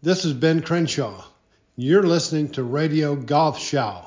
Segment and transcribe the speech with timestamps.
[0.00, 1.24] This is Ben Crenshaw.
[1.74, 4.04] You're listening to Radio Golf Show.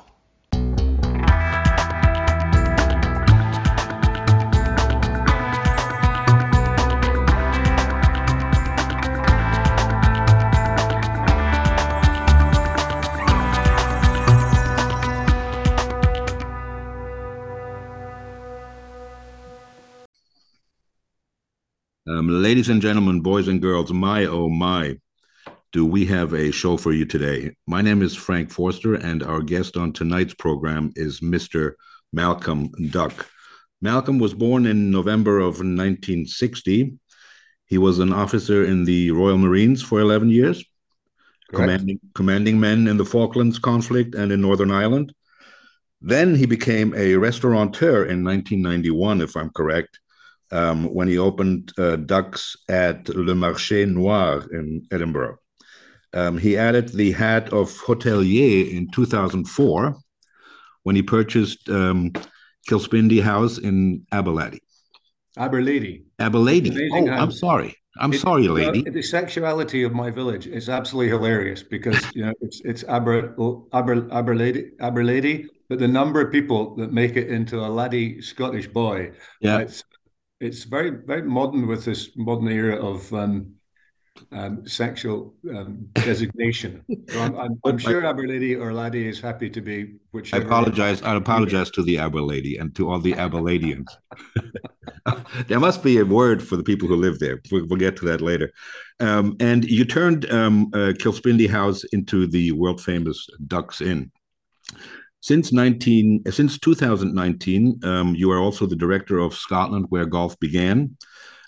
[22.07, 24.95] Um, ladies and gentlemen, boys and girls, my oh my,
[25.71, 27.55] do we have a show for you today?
[27.65, 31.73] My name is Frank Forster, and our guest on tonight's program is Mr.
[32.11, 33.25] Malcolm Duck.
[33.81, 36.97] Malcolm was born in November of 1960.
[37.67, 40.61] He was an officer in the Royal Marines for 11 years,
[41.53, 45.13] commanding, commanding men in the Falklands conflict and in Northern Ireland.
[46.01, 49.99] Then he became a restaurateur in 1991, if I'm correct,
[50.51, 55.37] um, when he opened uh, Ducks at Le Marché Noir in Edinburgh.
[56.13, 59.95] Um, he added the hat of hotelier in 2004
[60.83, 62.11] when he purchased um,
[62.69, 64.59] Kilspindie House in Aberlady.
[65.37, 66.03] Aberlady.
[66.19, 66.89] Aberlady.
[66.91, 67.21] Oh, house.
[67.21, 67.75] I'm sorry.
[67.99, 68.83] I'm it, sorry, lady.
[68.89, 73.35] the sexuality of my village is absolutely hilarious because you know it's it's Aber
[73.73, 78.67] Aber Aberlady Aberlady, but the number of people that make it into a laddie Scottish
[78.67, 79.83] boy, yeah, it's
[80.39, 83.55] it's very very modern with this modern era of um,
[84.31, 86.83] um, sexual um, designation.
[87.09, 90.43] So I'm, I'm, I'm sure Aberlady or Laddie is happy to be whichever.
[90.43, 91.01] I apologize.
[91.01, 93.87] I apologize to the Aberlady and to all the Aberladians.
[95.47, 97.41] there must be a word for the people who live there.
[97.51, 98.51] We'll, we'll get to that later.
[98.99, 104.11] Um, and you turned um, uh, Kilspindie House into the world famous Ducks Inn.
[105.23, 110.97] Since 19, since 2019, um, you are also the director of Scotland, where golf began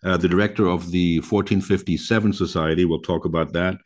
[0.04, 2.86] uh, the director of the 1457 Society.
[2.86, 3.78] We'll talk about that.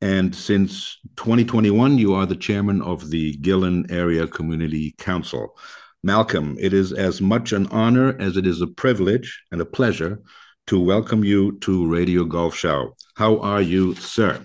[0.00, 5.56] And since 2021, you are the chairman of the Gullane Area Community Council.
[6.02, 10.20] Malcolm, it is as much an honor as it is a privilege and a pleasure
[10.68, 12.96] to welcome you to Radio Golf Show.
[13.14, 14.44] How are you, sir?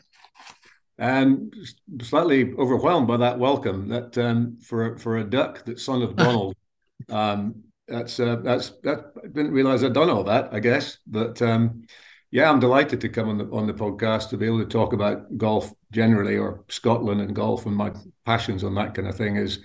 [0.98, 1.54] And
[2.02, 3.88] slightly overwhelmed by that welcome.
[3.88, 6.56] That um, for for a duck, that son of Donald,
[7.10, 9.12] um, that's uh, that's that.
[9.24, 10.50] I didn't realize I'd done all that.
[10.54, 11.86] I guess, but um,
[12.32, 14.94] yeah, I'm delighted to come on the on the podcast to be able to talk
[14.94, 17.92] about golf generally, or Scotland and golf, and my
[18.26, 19.38] passions on that kind of thing.
[19.38, 19.60] Is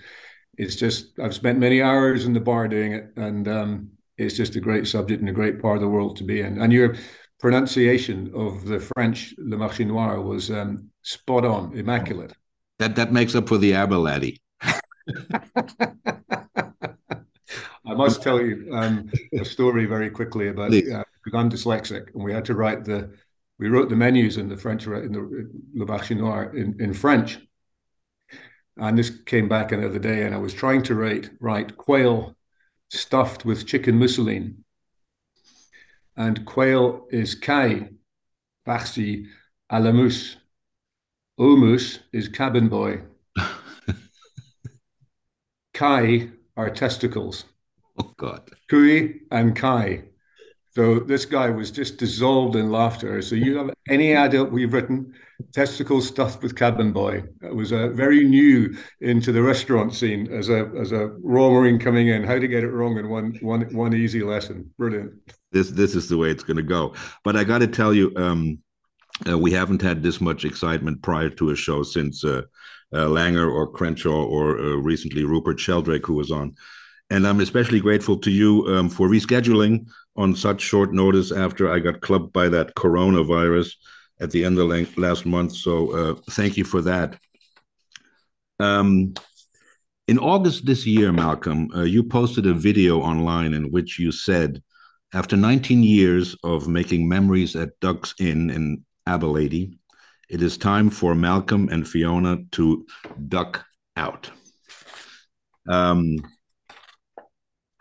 [0.57, 4.55] it's just I've spent many hours in the bar doing it, and um, it's just
[4.55, 6.61] a great subject and a great part of the world to be in.
[6.61, 6.95] And your
[7.39, 12.33] pronunciation of the French Le Marché Noir was um, spot on, immaculate.
[12.77, 14.37] That that makes up for the Aberlady.
[17.91, 21.03] I must tell you um, a story very quickly about uh,
[21.33, 23.11] I'm dyslexic, and we had to write the
[23.59, 27.37] we wrote the menus in the French in the Le Marché Noir in, in French.
[28.77, 32.33] And this came back another day, and I was trying to write write quail
[32.89, 34.63] stuffed with chicken mousseline.
[36.15, 37.89] And quail is kai,
[38.65, 39.25] farci
[39.69, 40.37] à la mousse.
[41.37, 43.01] Hummus is cabin boy.
[45.73, 47.43] kai are testicles.
[48.01, 48.49] Oh God.
[48.67, 50.03] Kui and Kai.
[50.71, 53.21] So this guy was just dissolved in laughter.
[53.21, 55.13] So you have any adult we've written
[55.53, 57.23] testicles stuffed with cabin boy.
[57.43, 61.49] It was a uh, very new into the restaurant scene as a as a raw
[61.49, 62.23] marine coming in.
[62.23, 64.71] How to get it wrong in one one one easy lesson.
[64.79, 65.13] Brilliant.
[65.51, 66.95] This this is the way it's going to go.
[67.23, 68.59] But I got to tell you, um,
[69.29, 72.43] uh, we haven't had this much excitement prior to a show since uh,
[72.93, 76.55] uh, Langer or Crenshaw or uh, recently Rupert Sheldrake, who was on.
[77.11, 79.85] And I'm especially grateful to you um, for rescheduling
[80.15, 83.73] on such short notice after I got clubbed by that coronavirus
[84.21, 85.53] at the end of last month.
[85.57, 87.19] So uh, thank you for that.
[88.61, 89.13] Um,
[90.07, 94.63] in August this year, Malcolm, uh, you posted a video online in which you said,
[95.13, 99.77] after 19 years of making memories at Ducks Inn in Aberlady,
[100.29, 102.85] it is time for Malcolm and Fiona to
[103.27, 103.65] duck
[103.97, 104.31] out.
[105.67, 106.19] Um,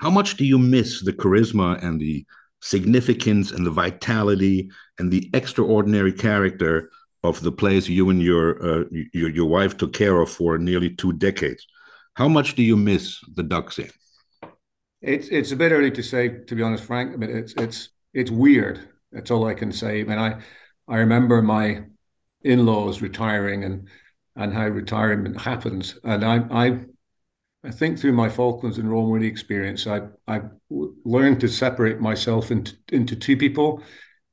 [0.01, 2.25] how much do you miss the charisma and the
[2.63, 6.91] significance and the vitality and the extraordinary character
[7.23, 10.91] of the place you and your uh, your, your wife took care of for nearly
[10.91, 11.67] two decades?
[12.15, 13.91] How much do you miss the Ducks Inn?
[15.03, 17.13] It's it's a bit early to say, to be honest, Frank.
[17.13, 18.89] I mean, it's it's it's weird.
[19.13, 20.01] That's all I can say.
[20.01, 20.41] I mean, I
[20.89, 21.85] I remember my
[22.43, 23.89] in-laws retiring and
[24.37, 26.81] and how retirement happens, and I I
[27.65, 32.75] I think through my Falklands and Royal experience, I I learned to separate myself into
[32.93, 33.83] into two people.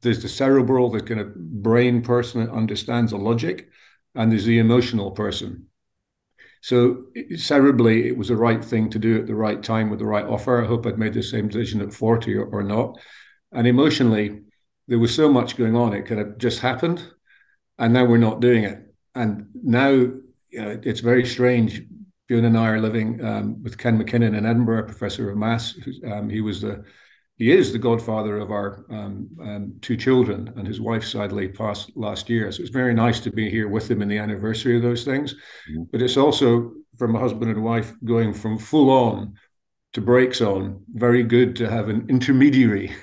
[0.01, 3.69] there's the cerebral, the kind of brain person that understands the logic,
[4.15, 5.67] and there's the emotional person.
[6.61, 10.05] So cerebrally, it was the right thing to do at the right time with the
[10.05, 10.63] right offer.
[10.63, 12.99] I hope I'd made the same decision at 40 or, or not.
[13.51, 14.41] And emotionally,
[14.87, 17.03] there was so much going on, it could have just happened.
[17.79, 18.79] And now we're not doing it.
[19.15, 21.83] And now, you know, it's very strange.
[22.27, 25.79] Fiona and I are living um, with Ken McKinnon in Edinburgh, professor of maths.
[26.05, 26.83] Um, he was the
[27.37, 31.91] he is the godfather of our um, um, two children, and his wife sadly passed
[31.95, 32.51] last year.
[32.51, 35.35] So it's very nice to be here with him in the anniversary of those things.
[35.69, 35.83] Mm-hmm.
[35.91, 39.35] But it's also from a husband and wife going from full on
[39.93, 40.83] to brakes on.
[40.95, 42.93] Very good to have an intermediary.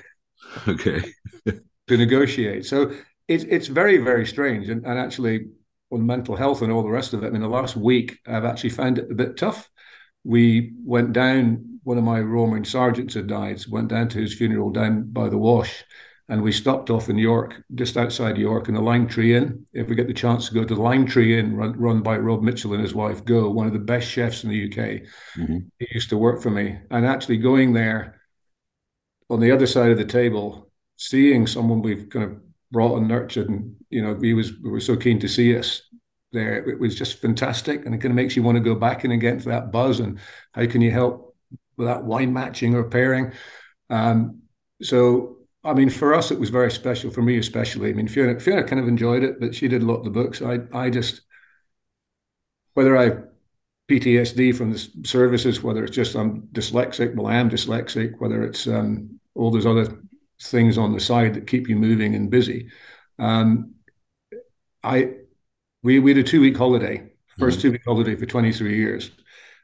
[0.67, 1.01] Okay.
[1.87, 2.65] to negotiate.
[2.65, 2.93] So
[3.27, 5.47] it's it's very very strange, and, and actually
[5.91, 7.27] on mental health and all the rest of it.
[7.27, 9.69] I mean, the last week I've actually found it a bit tough.
[10.23, 14.71] We went down one of my Roman sergeants had died, went down to his funeral
[14.71, 15.83] down by the wash.
[16.27, 19.67] And we stopped off in York, just outside York, in the Lime Tree Inn.
[19.73, 22.17] If we get the chance to go to the Lime Tree Inn, run, run by
[22.17, 25.03] Rob Mitchell and his wife, Go, one of the best chefs in the UK.
[25.37, 25.57] Mm-hmm.
[25.77, 26.79] He used to work for me.
[26.89, 28.19] And actually going there
[29.29, 32.41] on the other side of the table, seeing someone we've kind of
[32.75, 35.81] brought and nurtured, and you know, he was we were so keen to see us
[36.33, 36.57] there.
[36.69, 39.13] It was just fantastic, and it kind of makes you want to go back and
[39.13, 40.01] again for that buzz.
[40.01, 40.19] And
[40.53, 41.25] how can you help
[41.77, 43.31] without wine matching or pairing.
[43.89, 44.41] Um,
[44.81, 47.11] so, I mean, for us, it was very special.
[47.11, 47.91] For me, especially.
[47.91, 50.09] I mean, Fiona, Fiona kind of enjoyed it, but she did a lot of the
[50.09, 50.41] books.
[50.41, 51.21] I, I just,
[52.73, 53.23] whether I
[53.89, 58.67] PTSD from the services, whether it's just I'm dyslexic, well, I am dyslexic, whether it's
[58.67, 60.01] um, all those other
[60.41, 62.69] things on the side that keep you moving and busy.
[63.19, 63.75] Um,
[64.83, 65.13] I
[65.83, 67.61] we we had a two week holiday, 1st mm-hmm.
[67.61, 69.11] two week holiday for 23 years.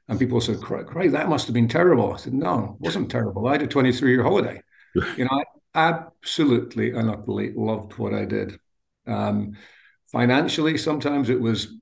[0.07, 2.13] And people said, Craig, that must have been terrible.
[2.13, 3.47] I said, no, it wasn't terrible.
[3.47, 4.61] I had a 23 year holiday.
[5.15, 8.59] you know, I absolutely and utterly loved what I did.
[9.07, 9.53] Um,
[10.11, 11.73] financially, sometimes it was,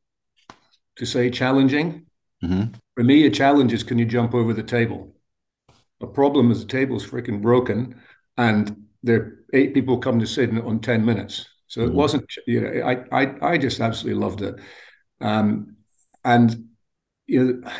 [0.97, 2.05] to say, challenging.
[2.43, 2.73] Mm-hmm.
[2.95, 5.15] For me, a challenge is can you jump over the table?
[6.01, 7.99] A problem is the table's freaking broken
[8.39, 11.45] and there are eight people come to sit on 10 minutes.
[11.67, 11.91] So mm-hmm.
[11.91, 14.55] it wasn't, you know, I, I, I just absolutely loved it.
[15.19, 15.75] Um,
[16.23, 16.69] and,
[17.27, 17.71] you know,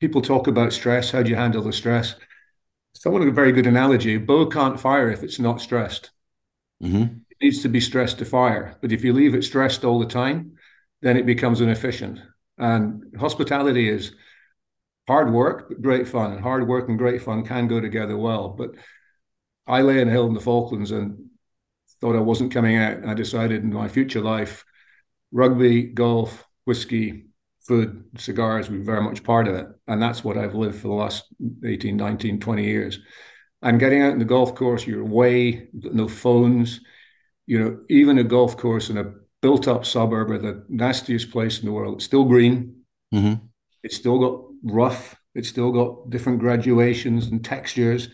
[0.00, 1.12] people talk about stress.
[1.12, 2.16] How do you handle the stress?
[2.94, 4.16] Someone a very good analogy.
[4.16, 6.10] A bow can't fire if it's not stressed.
[6.82, 7.02] Mm-hmm.
[7.30, 8.76] It needs to be stressed to fire.
[8.82, 10.56] But if you leave it stressed all the time,
[11.02, 12.18] then it becomes inefficient.
[12.58, 14.10] And hospitality is
[15.06, 16.32] hard work, but great fun.
[16.32, 18.48] And hard work and great fun can go together well.
[18.48, 18.72] But
[19.68, 21.18] I lay in a hill in the Falklands and
[22.00, 23.04] thought I wasn't coming out.
[23.06, 24.64] I decided in my future life,
[25.32, 27.26] rugby, golf, whiskey,
[27.60, 29.66] food, cigars were very much part of it.
[29.86, 31.24] And that's what I've lived for the last
[31.64, 32.98] 18, 19, 20 years.
[33.60, 36.80] And getting out in the golf course, you're away, no phones,
[37.46, 39.12] you know, even a golf course in a
[39.42, 42.82] built up suburb or the nastiest place in the world, it's still green.
[43.12, 43.44] Mm-hmm.
[43.82, 45.16] It's still got rough.
[45.34, 48.08] It's still got different graduations and textures.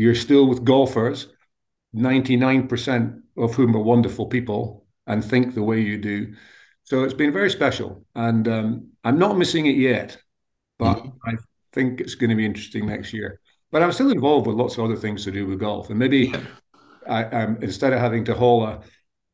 [0.00, 1.26] You're still with golfers,
[1.94, 6.32] 99% of whom are wonderful people and think the way you do.
[6.84, 10.16] So it's been very special, and um, I'm not missing it yet,
[10.78, 11.28] but mm-hmm.
[11.28, 11.34] I
[11.74, 13.40] think it's going to be interesting next year.
[13.70, 16.32] But I'm still involved with lots of other things to do with golf, and maybe
[17.06, 18.80] I, um, instead of having to haul a,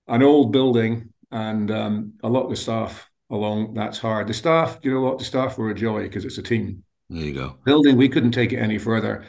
[0.08, 4.26] an old building and um, a lot of the staff along, that's hard.
[4.26, 6.82] The staff, you know what, the staff were a joy because it's a team.
[7.08, 7.56] There you go.
[7.64, 9.24] Building, we couldn't take it any further,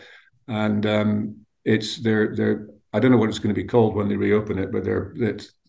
[0.48, 4.10] and um, it's they're they're I don't know what it's going to be called when
[4.10, 5.14] they reopen it, but they're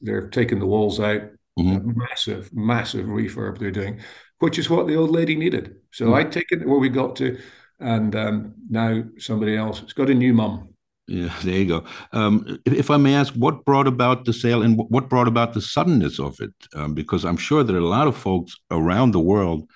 [0.00, 1.23] they're taking the walls out
[1.58, 1.99] Mm-hmm.
[1.99, 4.00] massive, massive refurb they're doing,
[4.38, 5.75] which is what the old lady needed.
[5.90, 6.14] So mm-hmm.
[6.14, 7.37] I take it where we got to,
[7.80, 9.82] and um, now somebody else.
[9.82, 10.68] It's got a new mum.
[11.08, 11.85] Yeah, there you go.
[12.12, 15.52] Um, if, if, I may ask, what brought about the sale and what brought about
[15.52, 16.52] the suddenness of it?
[16.75, 19.68] Um, because I'm sure that a lot of folks around the world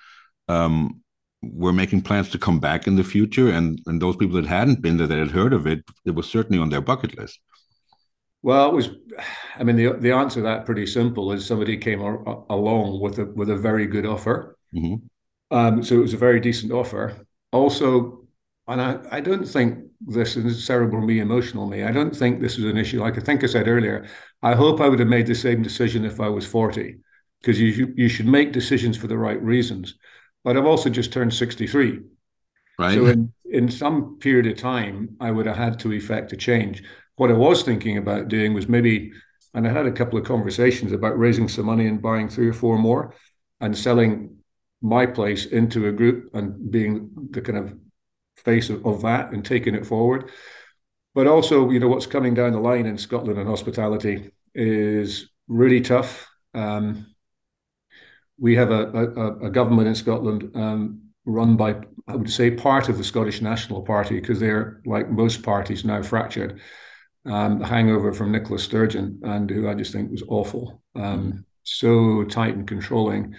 [0.47, 1.01] um,
[1.53, 4.81] were making plans to come back in the future, and and those people that hadn't
[4.81, 7.39] been there, that had heard of it, it was certainly on their bucket list.
[8.41, 8.89] Well, it was.
[9.57, 13.19] I mean, the the answer to that pretty simple is somebody came a, along with
[13.19, 14.57] a with a very good offer.
[14.73, 15.55] Mm-hmm.
[15.55, 17.25] Um, so it was a very decent offer.
[17.51, 18.25] Also,
[18.67, 21.83] and I, I don't think this is cerebral me, emotional me.
[21.83, 22.99] I don't think this is an issue.
[22.99, 24.07] Like I think I said earlier,
[24.41, 26.97] I hope I would have made the same decision if I was forty,
[27.39, 29.95] because you you should make decisions for the right reasons.
[30.43, 32.01] But I've also just turned sixty three.
[32.79, 32.95] Right.
[32.95, 36.83] So in, in some period of time, I would have had to effect a change
[37.15, 39.11] what I was thinking about doing was maybe,
[39.53, 42.53] and I had a couple of conversations about raising some money and buying three or
[42.53, 43.13] four more
[43.61, 44.37] and selling
[44.81, 47.77] my place into a group and being the kind of
[48.37, 50.31] face of, of that and taking it forward.
[51.15, 55.81] but also, you know, what's coming down the line in Scotland and hospitality is really
[55.81, 56.27] tough.
[56.53, 57.12] Um,
[58.39, 61.75] we have a, a, a, government in Scotland um, run by,
[62.07, 66.01] I would say, part of the Scottish National Party because they're like most parties now
[66.01, 66.59] fractured.
[67.25, 72.25] Um, the hangover from Nicola Sturgeon, and who I just think was awful, um, so
[72.25, 73.35] tight and controlling.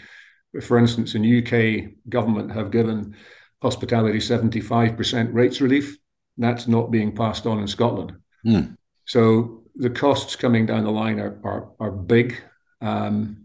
[0.63, 3.15] For instance, in UK government have given
[3.61, 5.99] hospitality 75% rates relief.
[6.39, 8.15] That's not being passed on in Scotland.
[8.47, 8.77] Mm.
[9.05, 12.41] So the costs coming down the line are are, are big.
[12.81, 13.44] Um,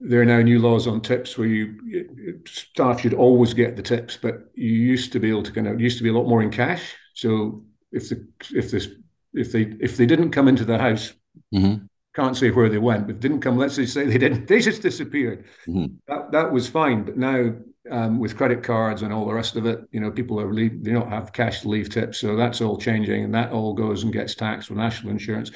[0.00, 4.18] there are now new laws on tips where you staff should always get the tips,
[4.20, 6.42] but you used to be able to kind of used to be a lot more
[6.42, 6.94] in cash.
[7.14, 8.88] So if the if this
[9.34, 11.12] if they if they didn't come into the house,
[11.54, 11.84] mm-hmm.
[12.14, 13.58] can't say where they went, but didn't come.
[13.58, 14.46] Let's just say they didn't.
[14.48, 15.44] They just disappeared.
[15.68, 15.96] Mm-hmm.
[16.08, 17.04] That that was fine.
[17.04, 17.52] But now
[17.90, 20.82] um, with credit cards and all the rest of it, you know, people are leave,
[20.82, 24.02] they don't have cash to leave tips, so that's all changing, and that all goes
[24.02, 25.50] and gets taxed with national insurance.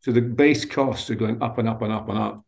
[0.00, 2.44] So the base costs are going up and up and up and up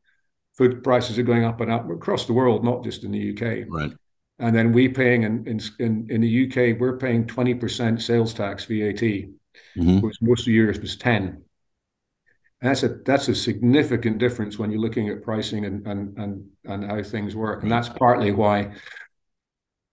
[0.60, 3.66] food prices are going up and up across the world, not just in the UK.
[3.66, 3.90] Right.
[4.38, 8.66] And then we paying in in in the UK, we're paying twenty percent sales tax
[8.66, 10.00] VAT, mm-hmm.
[10.00, 11.42] which most of Europe is ten.
[12.60, 16.46] And that's a that's a significant difference when you're looking at pricing and and and
[16.66, 17.62] and how things work.
[17.62, 18.74] And that's partly why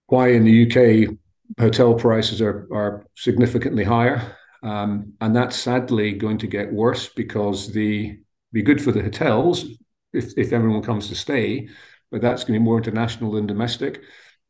[0.08, 1.16] why in the UK
[1.58, 4.36] hotel prices are are significantly higher.
[4.64, 8.20] Um, and that's sadly going to get worse because the
[8.52, 9.66] be good for the hotels
[10.14, 11.70] if, if everyone comes to stay,
[12.12, 14.02] but that's going to be more international than domestic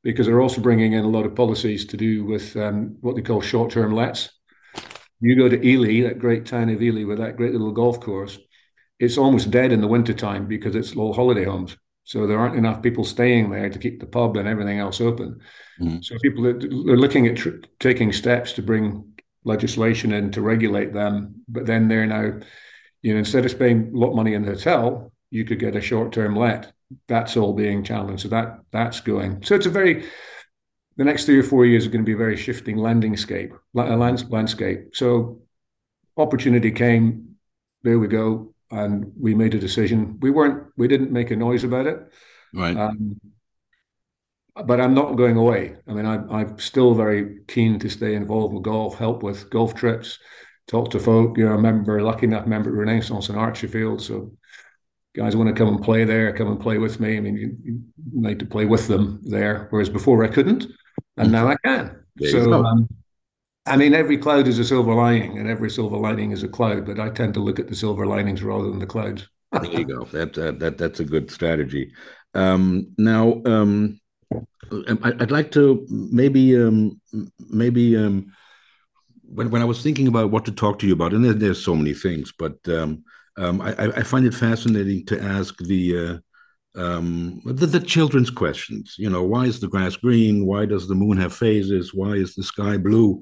[0.04, 3.22] because they're also bringing in a lot of policies to do with um, what they
[3.22, 4.30] call short-term lets.
[5.20, 8.38] You go to Elie, that great town of Elie with that great little golf course,
[9.00, 11.76] it's almost dead in the wintertime because it's all holiday homes.
[12.04, 15.40] So there aren't enough people staying there to keep the pub and everything else open.
[15.82, 16.04] Mm.
[16.04, 20.94] So people are, are looking at tr- taking steps to bring legislation in to regulate
[20.94, 22.40] them, but then they're now,
[23.02, 25.76] you know, instead of spending a lot of money in the hotel, you could get
[25.76, 26.72] a short-term let.
[27.08, 28.24] That's all being challenged.
[28.24, 29.44] So that that's going.
[29.44, 30.06] So it's a very
[30.98, 34.96] the next three or four years are going to be a very shifting landscape, landscape.
[34.96, 35.42] So
[36.18, 37.36] opportunity came.
[37.84, 40.18] There we go, and we made a decision.
[40.20, 40.72] We weren't.
[40.76, 42.00] We didn't make a noise about it.
[42.54, 42.76] Right.
[42.76, 43.20] Um,
[44.66, 45.76] but I'm not going away.
[45.88, 49.76] I mean, I, I'm still very keen to stay involved with golf, help with golf
[49.76, 50.18] trips,
[50.68, 51.38] talk to folk.
[51.38, 54.02] You know, I remember lucky enough, remember Renaissance in Archerfield.
[54.02, 54.32] So
[55.18, 57.18] guys want to come and play there, come and play with me.
[57.18, 57.82] I mean, you, you
[58.14, 60.68] need to play with them there, whereas before I couldn't,
[61.18, 62.04] and now I can.
[62.16, 62.88] There so, um,
[63.66, 66.86] I mean, every cloud is a silver lining, and every silver lining is a cloud.
[66.86, 69.28] But I tend to look at the silver linings rather than the clouds.
[69.52, 70.04] there you go.
[70.06, 71.92] That, that that that's a good strategy.
[72.34, 74.00] Um, now, um,
[75.04, 77.02] I'd like to maybe um,
[77.50, 78.32] maybe um,
[79.24, 81.64] when when I was thinking about what to talk to you about, and there, there's
[81.64, 83.04] so many things, but um,
[83.38, 86.22] um, I, I, find it fascinating to ask the,
[86.76, 88.96] uh, um, the, the children's questions.
[88.98, 90.46] You know, why is the grass green?
[90.46, 91.94] Why does the moon have phases?
[91.94, 93.22] Why is the sky blue?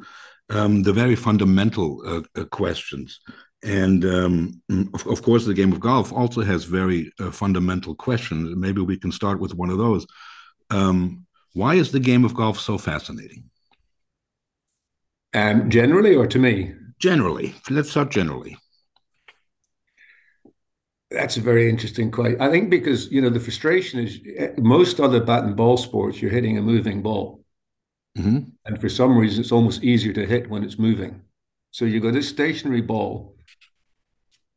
[0.50, 3.20] Um, the very fundamental uh, uh, questions.
[3.64, 4.62] And um,
[4.94, 8.56] of, of, course, the game of golf also has very uh, fundamental questions.
[8.56, 10.06] Maybe we can start with one of those.
[10.70, 13.50] Um, why is the game of golf so fascinating?
[15.34, 16.74] Um, generally, or to me?
[17.00, 17.56] Generally.
[17.70, 18.56] Let's start generally.
[21.16, 22.42] That's a very interesting question.
[22.42, 26.22] I think because you know the frustration is eh, most other bat and ball sports
[26.22, 27.42] you're hitting a moving ball,
[28.18, 28.50] mm-hmm.
[28.66, 31.22] and for some reason it's almost easier to hit when it's moving.
[31.72, 33.38] So you got this stationary ball,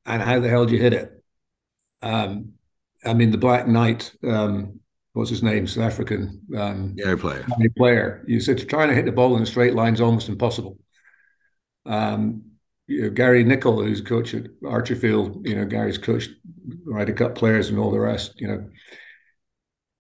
[0.05, 1.23] and how the hell do you hit it?
[2.03, 2.55] Um,
[3.05, 4.81] I mean, the Black Knight, um,
[5.13, 7.47] what's his name, South African um, yeah, player.
[7.77, 8.25] Player.
[8.27, 10.77] You said trying to hit the ball in a straight line is almost impossible.
[11.87, 12.48] Um,
[12.89, 16.31] you know, Gary Nicol, who's coach at Archerfield, you know, Gary's coached
[16.85, 18.69] Ryder Cup players and all the rest, you know.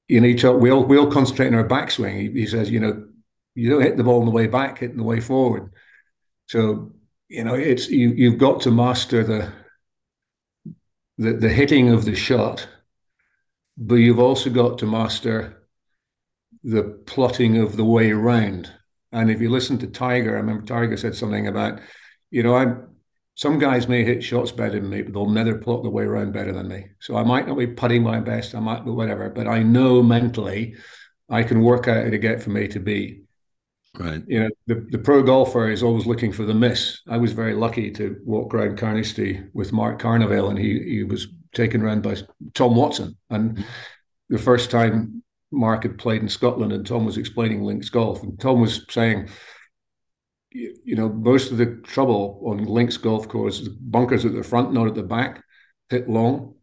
[0.09, 2.18] You know, talk, we all we all concentrate on our backswing.
[2.18, 3.07] He, he says, you know,
[3.54, 5.71] you don't hit the ball on the way back, hitting the way forward.
[6.47, 6.92] So,
[7.28, 9.52] you know, it's you you've got to master the
[11.18, 12.66] the, the hitting of the shot,
[13.76, 15.62] but you've also got to master
[16.64, 18.73] the plotting of the way around.
[19.12, 21.80] And if you listen to Tiger, I remember Tiger said something about
[22.30, 22.88] you know, I'm
[23.38, 26.32] some guys may hit shots better than me, but they'll never plot the way around
[26.32, 26.87] better than me.
[26.99, 30.02] So I might not be putting my best, I might be whatever, but I know
[30.02, 30.75] mentally
[31.30, 33.23] I can work out how to get from A to B.
[33.97, 34.23] Right.
[34.26, 37.00] You know, the, the pro golfer is always looking for the miss.
[37.08, 41.28] I was very lucky to walk around Carnoustie with Mark Carnevale, and he he was
[41.54, 42.16] taken around by
[42.54, 43.16] Tom Watson.
[43.30, 43.64] And
[44.28, 48.38] the first time Mark had played in Scotland, and Tom was explaining links golf, and
[48.38, 49.28] Tom was saying,
[50.50, 54.73] you know, most of the trouble on links golf course is bunkers at the front,
[54.73, 55.45] not at the back,
[55.90, 56.55] hit long,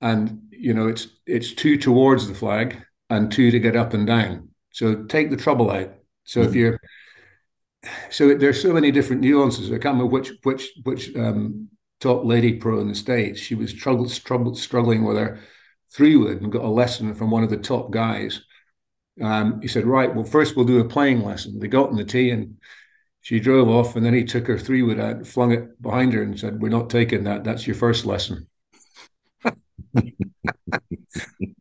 [0.00, 4.06] and you know it's it's two towards the flag and two to get up and
[4.06, 4.48] down.
[4.72, 5.94] So take the trouble out.
[6.24, 6.48] So mm-hmm.
[6.48, 6.80] if you're
[8.10, 9.70] so there's so many different nuances.
[9.70, 11.68] I can't remember which which which um,
[12.00, 13.40] top lady pro in the states.
[13.40, 15.40] She was struggled, struggled struggling with her
[15.92, 18.42] three wood and got a lesson from one of the top guys.
[19.22, 22.04] Um, he said, "Right, well, first we'll do a playing lesson." They got in the
[22.04, 22.56] tee and
[23.20, 26.22] she drove off, and then he took her three wood out, flung it behind her,
[26.22, 27.44] and said, "We're not taking that.
[27.44, 28.46] That's your first lesson."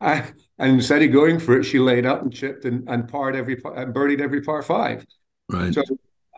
[0.02, 3.36] I, and instead of going for it, she laid up and chipped and, and parred
[3.36, 5.06] every and birdied every par five.
[5.50, 5.74] Right.
[5.74, 5.84] So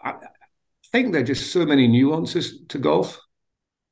[0.03, 0.15] I
[0.91, 3.19] think there are just so many nuances to golf.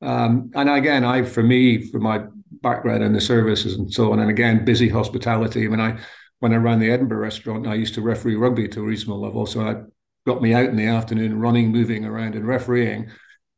[0.00, 2.24] Um, and again, I for me, for my
[2.62, 5.64] background in the services and so on, and again, busy hospitality.
[5.64, 5.98] I mean, I
[6.40, 9.46] when I ran the Edinburgh restaurant, I used to referee rugby to a reasonable level,
[9.46, 9.76] so I
[10.26, 13.10] got me out in the afternoon, running, moving around, and refereeing.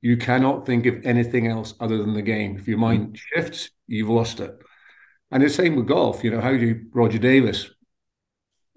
[0.02, 2.56] You cannot think of anything else other than the game.
[2.56, 4.56] If your mind shifts, you've lost it.
[5.30, 6.24] And the same with golf.
[6.24, 7.70] You know, how do Rodger Davis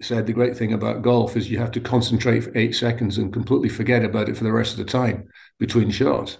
[0.02, 3.32] said the great thing about golf is you have to concentrate for eight seconds and
[3.32, 6.38] completely forget about it for the rest of the time between shots.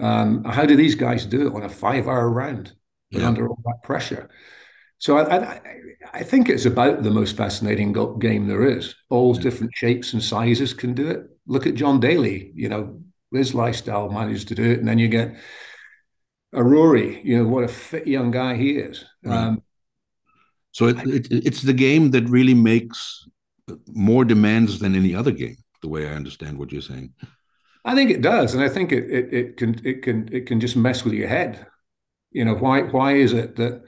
[0.00, 2.72] Um, how do these guys do it on a five-hour round
[3.10, 3.26] yeah.
[3.26, 4.28] under all that pressure?
[4.98, 5.60] So I, I,
[6.12, 8.94] I, think it's about the most fascinating game there is.
[9.10, 11.26] All different shapes and sizes can do it.
[11.46, 12.50] Look at John Daly.
[12.54, 13.00] You know,
[13.32, 15.36] his lifestyle managed to do it, and then you get
[16.52, 17.20] a Rory.
[17.22, 19.04] You know what a fit young guy he is.
[19.22, 19.36] Right.
[19.36, 19.62] Um,
[20.72, 23.26] so it, it, it's the game that really makes
[23.86, 25.56] more demands than any other game.
[25.82, 27.12] The way I understand what you're saying.
[27.84, 30.58] I think it does, and I think it, it it can it can it can
[30.60, 31.66] just mess with your head.
[32.32, 33.82] You know why why is it that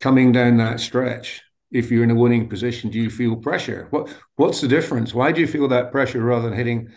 [0.00, 3.86] coming down that stretch, if you're in a winning position, do you feel pressure?
[3.90, 5.14] What what's the difference?
[5.14, 6.88] Why do you feel that pressure rather than hitting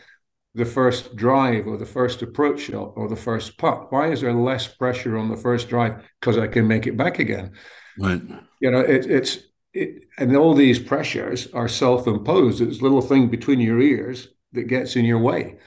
[0.55, 3.91] the first drive or the first approach shot or the first putt?
[3.91, 6.03] Why is there less pressure on the first drive?
[6.19, 7.51] Because I can make it back again.
[7.98, 8.22] Right.
[8.60, 9.39] You know, it, it's
[9.74, 12.62] it, and all these pressures are self-imposed.
[12.62, 15.58] It's a little thing between your ears that gets in your way,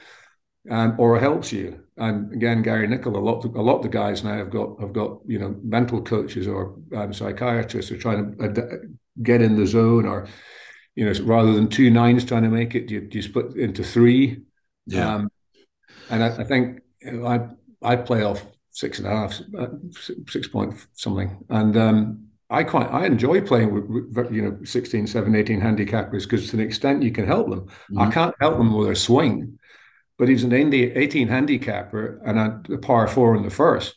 [0.69, 1.83] um, or helps you.
[1.97, 4.93] And again, Gary Nicol, a lot, a lot of the guys now have got have
[4.93, 9.65] got you know mental coaches or um, psychiatrists are trying to ad- get in the
[9.65, 10.27] zone, or
[10.95, 14.41] you know, rather than two nines trying to make it, you, you split into three
[14.87, 15.15] yeah.
[15.15, 15.31] Um,
[16.09, 17.49] and I, I think I
[17.81, 19.67] I play off six and a half, uh,
[20.51, 25.59] point something, and um, I quite I enjoy playing with you know 16, 7, 18
[25.61, 27.61] handicappers because to an extent you can help them.
[27.61, 27.99] Mm-hmm.
[27.99, 29.59] I can't help them with their swing,
[30.17, 33.95] but he's an 18 handicapper and a par four in the first.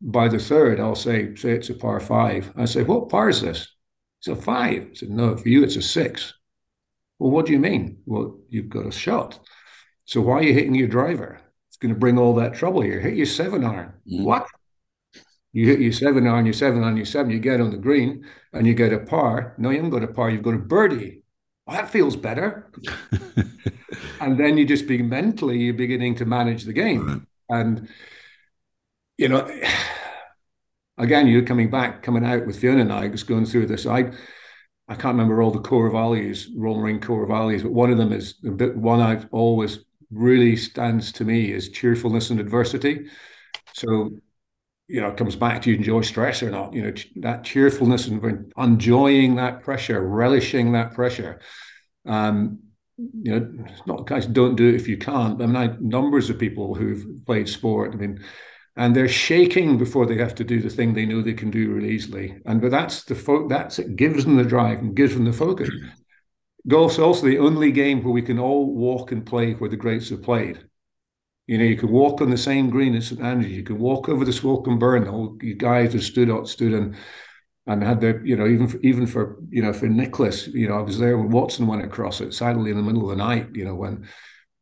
[0.00, 2.52] By the third, I'll say say it's a par five.
[2.56, 3.68] I say, what par is this?
[4.20, 4.88] It's a five.
[4.90, 6.34] I said, no, for you it's a six.
[7.18, 7.98] Well, what do you mean?
[8.06, 9.38] Well, you've got a shot.
[10.04, 11.40] So why are you hitting your driver?
[11.68, 13.00] It's going to bring all that trouble here.
[13.00, 13.94] Hit your seven iron.
[14.10, 14.24] Mm.
[14.24, 14.46] What?
[15.52, 18.24] You hit your seven iron, your seven on your seven, you get on the green
[18.52, 19.54] and you get a par.
[19.56, 21.23] No, you haven't got a par, you've got a birdie.
[21.66, 22.70] Well, that feels better.
[24.20, 27.26] and then you just be mentally, you're beginning to manage the game.
[27.48, 27.60] Right.
[27.60, 27.88] And,
[29.16, 29.48] you know,
[30.98, 33.86] again, you're coming back, coming out with Fiona and I, just going through this.
[33.86, 34.12] I,
[34.88, 38.12] I can't remember all the core values, Roman Ring core values, but one of them
[38.12, 43.06] is bit one I've always really stands to me is cheerfulness and adversity.
[43.74, 44.10] So,
[44.86, 46.74] you know, it comes back to you enjoy stress or not.
[46.74, 51.40] You know, that cheerfulness and enjoying that pressure, relishing that pressure.
[52.06, 52.58] Um,
[52.96, 55.40] you know, it's not guys don't do it if you can't.
[55.42, 57.92] I mean, I, numbers of people who've played sport.
[57.92, 58.22] I mean,
[58.76, 61.72] and they're shaking before they have to do the thing they know they can do
[61.72, 62.40] really easily.
[62.46, 65.32] And but that's the fo- that's it gives them the drive and gives them the
[65.32, 65.70] focus.
[66.66, 70.10] Golf's also the only game where we can all walk and play where the greats
[70.10, 70.64] have played.
[71.46, 73.52] You know, you could walk on the same green as St Andrews.
[73.52, 75.06] You could walk over the Swilcan Burn.
[75.06, 76.96] All you guys have stood out, stood and
[77.66, 80.48] and had their, you know, even for, even for you know for Nicklaus.
[80.48, 83.16] you know, I was there when Watson went across it, sadly in the middle of
[83.16, 83.48] the night.
[83.52, 84.06] You know, when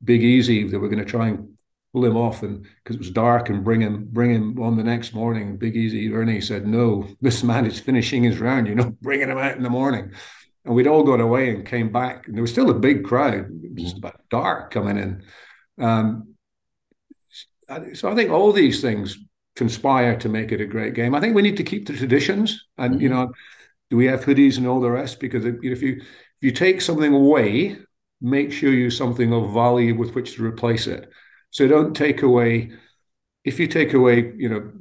[0.04, 1.48] Big Easy they were going to try and
[1.92, 4.84] pull him off and because it was dark and bring him bring him on the
[4.84, 5.56] next morning.
[5.56, 8.66] Big Easy Ernie said, "No, this man is finishing his round.
[8.66, 10.12] You know, bringing him out in the morning."
[10.64, 13.34] And we'd all gone away and came back, and there was still a big crowd.
[13.34, 15.24] It was just about dark coming in.
[15.84, 16.31] Um,
[17.94, 19.18] so I think all these things
[19.56, 21.14] conspire to make it a great game.
[21.14, 23.32] I think we need to keep the traditions, and you know,
[23.90, 25.20] do we have hoodies and all the rest?
[25.20, 26.02] Because if you if
[26.40, 27.76] you take something away,
[28.20, 31.10] make sure you something of value with which to replace it.
[31.50, 32.72] So don't take away,
[33.44, 34.72] if you take away, you know,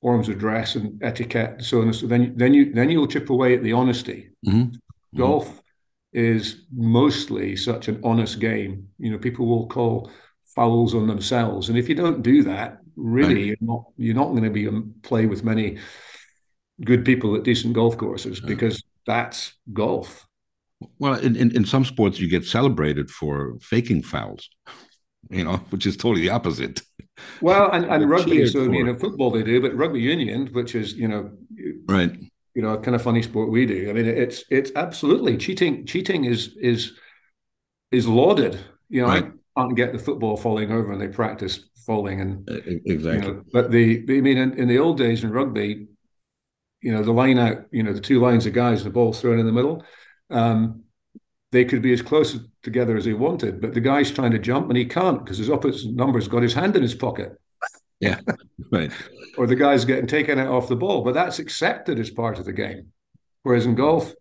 [0.00, 3.06] forms of dress and etiquette and so on and so then then you then you'll
[3.06, 4.30] chip away at the honesty.
[4.46, 4.76] Mm-hmm.
[5.18, 5.60] Golf
[6.12, 8.88] is mostly such an honest game.
[8.98, 10.10] You know, people will call
[10.54, 14.44] fouls on themselves, and if you don't do that, really, you're not you're not going
[14.44, 15.78] to be um, play with many
[16.84, 20.26] good people at decent golf courses because that's golf.
[20.98, 24.48] Well, in, in, in some sports, you get celebrated for faking fouls,
[25.28, 26.80] you know, which is totally the opposite.
[27.42, 28.74] Well, and, and rugby, so for...
[28.74, 31.30] you know, football they do, but rugby union, which is you know,
[31.86, 32.16] right,
[32.54, 33.90] you know, a kind of funny sport we do.
[33.90, 35.86] I mean, it's it's absolutely cheating.
[35.86, 36.92] Cheating is is
[37.92, 38.58] is lauded.
[38.88, 39.32] You know, right.
[39.60, 42.48] Can't get the football falling over, and they practice falling, and
[42.86, 43.28] exactly.
[43.28, 45.86] You know, but the I mean, in, in the old days in rugby,
[46.82, 49.38] you know, the line out, you know, the two lines of guys, the ball thrown
[49.38, 49.84] in the middle.
[50.30, 50.84] Um,
[51.52, 54.68] they could be as close together as he wanted, but the guy's trying to jump
[54.68, 57.32] and he can't because his opposite number's got his hand in his pocket.
[57.98, 58.20] Yeah,
[58.72, 58.92] right.
[59.36, 62.44] or the guy's getting taken out off the ball, but that's accepted as part of
[62.44, 62.92] the game.
[63.42, 64.12] Whereas in golf,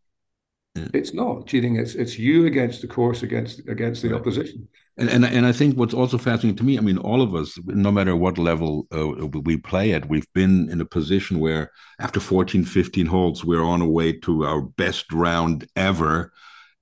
[0.75, 0.88] yeah.
[0.93, 1.75] it's not cheating.
[1.75, 4.19] It's it's you against the course against against the right.
[4.19, 4.67] opposition.
[4.99, 7.57] And, and and I think what's also fascinating to me, I mean, all of us,
[7.65, 12.19] no matter what level uh, we play at, we've been in a position where after
[12.19, 16.33] 14, 15 holes, we're on our way to our best round ever.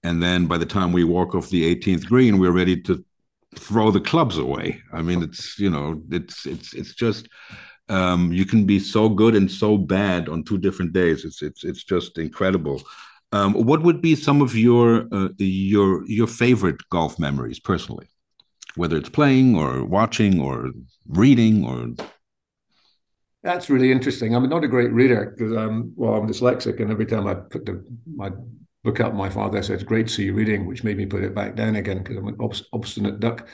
[0.01, 3.05] And then by the time we walk off the 18th green we're ready to
[3.55, 4.81] throw the clubs away.
[4.91, 7.27] I mean it's you know it's it's it's just
[7.89, 11.23] um, you can be so good and so bad on two different days.
[11.23, 12.81] It's it's it's just incredible
[13.37, 18.07] um, what would be some of your uh, your your favorite golf memories personally
[18.75, 20.71] whether it's playing or watching or
[21.07, 21.77] reading or
[23.43, 24.35] that's really interesting.
[24.35, 27.65] I'm not a great reader because I'm well, I'm dyslexic, and every time I put
[27.65, 28.29] the, my
[28.83, 29.13] book up.
[29.13, 31.75] My father said, "Great to see you reading," which made me put it back down
[31.75, 32.37] again because I'm an
[32.73, 33.47] obstinate duck.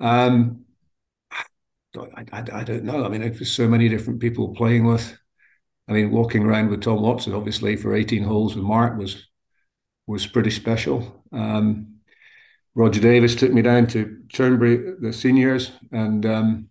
[0.00, 0.64] Um,
[1.96, 3.04] I, I, I, don't know.
[3.04, 5.16] I mean, there's so many different people playing with.
[5.88, 9.26] I mean, walking around with Tom Watson, obviously for 18 holes with Mark was
[10.06, 11.24] was pretty special.
[11.32, 11.96] Um,
[12.74, 16.70] Rodger Davis took me down to Turnberry, the seniors, and um,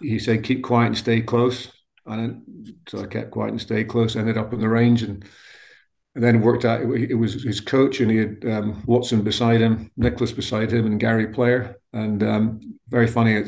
[0.00, 1.70] he said, "Keep quiet and stay close."
[2.06, 4.16] And so I kept quiet and stayed close.
[4.16, 5.24] Ended up in the range and
[6.14, 9.90] and then worked out it was his coach and he had um, Watson beside him,
[9.96, 11.76] Nicklaus beside him, and Gary Player.
[11.94, 13.42] And um, very funny,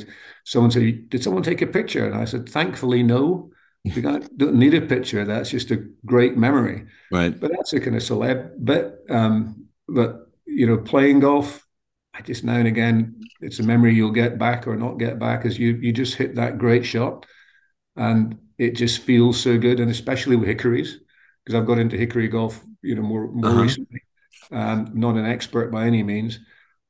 [0.45, 3.51] someone said, "Did someone take a picture?" And I said, "Thankfully, no.
[3.85, 5.25] We don't need a picture.
[5.25, 7.39] That's just a great memory." Right.
[7.39, 8.99] But that's a kind of celeb bit.
[9.11, 11.67] Um, but you know, playing golf,
[12.15, 15.45] I just now and again, it's a memory you'll get back or not get back
[15.45, 17.27] as you you just hit that great shot,
[17.97, 21.01] and it just feels so good, and especially with hickories
[21.45, 23.63] because I've got into hickory golf, you know, more more uh-huh.
[23.63, 24.01] recently.
[24.51, 26.39] Um, not an expert by any means.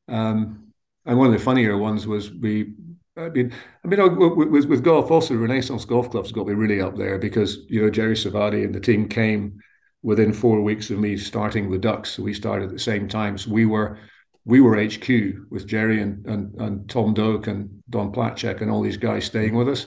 [0.09, 0.73] Um,
[1.07, 2.75] and one of the funnier ones was we.
[3.17, 3.53] I mean,
[3.85, 7.59] I mean, with, with golf, also Renaissance Golf Club's got me really up there because
[7.69, 9.61] you know Jerry Sarvadi and the team came
[10.03, 12.11] within four weeks of me starting the Ducks.
[12.11, 13.39] So we started at the same time.
[13.39, 13.99] So we were
[14.45, 15.09] we were HQ
[15.51, 19.55] with Jerry and and, and Tom Doak and Don Placek and all these guys staying
[19.55, 19.87] with us.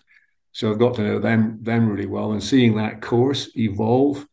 [0.54, 4.26] So I've got to know them them really well and seeing that course evolve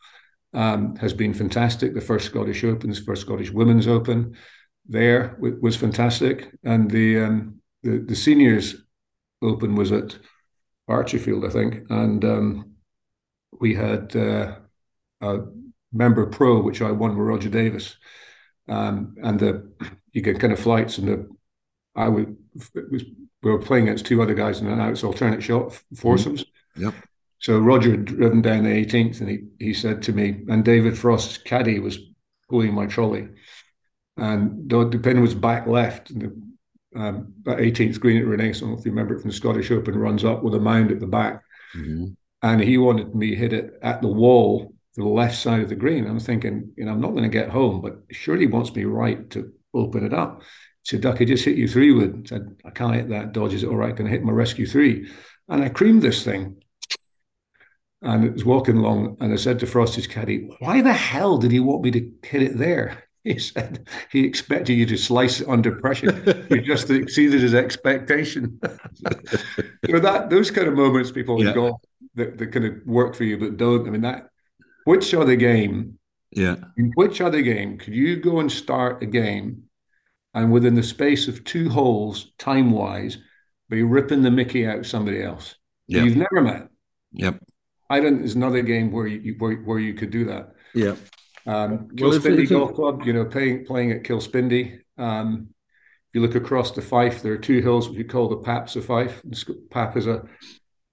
[0.52, 1.94] um, has been fantastic.
[1.94, 4.36] The first Scottish Open, the first Scottish Women's Open,
[4.86, 8.83] there was fantastic, and the um, the, the seniors
[9.42, 10.18] Open was at
[10.88, 12.74] Archerfield, I think, and um,
[13.60, 14.56] we had uh,
[15.20, 15.38] a
[15.92, 17.96] member pro, which I won with Rodger Davis,
[18.68, 19.70] um, and the
[20.12, 21.28] you get kind of flights, and the
[21.96, 22.36] I would
[22.90, 23.04] was
[23.44, 26.42] we were playing against two other guys in an outs alternate shot foursomes.
[26.42, 26.84] Mm-hmm.
[26.84, 26.94] Yep.
[27.38, 30.96] So Rodger had driven down the 18th and he, he said to me, and David
[30.96, 31.98] Frost's caddy was
[32.48, 33.28] pulling my trolley.
[34.16, 36.08] And the pin was back left.
[36.08, 36.42] And the,
[36.94, 40.24] um, that 18th green at Renaissance, if you remember it from the Scottish Open, runs
[40.24, 41.42] up with a mound at the back.
[41.76, 42.06] Mm-hmm.
[42.42, 45.74] And he wanted me to hit it at the wall the left side of the
[45.74, 46.06] green.
[46.06, 48.84] I'm thinking, you know, I'm not going to get home, but surely he wants me
[48.84, 50.42] right to open it up.
[50.82, 52.26] He said, Duck, I just hit you three wood.
[52.26, 53.54] I said, I can't hit that dodge.
[53.54, 53.96] Is it all right?
[53.96, 55.10] Can I hit my rescue three?
[55.48, 56.62] And I creamed this thing
[58.04, 61.50] and it was walking along, and I said to Frosty's caddy, "Why the hell did
[61.50, 65.48] he want me to hit it there?" He said he expected you to slice it
[65.48, 66.46] under pressure.
[66.50, 68.60] you just exceeded his expectation.
[69.86, 71.54] so that those kind of moments, people yeah.
[71.54, 71.80] golf
[72.16, 73.86] that, that kind of work for you, but don't.
[73.86, 74.28] I mean that.
[74.84, 75.98] Which other game?
[76.32, 76.56] Yeah.
[76.76, 79.62] In which other game could you go and start a game,
[80.34, 83.16] and within the space of two holes, time wise,
[83.70, 85.54] be ripping the Mickey out somebody else?
[85.86, 86.02] Yeah.
[86.02, 86.68] You've never met.
[87.12, 87.40] Yep.
[87.88, 90.52] Island is another game where you where, where you could do that.
[90.74, 90.96] Yeah.
[91.46, 94.78] Um, Kilspindie well, Golf Club, you know, playing playing at Kilspindie.
[94.98, 98.36] Um, if you look across the Fife, there are two hills which we call the
[98.36, 99.22] Paps of Fife.
[99.70, 100.22] Pap is a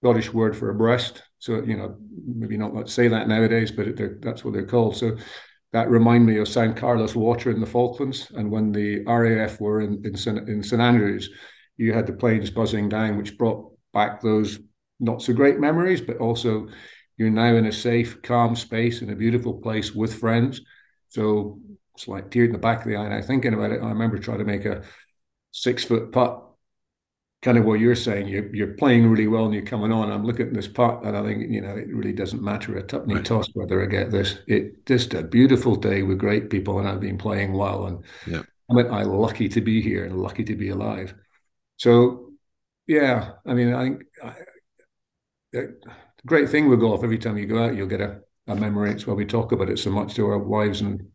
[0.02, 3.88] Scottish word for a breast, so you know maybe not let's say that nowadays, but
[3.88, 4.96] it, that's what they're called.
[4.96, 5.16] So
[5.72, 8.30] that remind me of San Carlos water in the Falklands.
[8.34, 11.30] And when the RAF were in, in, St, in St Andrews,
[11.78, 14.58] you had the planes buzzing down, which brought back those
[15.00, 16.68] not so great memories, but also
[17.16, 20.60] you're now in a safe, calm space in a beautiful place with friends.
[21.08, 21.60] So
[21.94, 23.04] it's like tear in the back of the eye.
[23.04, 24.82] And I thinking about it, I remember trying to make a
[25.50, 26.42] six foot putt
[27.42, 28.28] kind of what you're saying.
[28.28, 30.10] You're you're playing really well and you're coming on.
[30.10, 32.82] I'm looking at this putt and I think you know it really doesn't matter a
[32.82, 33.24] tuppenny right.
[33.24, 34.38] toss whether I get this.
[34.46, 38.42] It just a beautiful day with great people and I've been playing well and yeah.
[38.70, 41.14] I mean I'm lucky to be here and lucky to be alive.
[41.76, 42.30] So
[42.86, 45.64] yeah, I mean I think I,
[46.22, 47.04] the great thing with golf.
[47.04, 48.90] Every time you go out, you'll get a, a memory.
[48.90, 51.06] It's why we talk about it so much to our wives and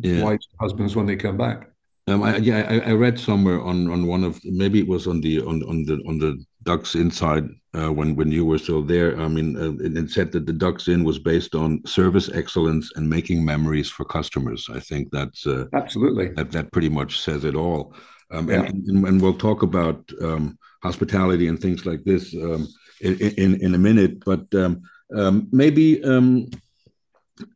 [0.00, 0.22] yeah.
[0.22, 1.70] wives and husbands when they come back.
[2.08, 5.20] Um, I, yeah, I, I, read somewhere on, on one of maybe it was on
[5.20, 9.18] the on, on the on the Ducks Inside uh, when when you were still there.
[9.18, 12.92] I mean, uh, it, it, said that the Ducks Inn was based on service excellence
[12.94, 14.68] and making memories for customers.
[14.72, 17.92] I think that's uh, absolutely that that pretty much says it all.
[18.30, 18.62] Um, yeah.
[18.62, 22.68] and, and, and, we'll talk about um, hospitality and things like this um,
[23.00, 24.24] in, in, a minute.
[24.24, 24.82] But um,
[25.14, 26.48] um, maybe um,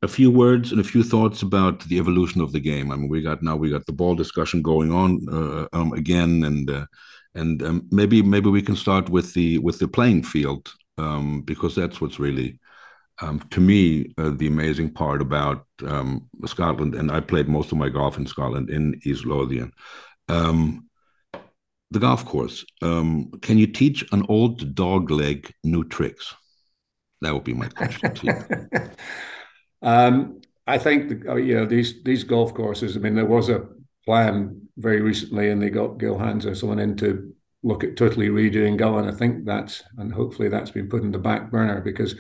[0.02, 2.90] a few words and a few thoughts about the evolution of the game.
[2.90, 6.44] I mean, we got now we got the ball discussion going on uh, um, again,
[6.44, 6.86] and uh,
[7.34, 11.74] and um, maybe maybe we can start with the with the playing field um, because
[11.74, 12.58] that's what's really
[13.22, 16.94] um, to me uh, the amazing part about um, Scotland.
[16.94, 19.72] And I played most of my golf in Scotland in East Lothian.
[20.28, 20.89] Um,
[21.90, 22.64] the golf course.
[22.80, 26.34] can you teach an old dog leg new tricks?
[27.22, 28.90] That would be my question to you.
[29.82, 32.96] Um, I think the, uh, you know these these golf courses.
[32.96, 33.66] I mean, there was a
[34.04, 38.28] plan very recently, and they got Gil Hanse or someone in to look at totally
[38.28, 39.08] redoing Gullane.
[39.08, 42.14] I think that's and hopefully that's been put in the back burner because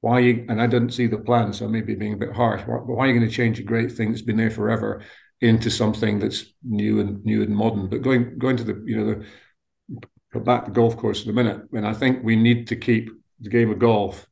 [0.00, 2.62] why you and I didn't see the plan, so maybe being a bit harsh.
[2.62, 5.02] Why, why are you going to change a great thing that's been there forever
[5.40, 7.88] into something that's new and new and modern?
[7.88, 9.22] But going going to the you know
[10.32, 13.10] the back the golf course in a minute, and I think we need to keep
[13.40, 14.26] the game of golf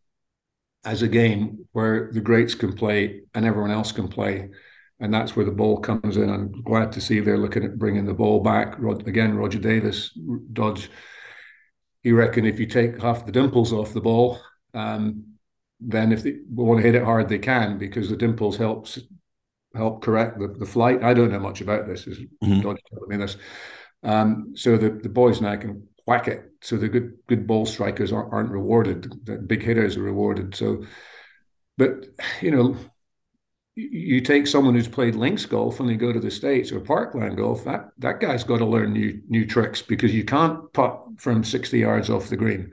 [0.85, 4.49] as a game where the greats can play and everyone else can play.
[5.01, 6.29] And that's where the ball comes in.
[6.29, 8.79] I'm glad to see they're looking at bringing the ball back.
[8.79, 10.11] Again, Rodger Davis,
[10.53, 10.91] Dodge,
[12.03, 14.41] he reckon if you take half the dimples off the ball,
[14.75, 15.25] um,
[15.81, 18.99] then if they want to hit it hard, they can because the dimples helps
[19.79, 21.03] help correct the, the flight.
[21.03, 22.07] I don't know much about this.
[22.07, 22.61] Is mm-hmm.
[22.61, 23.37] Dodge telling me this?
[24.03, 26.51] Um, so the, the boys now can whack it.
[26.63, 29.13] So the good good ball strikers aren't, aren't rewarded.
[29.25, 30.55] The big hitters are rewarded.
[30.55, 30.85] So,
[31.77, 32.07] but
[32.41, 32.77] you know,
[33.77, 37.37] you take someone who's played links golf and they go to the states or parkland
[37.37, 37.65] golf.
[37.65, 41.79] That that guy's got to learn new new tricks because you can't putt from sixty
[41.79, 42.73] yards off the green.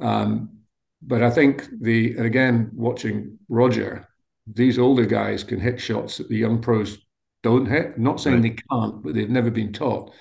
[0.00, 0.58] Um,
[1.02, 4.08] but I think the and again watching Roger,
[4.46, 6.98] these older guys can hit shots that the young pros
[7.42, 7.94] don't hit.
[7.96, 8.56] I'm not saying right.
[8.56, 10.12] they can't, but they've never been taught.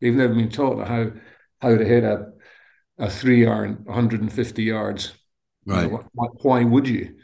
[0.00, 1.10] They've never been taught how
[1.60, 2.32] how to hit a
[2.98, 5.14] a three iron 150 yards.
[5.66, 5.84] Right.
[5.84, 7.16] You know, why, why, would you?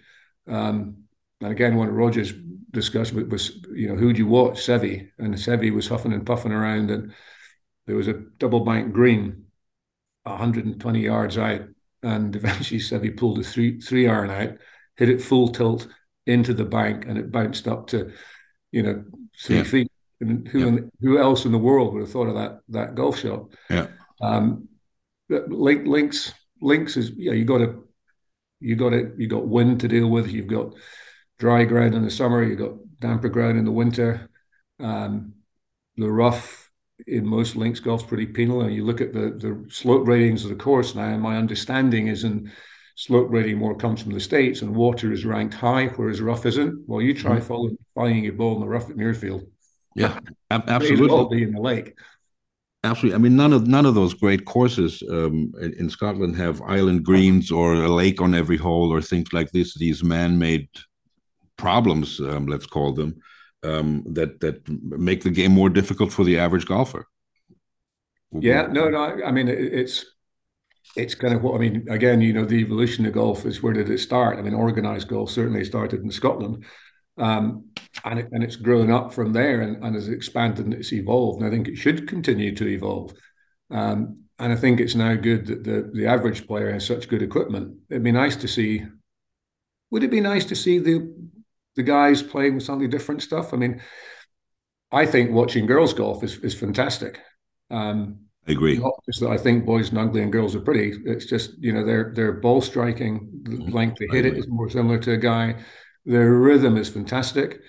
[0.49, 1.05] Um,
[1.40, 2.33] and again, one of Rodgers'
[2.71, 4.59] discussion was, you know, who do you watch?
[4.59, 5.11] Seve.
[5.19, 7.12] And Seve was huffing and puffing around, and
[7.87, 9.45] there was a double bank green,
[10.25, 11.62] 120 yards out,
[12.03, 14.57] and eventually Seve pulled a three three iron out,
[14.97, 15.88] hit it full tilt
[16.27, 18.12] into the bank, and it bounced up to,
[18.73, 19.05] you know,
[19.41, 19.62] three yeah.
[19.62, 19.93] feet.
[20.21, 20.81] And who yeah.
[21.01, 23.47] who else in the world would have thought of that that golf shot?
[23.69, 23.89] Yeah.
[24.21, 24.69] Um,
[25.29, 27.33] link, links, links is yeah.
[27.33, 27.85] You got to,
[28.61, 29.12] you got it.
[29.19, 30.31] You got wind to deal with.
[30.31, 30.75] You've got
[31.39, 32.43] dry ground in the summer.
[32.43, 34.31] You've got damper ground in the winter.
[34.81, 35.35] Um,
[35.97, 36.71] the rough
[37.07, 38.62] in most links golf's pretty penal.
[38.62, 41.12] And you look at the the slope ratings of the course now.
[41.12, 42.51] And my understanding is in
[42.97, 46.83] slope rating more comes from the states, and water is ranked high, whereas rough isn't.
[46.89, 47.47] Well, you try mm-hmm.
[47.47, 49.47] following, flying your ball in the rough at Muirfield.
[49.95, 50.19] Yeah,
[50.51, 51.11] absolutely.
[51.11, 51.95] All be in the lake.
[52.85, 53.17] Absolutely.
[53.17, 57.51] I mean, none of none of those great courses um, in, Scotland have island greens
[57.51, 59.75] or a lake on every hole or things like this.
[59.75, 60.69] These man-made
[61.57, 63.17] problems, um, let's call them,
[63.63, 67.07] um, that that make the game more difficult for the average golfer.
[68.33, 68.67] Yeah.
[68.71, 68.89] No.
[68.89, 69.21] No.
[69.25, 70.05] I mean, it, it's
[70.94, 71.87] it's kind of what I mean.
[71.90, 74.38] Again, you know, the evolution of golf is where did it start?
[74.38, 76.64] I mean, organized golf certainly started in Scotland,
[77.18, 77.66] um,
[78.05, 81.40] and, it, and it's grown up from there and, and has expanded and it's evolved.
[81.40, 83.12] And I think it should continue to evolve.
[83.70, 87.22] Um, and I think it's now good that the, the average player has such good
[87.22, 87.79] equipment.
[87.88, 88.85] It'd be nice to see.
[89.90, 91.14] Would it be nice to see the
[91.75, 93.53] the guys playing with something different stuff?
[93.55, 93.83] I mean,
[94.92, 97.20] I think watching girls golf is, is fantastic.
[97.70, 98.79] Um, I agree.
[98.79, 100.97] Not just that I think boys and ugly and girls are pretty.
[101.05, 103.73] It's just you know their their ball striking, the mm-hmm.
[103.73, 105.57] length they hit it is more similar to a guy
[106.05, 107.61] Their rhythm is fantastic.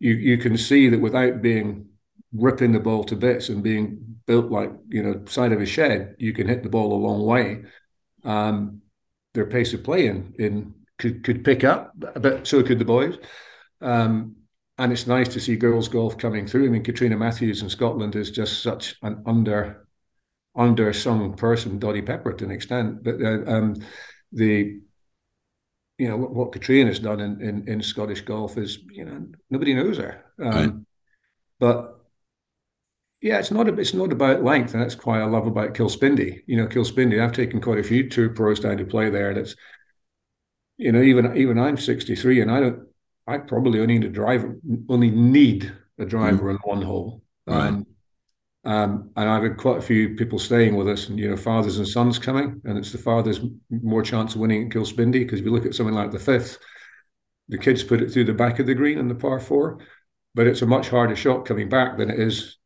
[0.00, 1.86] You you can see that without being
[2.32, 6.16] ripping the ball to bits and being built like you know side of a shed,
[6.18, 7.62] you can hit the ball a long way.
[8.24, 8.82] Um,
[9.34, 13.16] their pace of play in, in could could pick up, but so could the boys.
[13.80, 14.36] Um,
[14.78, 16.66] and it's nice to see girls golf coming through.
[16.66, 19.85] I mean, Catriona Matthews in Scotland is just such an under
[20.56, 23.02] undersung person, Dottie Pepper to an extent.
[23.02, 23.76] But uh, um,
[24.32, 24.80] the
[25.98, 29.26] you know what, what Catriona has done in, in, in Scottish golf is you know
[29.50, 30.24] nobody knows her.
[30.42, 30.72] Um, right.
[31.58, 31.96] But
[33.22, 36.42] yeah, it's not a, it's not about length, and that's why I love about Kilspindie.
[36.46, 37.22] You know, Kilspindie.
[37.22, 39.32] I've taken quite a few tour pros down to play there.
[39.34, 39.56] That's
[40.76, 42.86] you know even even I'm 63, and I don't.
[43.26, 44.56] I probably only need a driver,
[44.88, 46.50] only need a driver mm.
[46.50, 47.22] on one hole.
[47.46, 47.68] Right.
[47.68, 47.86] Um,
[48.66, 51.78] um, and I've had quite a few people staying with us, and you know, fathers
[51.78, 55.46] and sons coming, and it's the fathers more chance of winning at Kilspindie because if
[55.46, 56.58] you look at something like the fifth,
[57.48, 59.78] the kids put it through the back of the green in the par four,
[60.34, 62.56] but it's a much harder shot coming back than it is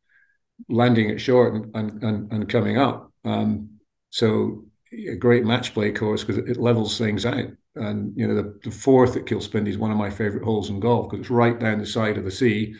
[0.70, 3.12] landing it short and and, and, and coming up.
[3.26, 3.68] Um,
[4.08, 7.50] so a great match play course because it levels things out.
[7.76, 10.80] And you know, the, the fourth at Kilspindie is one of my favourite holes in
[10.80, 12.74] golf because it's right down the side of the sea,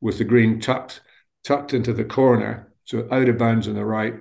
[0.00, 1.02] with the green tucked
[1.44, 4.14] tucked into the corner, so out of bounds on the right,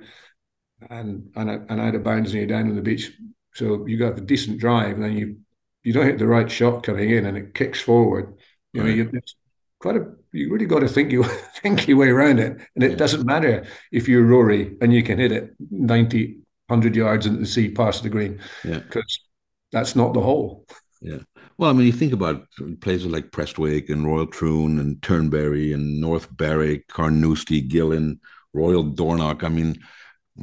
[0.89, 3.11] and and, and out of bounds near down on the beach.
[3.53, 5.37] So you got a decent drive, and then you
[5.83, 8.35] you don't hit the right shot coming in, and it kicks forward.
[8.73, 9.35] You know, you, it's
[9.79, 11.23] quite a you really got to think you
[11.61, 12.97] think your way around it, and it yeah.
[12.97, 17.45] doesn't matter if you're Rory and you can hit it 90, 100 yards into the
[17.45, 19.79] sea past the green, because yeah.
[19.79, 20.65] that's not the hole.
[21.01, 21.19] Yeah.
[21.57, 22.47] Well, I mean, you think about
[22.81, 28.19] places like Prestwick and Royal Troon and Turnberry and North Berwick, Carnoustie, Gullane,
[28.53, 29.43] Royal Dornoch.
[29.43, 29.79] I mean,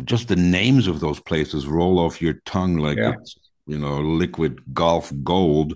[0.05, 3.15] just the names of those places roll off your tongue like yeah.
[3.19, 5.75] it's, you know, liquid golf gold.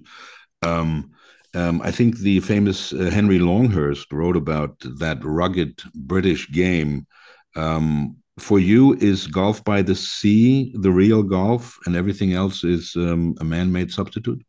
[0.62, 1.11] Um,
[1.55, 7.07] um, I think the famous uh, Henry Longhurst wrote about that rugged British game.
[7.57, 12.94] Um, for you, is golf by the sea the real golf, and everything else is
[12.97, 14.44] um, a man-made substitute?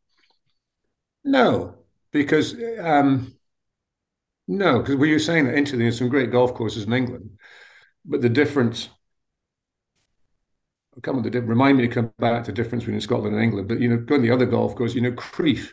[1.26, 1.76] No,
[2.12, 3.36] because um,
[4.48, 7.32] no, because we were saying that interestingly, there's some great golf courses in England,
[8.06, 8.90] but the difference.
[11.02, 13.68] Come on, the remind me to come back to the difference between Scotland and England.
[13.68, 15.72] But you know, going the other golf course, you know, Crieff,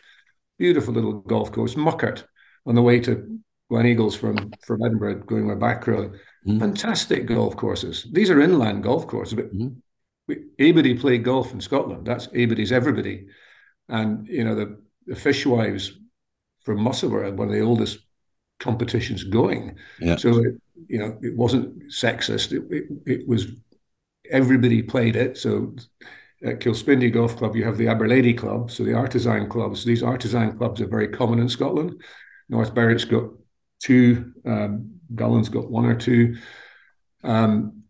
[0.57, 2.25] beautiful little golf course, Muckart
[2.65, 3.39] on the way to
[3.71, 6.19] Gleneagles from from Edinburgh, going my back road.
[6.45, 6.59] Mm.
[6.59, 8.05] Fantastic golf courses.
[8.11, 9.75] These are inland golf courses, but mm.
[10.27, 12.05] we, everybody played golf in Scotland.
[12.05, 13.27] That's everybody's everybody,
[13.87, 15.91] and you know the the fishwives
[16.63, 17.99] from Musselburgh, one of the oldest
[18.59, 19.77] competitions going.
[19.99, 20.15] Yeah.
[20.15, 20.55] So it,
[20.87, 22.51] you know, it wasn't sexist.
[22.51, 23.47] It, it, it, was
[24.31, 25.37] everybody played it.
[25.37, 25.75] So
[26.43, 29.83] at Kilspindie Golf Club, you have the Aberlady Club, so the artisan clubs.
[29.83, 32.01] These artisan clubs are very common in Scotland.
[32.49, 33.29] North Berwick's got
[33.81, 34.33] two.
[34.45, 36.37] Um, Gullane's got one or two.
[37.23, 37.83] Um,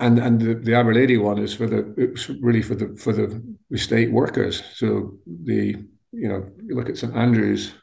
[0.00, 3.42] and and the, the Aberlady one is for the it's really for the for the
[3.70, 4.62] estate workers.
[4.74, 5.76] So the
[6.12, 7.74] you know, you look at St Andrews,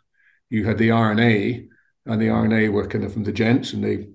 [0.50, 1.68] you had the R&A,
[2.06, 4.08] and the R&A were kind of from the gents, and they,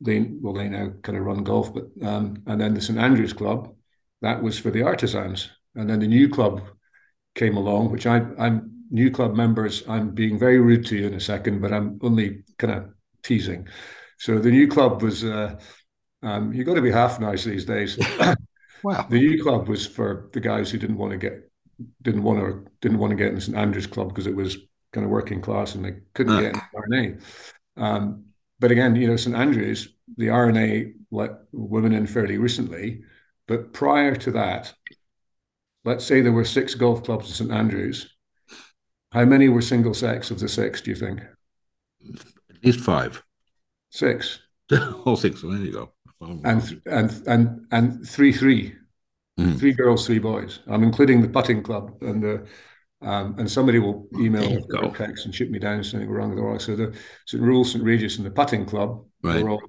[0.00, 3.32] they well, they now kind of run golf, but um, and then the St Andrews
[3.32, 3.74] Club,
[4.22, 6.62] that was for the artisans, and then the new club
[7.34, 9.84] came along, which I, I'm new club members.
[9.88, 12.90] I'm being very rude to you in a second, but I'm only kind of
[13.22, 13.68] teasing.
[14.18, 15.58] So the new club was, uh,
[16.22, 17.98] um, you got to be half nice these days.
[18.82, 19.06] wow.
[19.08, 21.50] The new club was for the guys who didn't want to get
[22.02, 24.58] didn't want to didn't want to get in St Andrews Club because it was
[24.92, 26.40] kind of working class and they couldn't uh.
[26.40, 27.82] get in R&A.
[27.82, 28.24] Um,
[28.58, 33.02] but again, you know, St Andrews, the R&A let women in fairly recently,
[33.48, 34.72] but prior to that,
[35.84, 38.14] let's say there were six golf clubs in St Andrews.
[39.12, 40.82] How many were single sex of the six?
[40.82, 41.20] Do you think?
[42.14, 43.22] At least five.
[43.90, 44.40] Six.
[44.70, 45.42] oh, six.
[45.42, 45.92] There you go.
[46.20, 48.74] and and and and three three
[49.40, 49.58] mm.
[49.58, 50.60] three girls, three boys.
[50.68, 52.46] I'm including the putting club and the.
[53.02, 56.44] Um, and somebody will email or text and shoot me down saying we're wrong with
[56.44, 56.58] all.
[56.58, 57.42] So the St.
[57.42, 57.82] Rules, St.
[57.82, 59.42] Regis, and the putting club right.
[59.42, 59.62] were all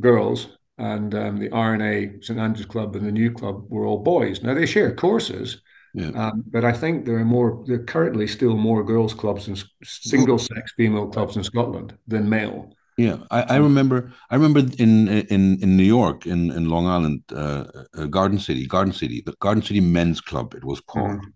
[0.00, 4.42] girls, and um, the R&A St Andrews Club and the new club were all boys.
[4.42, 5.62] Now they share courses,
[5.94, 6.08] yeah.
[6.08, 7.62] um, but I think there are more.
[7.66, 12.72] There are currently still more girls' clubs and single-sex female clubs in Scotland than male.
[12.98, 14.12] Yeah, I, I, remember.
[14.28, 17.64] I remember in in in New York, in in Long Island, uh,
[17.96, 20.52] uh, Garden City, Garden City, the Garden City Men's Club.
[20.54, 21.32] It was called, mm.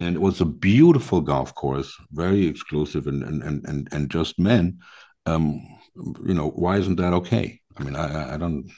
[0.00, 4.40] and it was a beautiful golf course, very exclusive and and and and, and just
[4.40, 4.80] men.
[5.24, 5.62] Um,
[6.26, 7.60] you know, why isn't that okay?
[7.76, 8.68] I mean, I I don't.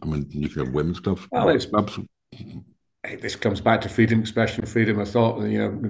[0.00, 1.98] I mean, you can have women's clubs, well, it's clubs.
[3.20, 5.40] this comes back to freedom, expression freedom of thought.
[5.40, 5.82] And, you know, I'm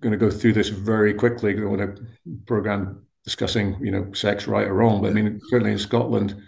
[0.00, 1.52] going to go through this very quickly.
[1.52, 2.06] I don't want to
[2.46, 5.02] program discussing, you know, sex right or wrong.
[5.02, 6.40] But I mean, certainly in Scotland,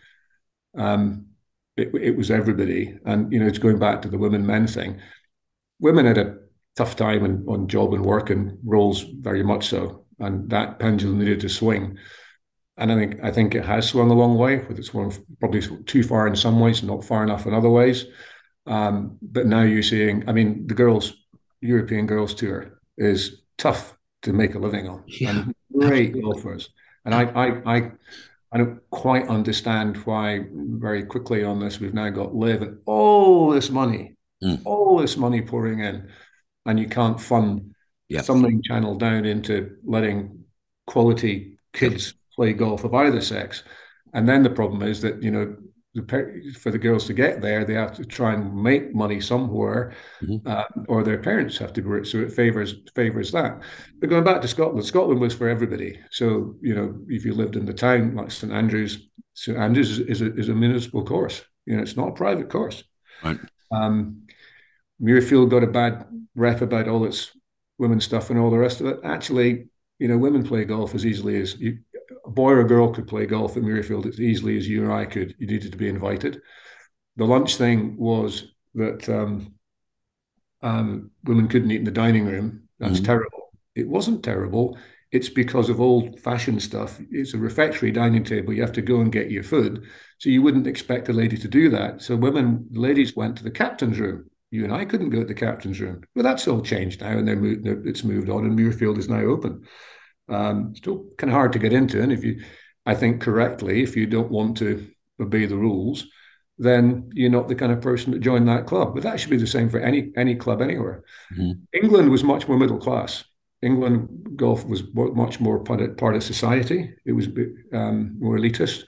[0.76, 1.26] um,
[1.76, 2.98] it, it was everybody.
[3.04, 5.00] And, you know, it's going back to the women men thing.
[5.80, 6.38] Women had a
[6.76, 10.06] tough time in, on job and work and roles, very much so.
[10.18, 11.98] And that pendulum needed to swing.
[12.78, 15.60] And I think I think it has swung a long way, but it's swung probably
[15.84, 18.06] too far in some ways, not far enough in other ways.
[18.66, 21.12] Um, but now you're seeing, I mean, the girls,
[21.60, 25.04] European girls tour is tough to make a living on.
[25.20, 25.30] Yeah.
[25.30, 26.70] And great golfers.
[27.04, 27.90] And I, I, I,
[28.52, 33.50] I don't quite understand why very quickly on this we've now got LIV and all
[33.50, 34.60] this money, mm.
[34.64, 36.08] all this money pouring in,
[36.66, 37.74] and you can't fund
[38.08, 38.24] yep.
[38.24, 40.44] something channeled down into letting
[40.86, 43.64] quality kids play golf of either sex.
[44.14, 45.56] And then the problem is that you know
[46.58, 50.46] for the girls to get there, they have to try and make money somewhere, mm-hmm.
[50.48, 52.06] uh, or their parents have to work.
[52.06, 53.60] So it favors favors that.
[54.00, 56.00] But going back to Scotland, Scotland was for everybody.
[56.10, 59.98] So you know, if you lived in the town like St Andrews, St Andrews is,
[60.00, 61.44] is, a, is a municipal course.
[61.66, 62.82] You know, it's not a private course.
[63.22, 63.38] Right.
[63.70, 64.22] Um,
[65.02, 67.32] Muirfield got a bad rep about all its
[67.78, 69.00] women's stuff and all the rest of it.
[69.04, 69.68] Actually,
[69.98, 71.78] you know, women play golf as easily as you,
[72.24, 74.92] a boy or a girl could play golf at Muirfield as easily as you or
[74.92, 75.34] I could.
[75.38, 76.40] You needed to be invited.
[77.16, 79.54] The lunch thing was that um,
[80.62, 82.68] um, women couldn't eat in the dining room.
[82.78, 83.04] That's mm-hmm.
[83.04, 83.50] terrible.
[83.74, 84.78] It wasn't terrible.
[85.10, 86.98] It's because of old fashioned stuff.
[87.10, 88.54] It's a refectory dining table.
[88.54, 89.84] You have to go and get your food.
[90.18, 92.00] So you wouldn't expect a lady to do that.
[92.00, 94.30] So women, ladies went to the captain's room.
[94.50, 96.02] You and I couldn't go to the captain's room.
[96.14, 99.20] But that's all changed now and they're moved, it's moved on and Muirfield is now
[99.20, 99.66] open.
[100.32, 102.00] Um, still kind of hard to get into.
[102.02, 102.42] And if you,
[102.86, 104.88] I think correctly, if you don't want to
[105.20, 106.06] obey the rules,
[106.58, 108.94] then you're not the kind of person to join that club.
[108.94, 111.04] But that should be the same for any any club anywhere.
[111.32, 111.52] Mm-hmm.
[111.82, 113.24] England was much more middle class.
[113.62, 116.94] England golf was much more part of, part of society.
[117.04, 117.28] It was
[117.72, 118.84] um, more elitist.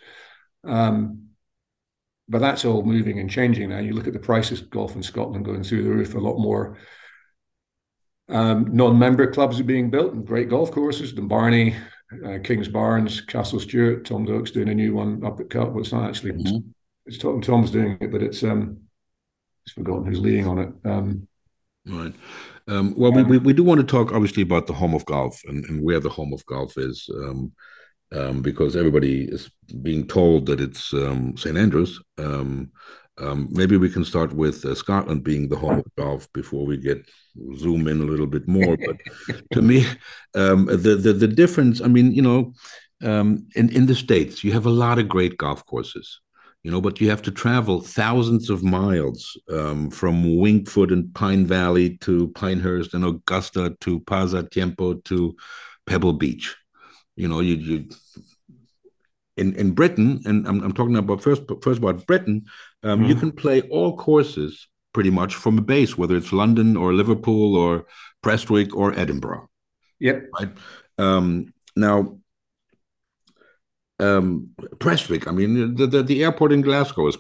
[0.65, 1.29] Um,
[2.29, 3.79] but that's all moving and changing now.
[3.79, 6.15] You look at the prices of golf in Scotland going through the roof.
[6.15, 6.79] A lot more
[8.29, 11.13] um, non-member clubs are being built and great golf courses.
[11.13, 11.75] Dumbarnie,
[12.13, 14.05] uh, Kingsbarns, Castle Stuart.
[14.05, 15.73] Tom Doak's doing a new one up at Cut.
[15.73, 16.33] Well, it's not actually.
[16.33, 16.69] Mm-hmm.
[17.07, 18.79] It's Tom, Tom's doing it, but it's um,
[19.65, 20.73] he's forgotten who's leading on it.
[20.85, 21.29] Um,
[21.87, 22.15] right.
[22.67, 25.67] Um, well, we, we do want to talk obviously about the home of golf and,
[25.67, 27.53] and where the home of golf is, um,
[28.13, 29.51] um, because everybody is
[29.83, 32.01] being told that it's um, St Andrews.
[32.17, 32.71] Um,
[33.19, 36.79] um, maybe we can start with uh, Scotland being the home of golf before we
[36.79, 37.07] get
[37.57, 38.77] zoom in a little bit more.
[38.77, 38.97] But
[39.53, 39.87] to me,
[40.35, 41.81] um, the, the the difference.
[41.81, 42.53] I mean, you know,
[43.03, 46.21] um, in in the states, you have a lot of great golf courses,
[46.63, 51.13] you know, but you have to travel thousands of miles um, from Winged Foot and
[51.15, 55.37] Pine Valley to Pinehurst and Augusta to Pasatiempo to
[55.87, 56.57] Pebble Beach.
[57.17, 57.89] You know, you you
[59.37, 62.45] in in Britain, and I'm, I'm talking about first first about Britain.
[62.83, 63.09] Um, mm-hmm.
[63.09, 67.57] You can play all courses pretty much from a base, whether it's London or Liverpool
[67.57, 67.87] or
[68.23, 69.49] Prestwick or Edinburgh.
[70.01, 70.31] Yep.
[70.41, 70.51] Right.
[70.97, 72.19] Um, now,
[74.01, 75.29] um, Prestwick.
[75.29, 77.19] I mean, the, the, the airport in Glasgow is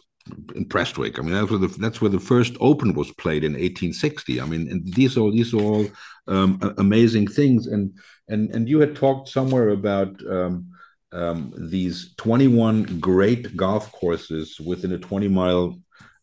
[0.55, 1.19] in Prestwick.
[1.19, 4.41] I mean, that's where the that's where the first Open was played in 1860.
[4.41, 5.87] I mean, and these are these are all
[6.29, 7.67] um, amazing things.
[7.67, 7.93] And
[8.29, 10.71] and and you had talked somewhere about um,
[11.13, 15.79] um, these 21 great golf courses within a 20 mile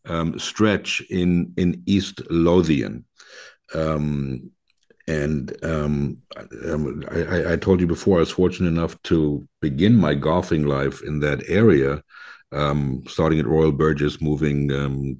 [0.05, 3.05] um, stretch in in East Lothian.
[3.73, 4.51] Um,
[5.07, 6.17] and um,
[6.65, 11.01] um, I, I, told you before, I was fortunate enough to begin my golfing life
[11.03, 12.03] in that area,
[12.51, 14.71] um, starting at Royal Burgess, moving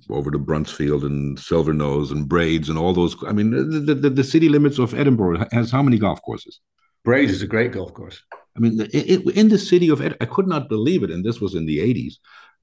[0.09, 3.15] over to Bruntsfield and Silverknowes and Braids and all those.
[3.25, 6.59] I mean, the, the, the city limits of Edinburgh has how many golf courses?
[7.03, 8.21] Braids is a great golf course.
[8.55, 11.23] I mean, it, it, in the city of Ed, I could not believe it, and
[11.25, 12.15] this was in the '80s.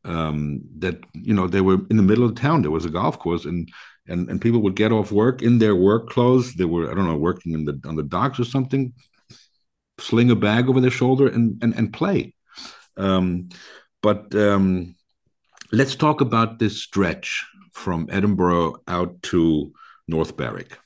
[0.05, 2.63] Um, that you know they were in the middle of town.
[2.63, 3.69] There was a golf course, and
[4.07, 6.55] and and people would get off work in their work clothes.
[6.55, 8.93] They were I don't know working in the on the docks or something,
[9.99, 12.35] sling a bag over their shoulder and and and play.
[12.97, 13.49] Um,
[14.03, 14.95] but um,
[15.73, 19.73] let's talk about this stretch from Edinburgh out to
[20.09, 20.79] North Berwick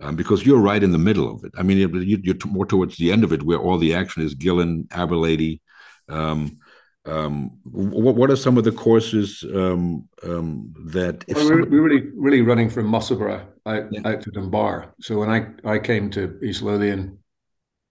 [0.00, 1.52] um, because you're right in the middle of it.
[1.58, 4.34] I mean, you, are more towards the end of it, where all the action is
[4.34, 5.60] Gullane, Aberlady.
[6.08, 6.58] Um,
[7.06, 11.24] um, what, what are some of the courses um, um, that?
[11.28, 14.00] Well, we're, we're, really really running from Musselburgh out, yeah.
[14.04, 14.94] out to Dunbar.
[15.00, 17.18] So when I, I came to East Lothian,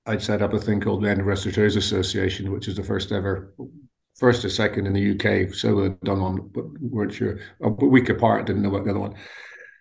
[0.05, 3.53] I'd set up a thing called the Edinburgh Restaurateurs Association, which is the first ever,
[4.17, 7.39] first or second in the UK solo done on, but weren't sure.
[7.61, 9.15] A week apart, didn't know about the other one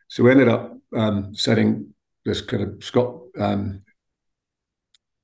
[0.09, 1.93] So we ended up um, setting
[2.25, 3.83] this kind of Scott um,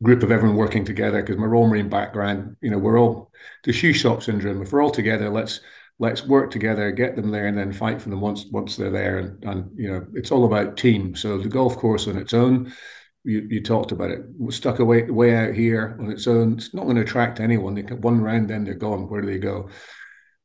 [0.04, 3.32] group of everyone working together because my Royal Marine background, you know, we're all
[3.64, 4.62] the shoe shop syndrome.
[4.62, 5.60] If we're all together, let's
[5.98, 9.18] let's work together, get them there, and then fight for them once once they're there.
[9.18, 11.16] And and you know, it's all about team.
[11.16, 12.72] So the golf course on its own,
[13.24, 16.54] you, you talked about it, stuck away way out here on its own.
[16.54, 17.74] It's not going to attract anyone.
[17.74, 19.08] They can one round, then they're gone.
[19.08, 19.70] Where do they go?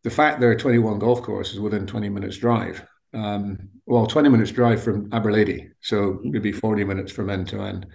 [0.03, 2.86] The fact there are 21 golf courses within 20 minutes drive.
[3.14, 7.88] Um, well, 20 minutes drive from Aberlady, so maybe 40 minutes from end to end.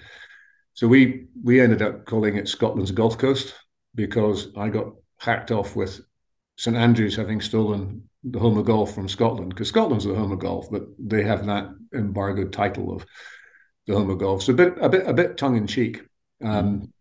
[0.75, 3.55] So we we ended up calling it Scotland's Golf Coast
[3.95, 6.01] because I got hacked off with
[6.57, 10.39] St Andrews having stolen the home of golf from Scotland because Scotland's the home of
[10.39, 13.05] golf, but they have that embargoed title of
[13.87, 14.43] the home of golf.
[14.43, 16.03] So a bit a bit a bit tongue in cheek.
[16.43, 16.93] Um,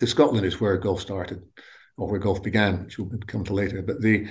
[0.00, 1.42] the Scotland is where golf started
[1.96, 3.82] or where golf began, which we'll come to later.
[3.82, 4.28] But the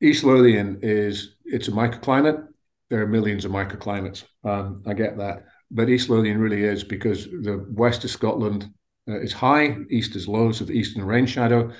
[0.00, 2.46] East Lothian is it's a microclimate.
[2.88, 4.24] There are millions of microclimates.
[4.44, 8.70] Um, I get that, but East Lothian really is because the west of Scotland
[9.08, 11.70] uh, is high, east is low, so the eastern rain shadow,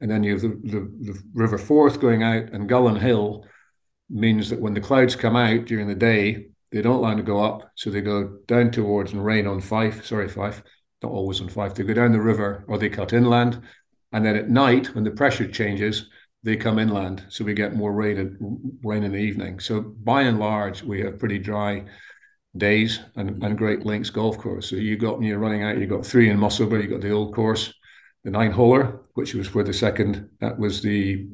[0.00, 3.44] and then you have the, the, the River Forth going out, and Gullane Hill
[4.08, 7.42] means that when the clouds come out during the day, they don't land to go
[7.42, 10.04] up, so they go down towards and rain on Fife.
[10.06, 10.62] Sorry, Fife,
[11.02, 11.74] not always on Fife.
[11.74, 13.60] They go down the river or they cut inland,
[14.12, 16.08] and then at night when the pressure changes,
[16.42, 19.60] they come inland, so we get more rain rain in the evening.
[19.60, 21.84] So by and large, we have pretty dry
[22.56, 24.68] days and, and Great Links golf course.
[24.68, 27.34] So you got you're running out, you got three in Musselburgh, you got the old
[27.34, 27.72] course,
[28.24, 30.28] the nine holer, which was for the second.
[30.40, 31.28] That was the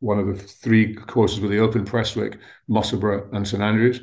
[0.00, 2.38] one of the three courses with the Open Prestwick,
[2.68, 4.00] Musselburgh, and St Andrews.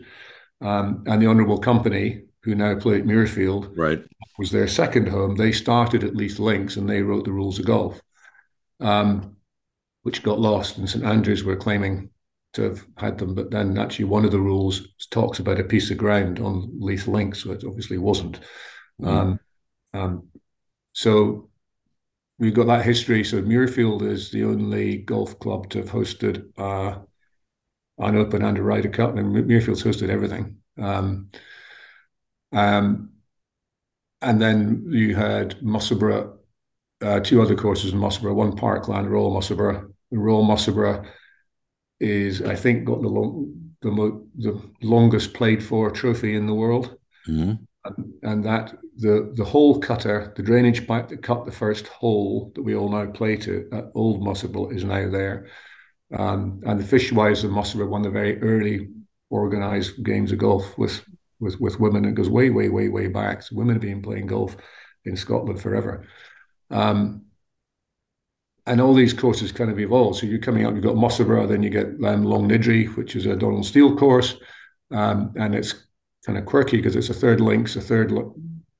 [0.62, 4.03] Um, and the Honourable Company, who now play at Muirfield, right,
[4.38, 5.36] was their second home.
[5.36, 8.01] They started at Leith Links and they wrote the rules of golf,
[8.80, 9.36] um,
[10.03, 10.78] which got lost.
[10.78, 12.09] And St Andrews were claiming
[12.54, 15.89] to have had them, but then actually one of the rules talks about a piece
[15.91, 18.39] of ground on Leith Links, so it obviously wasn't.
[19.02, 19.08] Mm.
[19.08, 19.39] Um,
[19.93, 20.28] um,
[20.93, 21.49] so
[22.39, 23.24] we've got that history.
[23.24, 26.99] So Muirfield is the only golf club to have hosted uh,
[27.97, 30.58] an Open and a Ryder Cup, and Muirfield's hosted everything.
[30.78, 31.30] Um,
[32.52, 33.12] um,
[34.22, 36.38] and then you had Musselburgh,
[37.02, 39.93] uh, two other courses in Musselburgh, one Parkland, Royal Musselburgh.
[40.12, 41.08] Royal Musselburgh
[42.02, 46.54] is, I think, got the long, the, mo- the longest played for trophy in the
[46.54, 46.97] world.
[47.28, 47.64] Mm-hmm.
[47.84, 52.52] And, and, that the the hole cutter, the drainage pipe that cut the first hole
[52.54, 55.47] that we all now play to at Old Musselburgh is now there.
[56.16, 58.89] Um, and the Fishwives of Musselburgh won the very early
[59.32, 61.04] organized games of golf with
[61.39, 62.06] with with women.
[62.06, 63.41] It goes way, way, way, way back.
[63.41, 64.56] So women have been playing golf
[65.06, 66.08] in Scotland forever.
[66.70, 67.26] Um,
[68.72, 70.15] and all these courses kind of evolve.
[70.15, 73.36] So you're coming up, you've got Musselburgh, then you get um, Longniddry, which is a
[73.36, 74.38] Donald Steel course.
[74.91, 75.88] Um, and it's
[76.26, 78.13] kind of quirky because it's a third links, a third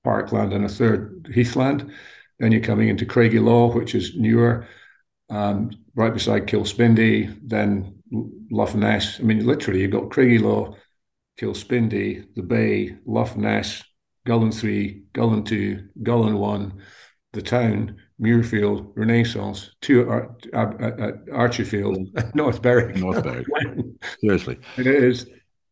[0.06, 1.92] parkland, and a third heathland.
[2.40, 4.66] Then you're coming into Craigielaw, which is newer,
[5.30, 8.02] um, right beside Kilspindie, then
[8.50, 9.20] Luffness.
[9.20, 10.74] I mean, literally, you've got Craigielaw,
[11.38, 13.84] Kilspindie, the Bay, Lough Ness,
[14.26, 16.82] Gullane 3, Gullane 2, Gullane 1,
[17.34, 22.98] the town, Muirfield, Renaissance, two Ar- Ar- Ar- Archerfield, North Berwick.
[22.98, 23.48] North Berwick.
[24.20, 24.60] Seriously.
[24.78, 25.28] It is.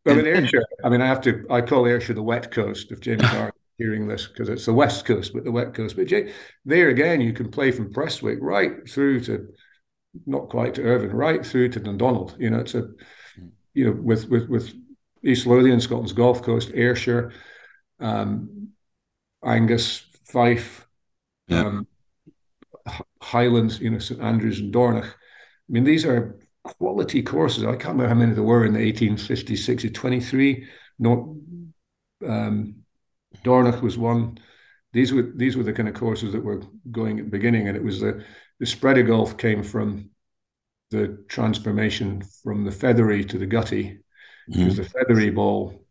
[0.08, 3.02] I mean, Ayrshire, I mean, I have to, I call Ayrshire the wet coast if
[3.02, 5.96] Jamie Carr hearing this because it's the west coast, but the wet coast.
[5.96, 6.34] But Jay,
[6.66, 9.48] there again, you can play from Prestwick right through to,
[10.26, 12.36] not quite to Irvine, right through to Dundonald.
[12.40, 12.88] You know, it's a,
[13.74, 14.74] you know, with, with, with
[15.24, 17.34] East Lothian, Scotland's Golf Coast, Ayrshire,
[18.00, 18.70] um,
[19.44, 20.88] Angus, Fife,
[21.48, 21.66] yeah.
[21.66, 21.88] um,
[23.22, 25.06] Highlands, you know, St Andrews and Dornoch.
[25.06, 27.64] I mean, these are quality courses.
[27.64, 30.68] I can't remember how many there were in the 1850s, 60s, 23.
[31.00, 31.40] No,
[32.28, 32.76] um,
[33.44, 34.40] Dornoch was one.
[34.92, 37.78] These were these were the kind of courses that were going at the beginning, and
[37.78, 38.26] it was the
[38.60, 40.10] the spread of golf came from
[40.90, 44.60] the transformation from the feathery to the gutty, mm-hmm.
[44.60, 45.86] because the feathery ball,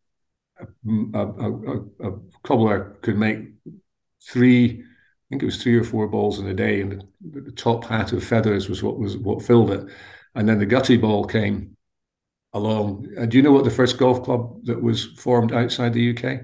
[0.61, 3.51] a, a, a, a cobbler could make
[4.29, 4.85] three
[5.29, 7.85] I think it was three or four balls in a day, and the, the, top
[7.85, 9.87] hat of feathers was what was what filled it.
[10.35, 11.77] And then the gutty ball came
[12.55, 13.07] along.
[13.19, 16.41] Uh, do you know what the first golf club that was formed outside the UK?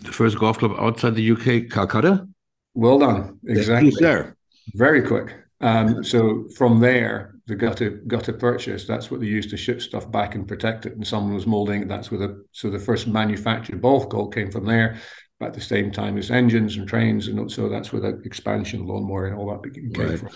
[0.00, 2.28] The first golf club outside the UK, Calcutta.
[2.74, 3.38] Well done.
[3.46, 3.92] Exactly.
[3.98, 4.36] there.
[4.74, 5.34] Very quick.
[5.62, 8.78] Um, so from there, the gutta gutta percha.
[8.86, 10.92] That's what they used to ship stuff back and protect it.
[10.92, 11.88] And someone was molding.
[11.88, 14.98] That's where the so the first manufactured golf ball came from there
[15.40, 19.26] at the same time as engines and trains, and so that's where the expansion, lawnmower,
[19.26, 20.18] and all that came right.
[20.18, 20.28] from.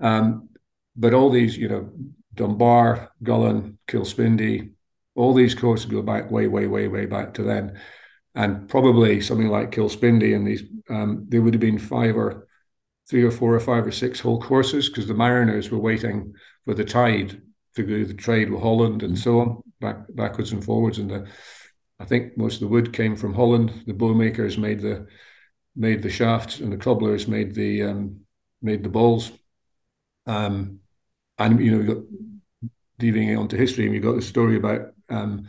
[0.00, 0.48] Um,
[0.96, 1.90] but all these, you know,
[2.34, 4.72] Dunbar, Gullane, Kilspindie,
[5.14, 7.78] All these courses go back way, way, way, way back to then,
[8.34, 12.46] and probably something like Kilspindie and these um, they would have been five or
[13.08, 16.74] three or four or five or six whole courses because the Mariners were waiting for
[16.74, 17.40] the tide
[17.76, 20.98] to do the trade with Holland and so on, back backwards and forwards.
[20.98, 21.26] And the,
[22.04, 23.72] I think most of the wood came from Holland.
[23.86, 25.06] The bowmakers made the
[25.74, 28.20] made the shafts, and the cobblers made the um,
[28.60, 29.32] made the balls.
[30.26, 30.80] Um,
[31.38, 32.04] and you know, we got
[32.98, 35.48] deviating onto history, and we got the story about um,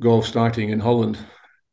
[0.00, 1.16] golf starting in Holland,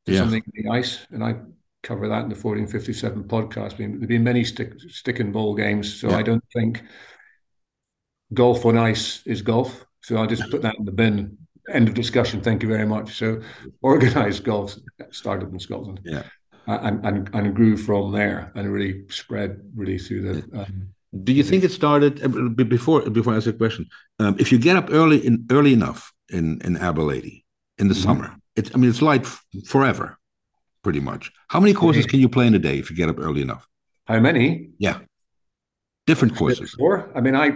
[0.06, 0.20] yeah.
[0.20, 1.38] something in the ice, and I
[1.82, 3.78] cover that in the 1457 podcast.
[3.78, 6.18] There've been many stick stick and ball games, so yeah.
[6.18, 6.84] I don't think
[8.32, 9.84] golf on ice is golf.
[10.02, 11.40] So I'll just put that in the bin.
[11.70, 12.42] End of discussion.
[12.42, 13.18] Thank you very much.
[13.18, 13.42] So
[13.82, 14.76] organized golf
[15.12, 16.00] started in Scotland.
[16.04, 16.24] Yeah.
[16.68, 20.60] And, and and grew from there and really spread really through the.
[20.60, 20.90] Um,
[21.24, 22.28] Do you think it started uh,
[22.64, 23.10] before?
[23.10, 23.86] Before I ask a question,
[24.20, 27.46] um, if you get up early in early enough in in Aberlady
[27.78, 28.04] in the mm-hmm.
[28.04, 29.26] summer, it's I mean it's like
[29.66, 30.18] forever,
[30.84, 31.32] pretty much.
[31.48, 33.66] How many courses can you play in a day if you get up early enough?
[34.06, 34.72] How many?
[34.78, 35.00] Yeah,
[36.06, 36.76] different courses.
[36.78, 37.10] Four.
[37.16, 37.52] I mean, I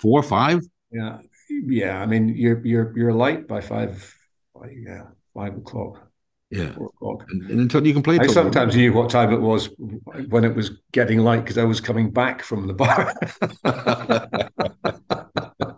[0.00, 0.62] four, or five.
[0.90, 1.18] Yeah,
[1.50, 2.00] yeah.
[2.00, 4.14] I mean, you're you're you're light by five.
[4.54, 6.06] by, Yeah, five o'clock.
[6.50, 7.26] Yeah, four o'clock.
[7.30, 8.18] And, and until you can play.
[8.18, 9.70] I sometimes knew what time it was
[10.28, 13.14] when it was getting light because I was coming back from the bar.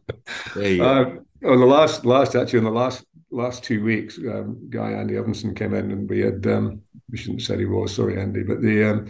[0.55, 1.25] there you uh, go.
[1.45, 5.55] Oh, the last last actually in the last last two weeks, um, guy Andy Evanson
[5.55, 8.63] came in and we had um, we shouldn't have said he was sorry Andy, but
[8.63, 9.07] the um,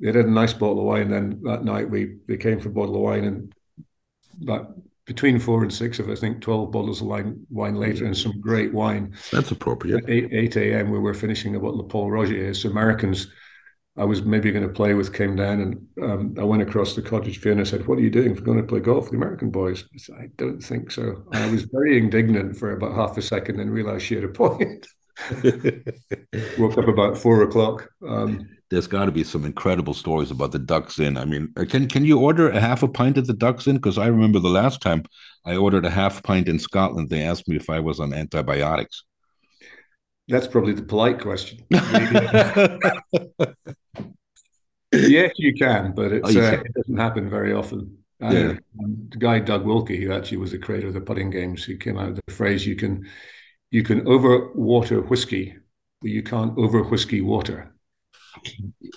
[0.00, 1.10] they had a nice bottle of wine.
[1.10, 3.54] Then that night we they came for a bottle of wine and
[4.40, 4.72] but
[5.06, 8.40] between four and six of I think 12 bottles of wine, wine later and some
[8.40, 9.14] great wine.
[9.32, 10.04] That's appropriate.
[10.04, 12.54] At 8, 8 a.m., we were finishing a bottle of Pol Roger.
[12.54, 13.28] So Americans,
[13.96, 17.02] I was maybe going to play with, came down and um, I went across the
[17.02, 18.34] cottage view and I said, What are you doing?
[18.34, 19.84] We're going to play golf with the American boys.
[19.92, 21.24] I, said, I don't think so.
[21.32, 24.86] I was very indignant for about half a second and realized she had a point.
[26.58, 27.88] Woke up about four o'clock.
[28.08, 31.18] Um, there's got to be some incredible stories about the Ducks Inn.
[31.18, 33.76] I mean, uh, can can you order a half a pint at the Ducks Inn?
[33.76, 35.04] Because I remember the last time
[35.44, 39.04] I ordered a half pint in Scotland, they asked me if I was on antibiotics.
[40.26, 41.58] That's probably the polite question.
[44.90, 47.98] yes, you can, but oh, uh, it doesn't happen very often.
[48.20, 48.54] Yeah.
[48.72, 51.98] the guy Doug Wilkie, who actually was the creator of the putting games, he came
[51.98, 53.06] out with the phrase "you can
[53.70, 55.56] you can over water whiskey,
[56.00, 57.72] but you can't over whiskey water."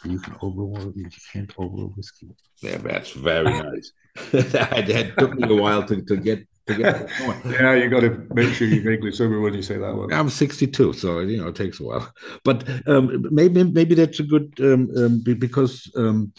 [0.03, 2.29] You can over you can't over whiskey.
[2.61, 3.91] Yeah, that's very nice.
[4.31, 7.09] that, took me a while to, to get to get
[7.45, 10.11] yeah, you got to make sure you're vaguely sober when you say that one.
[10.13, 12.11] I'm 62, so you know it takes a while.
[12.43, 16.31] But um, maybe maybe that's a good um, um, because um,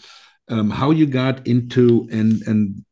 [0.49, 2.83] um, how you got into and and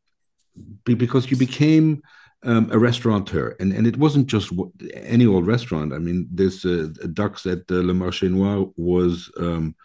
[0.83, 2.01] because you became
[2.43, 4.53] um, a restaurateur, and and it wasn't just
[4.93, 5.93] any old restaurant.
[5.93, 9.75] I mean, this uh, Ducks at uh, Le Marché Noir was um,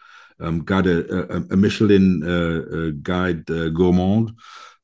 [0.41, 4.31] um, got a, a, a Michelin uh, uh guide uh, gourmand,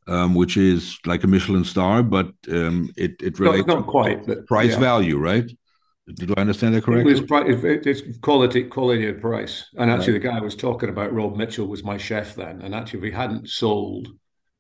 [0.08, 4.26] um, which is like a Michelin star, but um, it it relates not, not quite
[4.26, 4.80] but, price yeah.
[4.80, 5.50] value, right?
[6.14, 7.12] Did I understand that correctly?
[7.12, 9.66] It was, it's quality, quality of price.
[9.78, 10.22] And actually, right.
[10.22, 12.62] the guy I was talking about, Rob Mitchell, was my chef then.
[12.62, 14.08] And actually, we hadn't sold.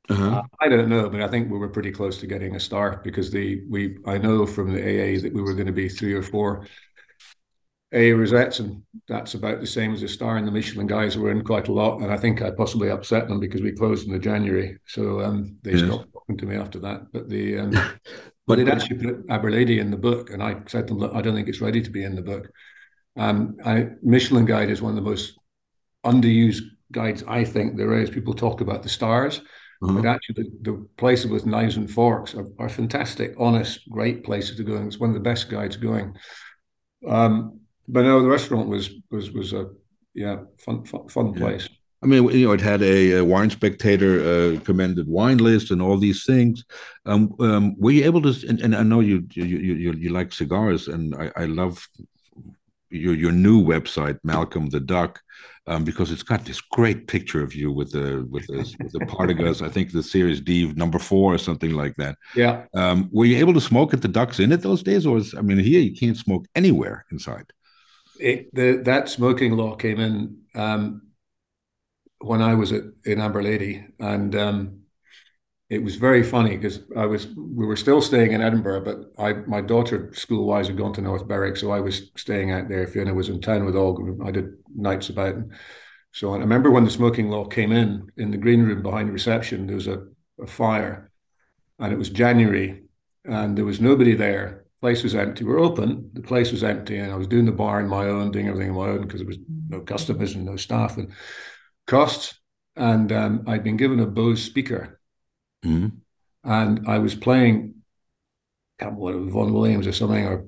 [0.09, 0.37] Uh-huh.
[0.37, 3.01] Uh, I don't know, but I think we were pretty close to getting a star
[3.03, 6.13] because the we I know from the AA that we were going to be three
[6.13, 6.65] or four
[7.93, 10.37] rosettes, and that's about the same as a star.
[10.37, 13.27] And the Michelin guys were in quite a lot, and I think I possibly upset
[13.27, 15.87] them because we closed in the January, so um, they yes.
[15.87, 17.11] stopped talking to me after that.
[17.13, 17.71] But the um,
[18.47, 21.21] but they'd actually put Aberlady in the book, and I said to them, Look, I
[21.21, 22.49] don't think it's ready to be in the book.
[23.15, 25.37] Um, I, Michelin Guide is one of the most
[26.05, 28.09] underused guides I think there is.
[28.09, 29.41] People talk about the stars.
[29.81, 30.01] Mm-hmm.
[30.01, 34.57] But actually, the, the, places with knives and forks are, are, fantastic, honest, great places
[34.57, 34.75] to go.
[34.75, 36.15] And it's one of the best guides going.
[37.07, 37.56] Um,
[37.87, 39.69] but no, the restaurant was was was a
[40.13, 41.39] yeah fun fun, fun yeah.
[41.39, 41.69] place.
[42.03, 45.81] I mean, you know, it had a, a wine spectator uh, commended wine list and
[45.81, 46.63] all these things.
[47.07, 48.47] Um, um, were you able to?
[48.47, 51.87] And, and, I know you you you you like cigars, and I, I love
[52.91, 55.19] your your new website, Malcolm the Duck,
[55.65, 58.99] um, because it's got this great picture of you with the with the, with the
[58.99, 59.65] Partagas.
[59.65, 62.15] I think the Series D number four or something like that.
[62.35, 62.65] Yeah.
[62.75, 65.33] Um, were you able to smoke at the Ducks Inn at those days, or was,
[65.33, 67.51] I mean, here you can't smoke anywhere inside
[68.19, 71.01] it, the, that smoking law came in um,
[72.19, 74.79] when I was at, in Aberlady, and um,
[75.69, 79.33] it was very funny because I was we were still staying in Edinburgh, but I
[79.33, 82.87] my daughter school wise had gone to North Berwick, so I was staying out there.
[82.87, 85.35] Fiona was in town with Og, I did nights about.
[85.35, 85.51] And
[86.11, 89.67] so I remember when the smoking law came in in the green room behind reception,
[89.67, 90.05] there was a,
[90.41, 91.11] a fire,
[91.79, 92.83] and it was January,
[93.25, 94.66] and there was nobody there.
[94.79, 95.43] Place was empty.
[95.43, 96.11] We we're open.
[96.13, 98.69] The place was empty, and I was doing the bar in my own, doing everything
[98.69, 101.11] on my own because there was no customers and no staff and
[101.87, 102.39] costs.
[102.75, 104.99] And um, I'd been given a Bose speaker,
[105.65, 105.87] mm-hmm.
[106.43, 107.73] and I was playing,
[108.79, 110.45] I can't remember Vaughan Williams or something, or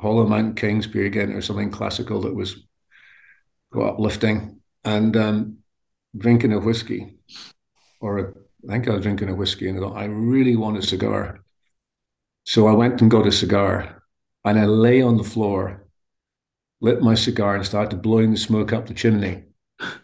[0.00, 2.64] Hollow Kings, Peer Gynt, or something classical that was
[3.72, 5.58] quite uplifting, and um,
[6.16, 7.16] drinking a whiskey,
[8.00, 8.32] or a,
[8.68, 11.42] I think I was drinking a whiskey, and I thought I really want a cigar.
[12.44, 14.02] So I went and got a cigar
[14.44, 15.86] and I lay on the floor,
[16.80, 19.44] lit my cigar, and started blowing the smoke up the chimney.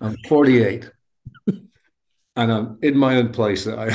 [0.01, 0.91] I'm 48
[1.47, 3.89] and I'm in my own place that I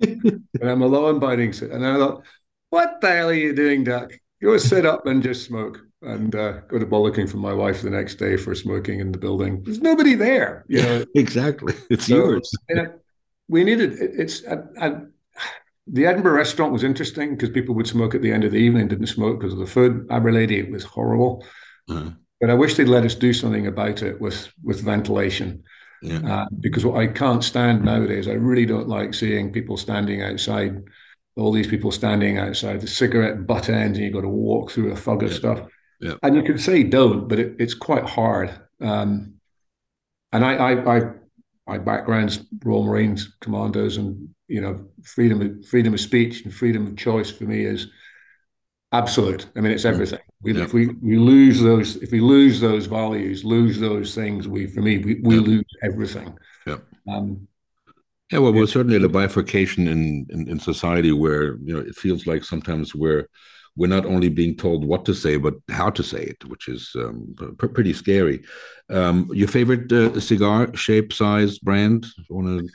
[0.60, 2.24] and I'm a law abiding and I thought,
[2.70, 4.12] what the hell are you doing, Duck?
[4.42, 7.90] Go sit up and just smoke and uh, go to bollocking for my wife the
[7.90, 9.62] next day for smoking in the building.
[9.62, 11.04] There's nobody there, you know.
[11.14, 12.50] exactly, it's so, yours.
[13.48, 14.42] we needed it's.
[14.46, 14.96] I, I,
[15.86, 18.88] the Edinburgh restaurant was interesting because people would smoke at the end of the evening,
[18.88, 20.06] didn't smoke because of the food.
[20.08, 21.44] Aberlady, it was horrible.
[21.88, 22.10] Uh-huh.
[22.40, 25.62] But I wish they'd let us do something about it with with ventilation.
[26.02, 26.20] Yeah.
[26.42, 30.82] Uh, because what I can't stand nowadays, I really don't like seeing people standing outside,
[31.36, 34.92] all these people standing outside the cigarette butt ends, and you've got to walk through
[34.92, 35.36] a fog of yeah.
[35.36, 35.68] stuff.
[36.00, 36.14] Yeah.
[36.22, 38.50] And you can say don't, but it, it's quite hard.
[38.82, 39.34] Um,
[40.32, 41.02] and I, I, I,
[41.66, 46.86] my background's Royal Marines, commandos, and you know, freedom of freedom of speech and freedom
[46.86, 47.88] of choice for me is
[48.92, 49.48] absolute.
[49.56, 50.20] I mean, it's everything.
[50.42, 50.64] We, yeah.
[50.64, 54.80] If we, we lose those, if we lose those values, lose those things, we for
[54.80, 55.40] me we, we yeah.
[55.40, 56.36] lose everything.
[56.66, 56.78] Yeah.
[57.08, 57.48] Um,
[58.30, 58.38] yeah.
[58.38, 62.26] Well, we're certainly at a bifurcation in, in in society where you know it feels
[62.26, 63.28] like sometimes we're
[63.76, 66.92] we're not only being told what to say but how to say it, which is
[66.96, 68.42] um, pretty scary.
[68.88, 72.06] Um, your favorite uh, cigar shape, size, brand?
[72.30, 72.68] Want to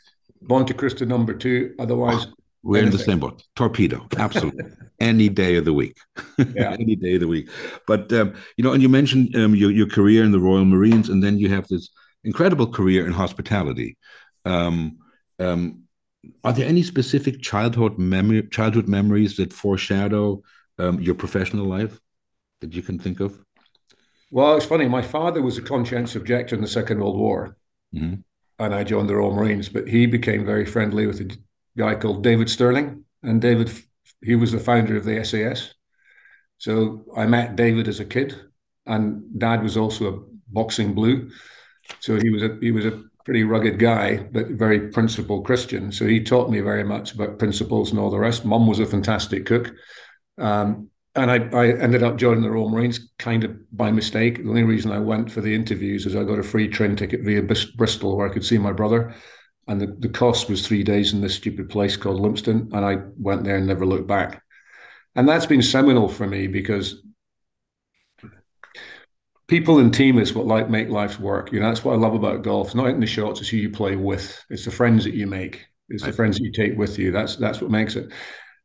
[0.43, 1.75] Montecristo number two.
[1.79, 2.33] Otherwise, oh,
[2.63, 2.93] we're anything.
[2.93, 3.43] in the same boat.
[3.55, 4.65] Torpedo, absolutely.
[4.99, 5.97] Any day of the week.
[6.37, 6.71] Yeah.
[6.79, 7.49] Any day of the week.
[7.87, 11.09] But um, you know, and you mentioned um, your your career in the Royal Marines,
[11.09, 11.89] and then you have this
[12.23, 13.97] incredible career in hospitality.
[14.45, 14.97] Um,
[15.39, 15.83] um
[16.43, 20.43] are there any specific childhood memory, childhood memories that foreshadow
[20.77, 21.99] um, your professional life
[22.59, 23.43] that you can think of?
[24.29, 24.87] Well, it's funny.
[24.87, 27.57] My father was a conscientious objector in the Second World War.
[27.95, 28.21] Mm-hmm
[28.61, 29.69] and I joined the Royal Marines.
[29.69, 31.37] But he became very friendly with a
[31.77, 33.71] guy called David Stirling, and David
[34.23, 35.73] he was the founder of the SAS.
[36.57, 38.39] So I met David as a kid,
[38.85, 41.31] and Dad was also a boxing blue,
[41.99, 45.91] so he was a he was a pretty rugged guy, but very principled Christian.
[45.91, 48.45] So he taught me very much about principles and all the rest.
[48.45, 49.71] Mum was a fantastic cook.
[50.37, 54.37] Um, and I, I ended up joining the Royal Marines kind of by mistake.
[54.37, 57.21] The only reason I went for the interviews is I got a free train ticket
[57.21, 59.13] via Bristol where I could see my brother.
[59.67, 62.73] And the, the cost was three days in this stupid place called Lympstone.
[62.73, 64.41] And I went there and never looked back.
[65.15, 67.03] And that's been seminal for me because
[69.47, 71.51] people and team is what like make life work.
[71.51, 72.67] You know, that's what I love about golf.
[72.67, 74.41] It's not in the shots, it's who you play with.
[74.49, 75.65] It's the friends that you make.
[75.89, 77.11] It's the friends that you take with you.
[77.11, 78.13] That's that's what makes it.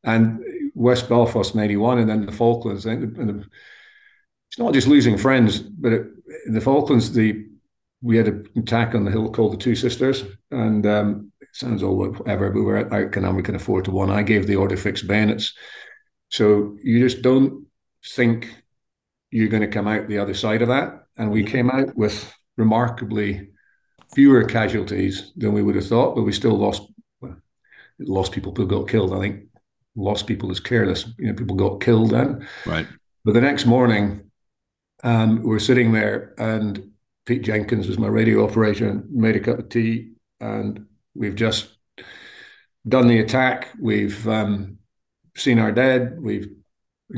[0.04, 0.40] And
[0.76, 2.84] West Belfast in '81, and then the Falklands.
[2.84, 3.44] Think the,
[4.48, 6.06] it's not just losing friends, but it,
[6.46, 7.46] in the Falklands, the
[8.02, 11.82] we had an attack on the hill called the Two Sisters, and um, it sounds
[11.82, 14.10] all whatever, but we're out and we can afford to one.
[14.10, 15.54] I gave the order fixed bayonets,
[16.28, 17.66] so you just don't
[18.04, 18.54] think
[19.30, 21.06] you're going to come out the other side of that.
[21.16, 23.48] And we came out with remarkably
[24.14, 26.82] fewer casualties than we would have thought, but we still lost
[27.98, 29.14] lost people who got killed.
[29.14, 29.44] I think
[29.96, 31.06] lost people as careless.
[31.18, 32.46] You know, people got killed then.
[32.64, 32.86] Right.
[33.24, 34.30] But the next morning,
[35.02, 36.90] um, we're sitting there, and
[37.24, 41.76] Pete Jenkins was my radio operator and made a cup of tea, and we've just
[42.86, 43.70] done the attack.
[43.80, 44.78] We've um,
[45.36, 46.18] seen our dead.
[46.20, 46.48] We've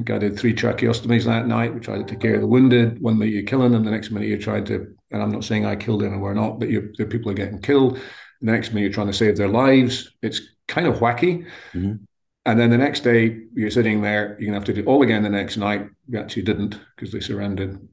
[0.05, 1.75] got three tracheostomies that night.
[1.75, 3.01] We tried to take care of the wounded.
[3.03, 4.95] One minute you're killing them, the next minute you're trying to.
[5.11, 7.99] And I'm not saying I killed anyone, we're not, but the people are getting killed.
[8.41, 10.11] The next minute you're trying to save their lives.
[10.23, 11.47] It's kind of wacky.
[11.73, 12.05] Mm-hmm.
[12.49, 14.87] And then the next day, you're sitting there, you're going to have to do it
[14.87, 15.87] all again the next night.
[16.09, 17.87] You actually didn't because they surrendered.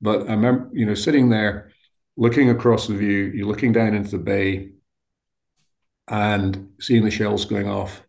[0.00, 1.70] But I remember, you know, sitting there,
[2.16, 4.70] looking across the view, you're looking down into the bay
[6.08, 8.02] and seeing the shells going off.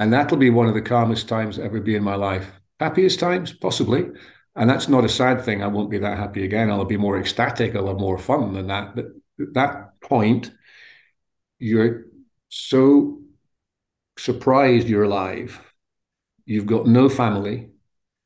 [0.00, 2.50] And that'll be one of the calmest times ever be in my life.
[2.80, 4.08] Happiest times, possibly.
[4.56, 5.62] And that's not a sad thing.
[5.62, 6.68] I won't be that happy again.
[6.68, 7.76] I'll be more ecstatic.
[7.76, 8.96] I'll have more fun than that.
[8.96, 9.04] But
[9.38, 10.50] at that point,
[11.60, 12.06] you're
[12.48, 13.20] so
[14.18, 15.60] surprised you're alive.
[16.46, 17.70] You've got no family.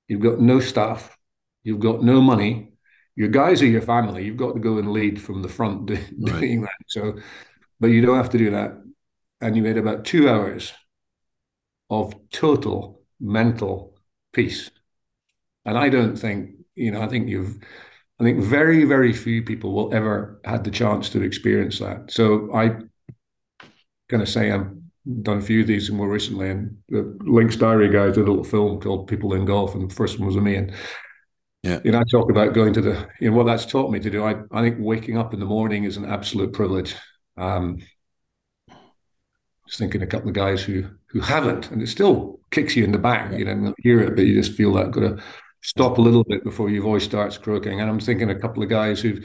[0.08, 1.16] You've got no staff.
[1.62, 2.72] You've got no money.
[3.16, 4.24] Your guys are your family.
[4.24, 5.86] You've got to go and lead from the front
[6.24, 6.68] doing right.
[6.68, 6.86] that.
[6.86, 7.18] So,
[7.80, 8.80] but you don't have to do that.
[9.40, 10.72] And you made about two hours
[11.90, 13.98] of total mental
[14.32, 14.70] peace.
[15.64, 17.58] And I don't think, you know, I think you've,
[18.20, 22.10] I think very, very few people will ever had the chance to experience that.
[22.10, 22.78] So I
[24.08, 24.70] going to say I've
[25.22, 28.44] done a few of these more recently, and the Links Diary guys did a little
[28.44, 30.56] film called People in Golf, and the first one was me.
[30.56, 30.72] And
[31.62, 33.98] yeah, you know, I talk about going to the, you know, what that's taught me
[34.00, 34.24] to do.
[34.24, 36.94] I, I think waking up in the morning is an absolute privilege.
[37.36, 37.78] Um,
[39.66, 42.92] just thinking a couple of guys who who haven't, and it still kicks you in
[42.92, 43.32] the back.
[43.32, 45.22] You know, hear it, but you just feel that got to
[45.62, 47.80] stop a little bit before your voice starts croaking.
[47.80, 49.20] And I'm thinking a couple of guys who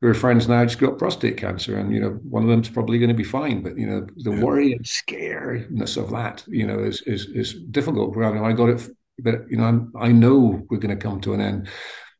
[0.00, 2.98] who are friends now just got prostate cancer, and you know, one of them's probably
[2.98, 3.62] going to be fine.
[3.62, 4.42] But you know, the yeah.
[4.42, 8.16] worry and scariness of that, you know, is is is difficult.
[8.16, 8.88] I got it,
[9.18, 11.68] but you know, I'm, I know we're going to come to an end.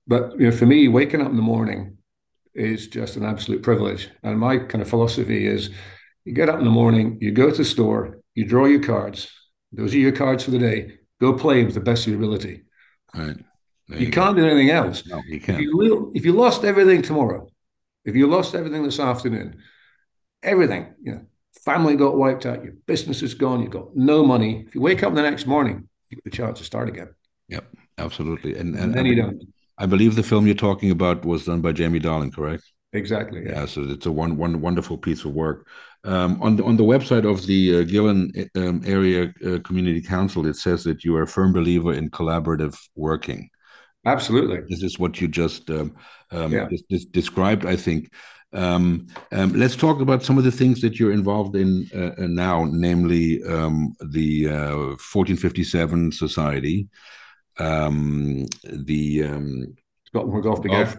[0.06, 1.98] But you know, for me, waking up in the morning
[2.54, 4.10] is just an absolute privilege.
[4.22, 5.70] And my kind of philosophy is
[6.24, 9.30] you get up in the morning, you go to the store, you draw your cards.
[9.72, 10.98] Those are your cards for the day.
[11.20, 12.62] Go play with the best of your ability.
[13.14, 13.36] Right.
[13.88, 15.06] You, you, can't do anything else.
[15.06, 15.58] No, you can't.
[15.58, 17.48] If you, if you lost everything tomorrow,
[18.04, 19.58] if you lost everything this afternoon,
[20.42, 21.20] everything, you know,
[21.64, 24.64] family got wiped out, your business is gone, you've got no money.
[24.66, 27.08] If you wake up the next morning, you get the chance to start again.
[27.48, 27.64] Yep,
[27.98, 28.56] absolutely.
[28.56, 29.42] And, and, and then you don't.
[29.78, 32.64] I believe the film you're talking about was done by Jamie Darling, correct?
[32.92, 33.44] Exactly.
[33.44, 33.60] Yeah.
[33.60, 35.68] yeah so it's a one one wonderful piece of work.
[36.04, 40.46] Um, on the on the website of the uh, Gullane um, Area uh, Community Council,
[40.46, 43.50] it says that you are a firm believer in collaborative working.
[44.08, 44.60] Absolutely.
[44.68, 45.94] This is what you just, um,
[46.30, 46.68] um yeah.
[46.70, 48.12] just, just described, I think.
[48.52, 52.26] Um, um, let's talk about some of the things that you're involved in uh, uh
[52.26, 54.76] now, namely um, the uh,
[55.12, 56.88] 1457 Society,
[57.58, 60.86] um, the um, Scotland where golf began.
[60.86, 60.96] Golf,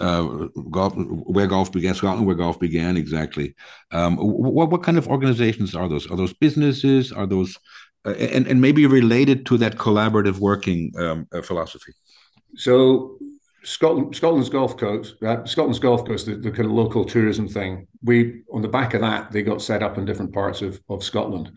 [0.00, 3.54] uh, golf, where golf began, Scotland where golf began, exactly.
[3.92, 6.10] Um, what what kind of organizations are those?
[6.10, 7.12] Are those businesses?
[7.12, 7.56] Are those
[8.04, 11.92] uh, and and maybe related to that collaborative working um, uh, philosophy?
[12.56, 13.18] So
[13.64, 17.86] Scotland, Scotland's Golf Coast, uh, Scotland's Golf Coast, the, the, kind of local tourism thing.
[18.02, 21.04] We on the back of that, they got set up in different parts of of
[21.04, 21.52] Scotland.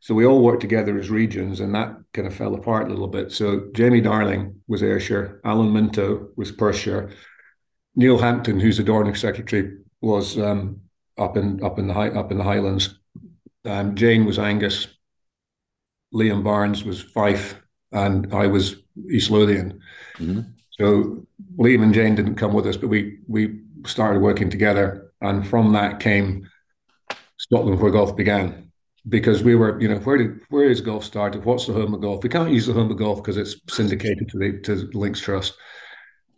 [0.00, 3.06] So we all worked together as regions, and that kind of fell apart a little
[3.06, 3.30] bit.
[3.30, 7.10] So Jamie Darling was Ayrshire, Alan Minto was Perthshire,
[7.94, 10.80] Neil Hampton, who's the Dornoch secretary, was um,
[11.18, 12.98] up in up in the high, up in the Highlands.
[13.64, 14.88] Um, Jane was Angus,
[16.12, 17.60] Liam Barnes was Fife,
[17.92, 18.76] and I was
[19.10, 19.81] East Lothian.
[20.18, 20.40] Mm-hmm.
[20.70, 21.26] So
[21.58, 25.72] Liam and Jane didn't come with us, but we we started working together, and from
[25.72, 26.48] that came
[27.38, 28.70] Scotland, where golf began.
[29.08, 31.44] Because we were, you know, where did where is golf started?
[31.44, 32.22] What's the home of golf?
[32.22, 35.54] We can't use the home of golf because it's syndicated to the to Links Trust.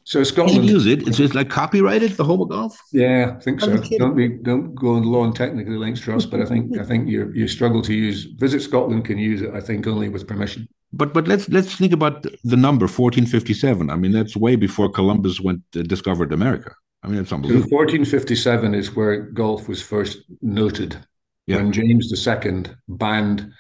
[0.04, 1.08] So Scotland use it.
[1.08, 2.78] It's just like copyrighted the home of golf.
[2.92, 3.74] Yeah, I think so.
[3.98, 7.08] Don't be don't go on law and technically links trust, but I think I think
[7.08, 9.54] you you struggle to use Visit Scotland can use it.
[9.54, 10.68] I think only with permission.
[10.92, 13.88] But but let's let's think about the number 1457.
[13.88, 16.74] I mean that's way before Columbus went uh, discovered America.
[17.02, 17.70] I mean it's unbelievable.
[17.70, 20.98] So 1457 is where golf was first noted.
[21.46, 21.56] Yeah.
[21.56, 23.50] When James II banned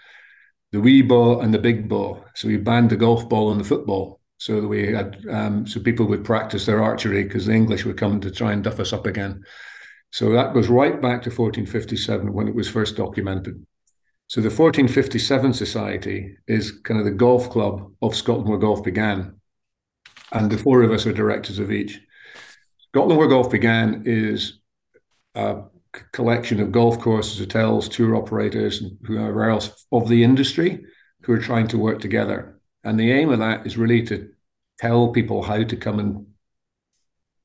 [0.72, 2.24] the wee ball and the big ball.
[2.34, 5.80] So he banned the golf ball and the football so that we had um, so
[5.80, 8.92] people would practice their archery because the English were coming to try and duff us
[8.92, 9.42] up again.
[10.10, 13.64] So that goes right back to 1457 when it was first documented.
[14.26, 19.40] So the 1457 Society is kind of the golf club of Scotland where golf began,
[20.32, 21.98] and the four of us are directors of each.
[22.88, 24.58] Scotland where golf began is
[25.36, 25.62] a
[26.12, 30.84] collection of golf courses, hotels, tour operators, and whoever else of the industry
[31.22, 32.60] who are trying to work together.
[32.84, 34.33] And the aim of that is really to
[34.78, 36.26] tell people how to come and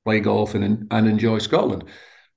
[0.06, 1.84] play golf and and enjoy Scotland.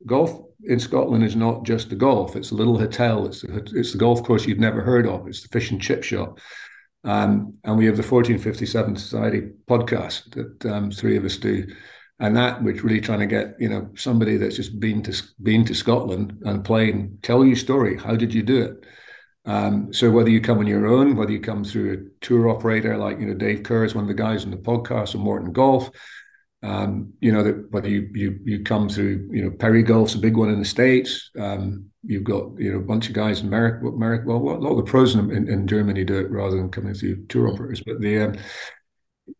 [0.06, 3.26] Golf in Scotland is not just the golf; it's a little hotel.
[3.26, 5.26] It's the, it's the golf course you've never heard of.
[5.26, 6.38] It's the fish and chip shop.
[7.04, 11.66] Um, and we have the 1457 Society podcast that um, three of us do,
[12.20, 15.64] and that we're really trying to get you know somebody that's just been to been
[15.64, 17.96] to Scotland and playing, tell your story.
[17.96, 18.84] How did you do it?
[19.44, 22.96] Um, so whether you come on your own, whether you come through a tour operator
[22.96, 25.52] like you know Dave Kerr is one of the guys in the podcast, or Morton
[25.52, 25.90] Golf,
[26.62, 30.18] um, you know that whether you you you come through you know Perry Golf's a
[30.18, 31.30] big one in the states.
[31.38, 33.84] Um, you've got you know a bunch of guys in America.
[33.84, 36.94] Well, a lot of the pros in, in, in Germany do it rather than coming
[36.94, 37.82] through tour operators.
[37.84, 38.34] But the um,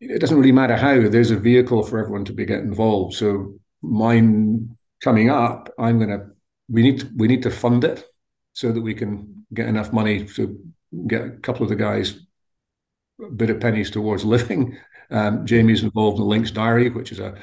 [0.01, 1.07] it doesn't really matter how.
[1.07, 3.15] There's a vehicle for everyone to be get involved.
[3.15, 6.27] So mine coming up, I'm gonna
[6.69, 8.05] we need to, we need to fund it
[8.53, 10.59] so that we can get enough money to
[11.07, 12.19] get a couple of the guys
[13.21, 14.77] a bit of pennies towards living.
[15.11, 17.35] Um, Jamie's involved in Links Diary, which is a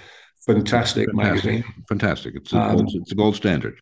[0.46, 1.14] fantastic, fantastic.
[1.14, 1.64] magazine.
[1.88, 2.34] Fantastic.
[2.36, 3.80] It's a, um, gold, it's a gold standard.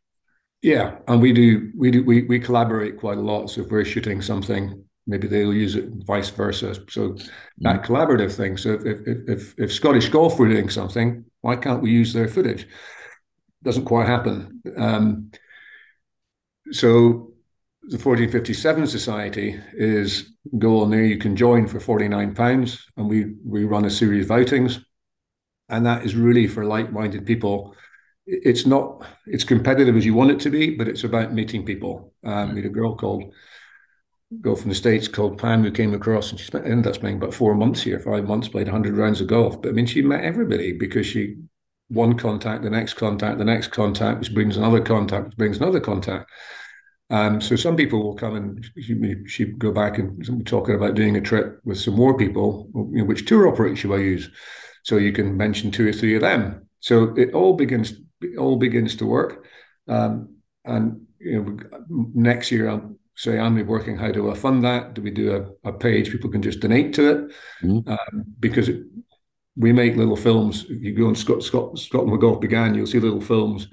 [0.62, 3.49] Yeah, and we do we do we we collaborate quite a lot.
[3.49, 6.74] So if we're shooting something, maybe they'll use it vice versa.
[6.89, 7.31] So mm.
[7.59, 8.57] that collaborative thing.
[8.57, 12.29] So if, if, if, if Scottish Golf were doing something, why can't we use their
[12.29, 12.66] footage?
[13.62, 14.61] Doesn't quite happen.
[14.76, 15.31] Um,
[16.73, 17.33] so
[17.83, 21.05] the 1457 Society is go on there.
[21.05, 24.81] You can join for 49 pounds, and we we run a series of outings,
[25.69, 27.75] and that is really for like-minded people.
[28.27, 32.12] It's not it's competitive as you want it to be, but it's about meeting people.
[32.25, 33.33] Um, we had a girl called
[34.43, 37.16] girl from the states called Pam who came across, and she spent, ended up spending
[37.16, 39.62] about four months here, five months, played 100 rounds of golf.
[39.62, 41.37] But I mean, she met everybody because she
[41.89, 45.81] one contact, the next contact, the next contact, which brings another contact, which brings another
[45.81, 46.31] contact.
[47.11, 51.17] Um, so some people will come and she, she go back and talking about doing
[51.17, 52.69] a trip with some more people.
[52.75, 54.31] You know, which tour operator should I use?
[54.83, 56.67] So you can mention two or three of them.
[56.81, 59.47] So it all begins it all begins to work.
[59.87, 61.59] Um, and you know,
[62.15, 64.95] next year I'll say I'm working how do I fund that?
[64.95, 67.33] Do we do a, a page people can just donate to it?
[67.63, 67.91] Mm-hmm.
[67.91, 68.83] Um, because it,
[69.57, 70.67] we make little films.
[70.69, 73.69] If you go on Scott, Scott, Scotland where golf began, you'll see little films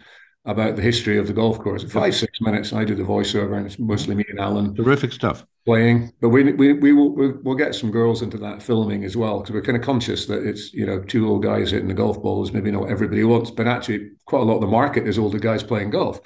[0.46, 1.84] about the history of the golf course.
[1.84, 2.74] Five, six minutes.
[2.74, 4.76] I do the voiceover, and it's mostly me and Alan.
[4.76, 5.46] Terrific stuff.
[5.66, 9.40] Playing, but we we we will we'll get some girls into that filming as well
[9.40, 12.22] because we're kind of conscious that it's you know two old guys hitting the golf
[12.22, 12.52] balls.
[12.52, 15.64] maybe not everybody wants, but actually quite a lot of the market is older guys
[15.64, 16.22] playing golf.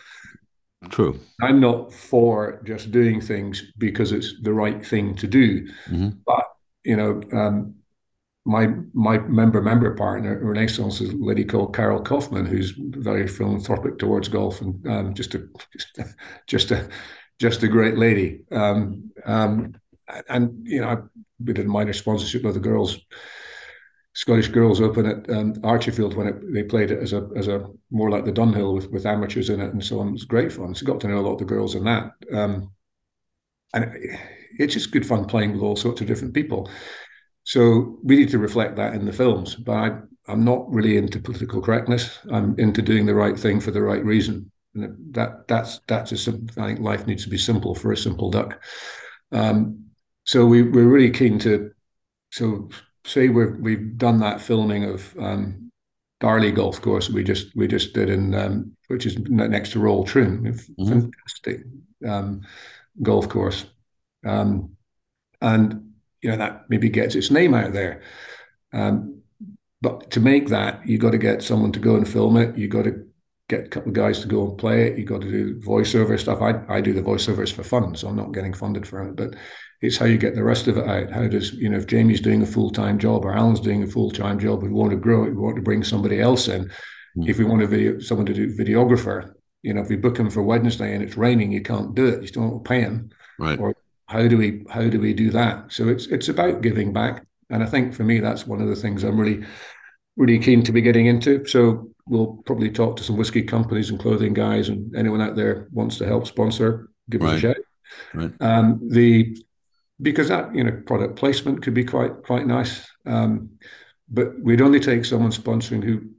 [0.89, 1.17] True.
[1.41, 6.09] I'm not for just doing things because it's the right thing to do, mm-hmm.
[6.25, 6.45] but
[6.83, 7.75] you know, um,
[8.49, 13.99] my my member member partner Renaissance is a lady called Carol Kaufman, who's very philanthropic
[13.99, 15.47] towards golf and um, just a
[16.47, 16.89] just a
[17.37, 18.41] just a great lady.
[18.51, 19.75] Um, um,
[20.27, 21.07] and you know,
[21.45, 22.97] we did a minor sponsorship of the girls,
[24.13, 27.67] Scottish Girls Open at um, Archerfield when it, they played it as a as a
[27.91, 30.07] more like the Dunhill with with amateurs in it and so on.
[30.07, 30.73] It was great fun.
[30.73, 32.13] So got to know a lot of the girls in that.
[32.33, 32.71] Um,
[33.75, 33.95] and
[34.57, 36.67] it's just good fun playing with all sorts of different people.
[37.43, 39.55] So we need to reflect that in the films.
[39.55, 42.19] But I, I'm not really into political correctness.
[42.31, 44.51] I'm into doing the right thing for the right reason.
[44.75, 48.29] And that that's that's just I think life needs to be simple for a simple
[48.29, 48.61] duck.
[49.31, 49.85] Um,
[50.25, 51.71] so we we're really keen to
[52.31, 52.69] so
[53.05, 55.71] say we've we've done that filming of um,
[56.19, 60.03] Darley Golf Course we just we just did in um, which is next to Royal
[60.03, 60.87] Troon, mm-hmm.
[60.87, 61.61] fantastic
[62.07, 62.41] um,
[63.01, 63.65] golf course,
[64.25, 64.75] um,
[65.41, 65.88] and
[66.21, 68.01] you know that maybe gets its name out there.
[68.73, 69.21] Um,
[69.81, 72.57] but to make that, you got to get someone to go and film it.
[72.57, 73.05] You got to
[73.47, 74.97] get a couple of guys to go and play it.
[74.97, 76.41] You got to do voiceover stuff.
[76.41, 79.15] I I do the voiceovers for fun, so I'm not getting funded for it.
[79.15, 79.35] But
[79.81, 81.11] it's how you get the rest of it out.
[81.11, 83.87] How does you know if Jamie's doing a full time job or Alan's doing a
[83.87, 85.29] full time job, we want to grow it.
[85.29, 86.65] We want to bring somebody else in.
[86.65, 87.29] Mm-hmm.
[87.29, 90.29] If we want a video, someone to do videographer, you know, if we book him
[90.29, 92.21] for Wednesday and it's raining, you can't do it.
[92.21, 93.09] You still don't pay him.
[93.39, 93.59] Right.
[93.59, 93.75] Or
[94.09, 95.71] how do we how do we do that?
[95.71, 98.75] So it's it's about giving back, and I think for me that's one of the
[98.75, 99.45] things I'm really
[100.17, 101.45] really keen to be getting into.
[101.45, 105.67] So we'll probably talk to some whiskey companies and clothing guys, and anyone out there
[105.71, 107.31] wants to help sponsor, give right.
[107.31, 107.57] me a shout.
[108.15, 108.31] Right.
[108.41, 109.37] Um, the
[110.01, 113.51] because that you know product placement could be quite quite nice, um,
[114.09, 116.09] but we'd only take someone sponsoring who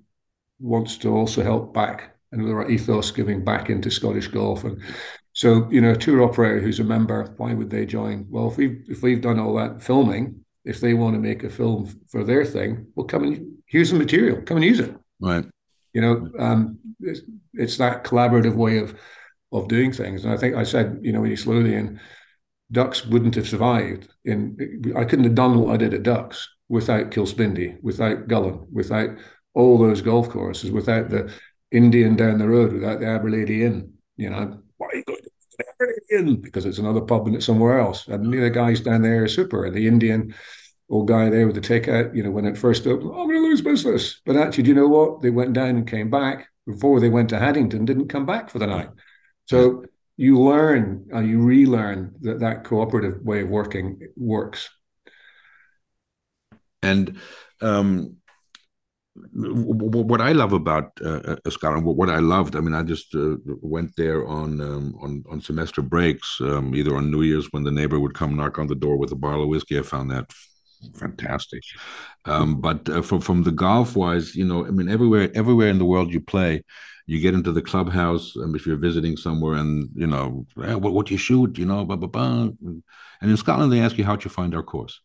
[0.61, 4.81] wants to also help back and with our ethos giving back into Scottish golf and
[5.33, 8.27] so, you know, a tour operator who's a member, why would they join?
[8.29, 11.51] Well, if we've if we've done all that filming, if they want to make a
[11.51, 14.95] film for their thing, well, come and here's the material, come and use it.
[15.21, 15.45] Right.
[15.93, 17.21] You know, um, it's,
[17.55, 18.99] it's that collaborative way of
[19.53, 20.25] of doing things.
[20.25, 22.01] And I think I said, you know, when you slow in,
[22.73, 24.09] Ducks wouldn't have survived.
[24.25, 24.57] In
[24.97, 29.11] I couldn't have done what I did at Ducks without Kilspindie, without Gullane, without
[29.55, 31.33] all those golf courses, without the
[31.73, 33.93] Indian down the road, without the Aberlady Inn.
[34.17, 35.21] You know, why are you going
[36.09, 38.09] in because it's another pub and it's somewhere else.
[38.09, 39.67] And the other guys down there are super.
[39.67, 40.35] And the Indian
[40.89, 43.43] old guy there with the ticket, you know, when it first opened, oh, I'm going
[43.43, 44.21] to lose business.
[44.25, 45.21] But actually, do you know what?
[45.23, 48.59] They went down and came back before they went to Haddington, didn't come back for
[48.59, 48.91] the night.
[49.47, 49.85] So
[50.17, 54.69] you learn and you relearn that that cooperative way of working works.
[56.83, 57.19] And
[57.61, 58.17] um,
[59.33, 63.37] what I love about uh, uh Scotland, what I loved, I mean, I just uh,
[63.47, 67.71] went there on um, on on semester breaks, um, either on New Year's when the
[67.71, 69.79] neighbor would come knock on the door with a bottle of whiskey.
[69.79, 70.31] I found that
[70.95, 71.63] fantastic.
[72.25, 75.79] Um, but uh, from from the golf wise, you know, I mean, everywhere everywhere in
[75.79, 76.63] the world you play,
[77.07, 80.93] you get into the clubhouse um, if you're visiting somewhere, and you know, hey, what
[80.93, 82.49] what you shoot, you know, blah blah blah.
[83.23, 85.01] And in Scotland, they ask you how'd you find our course.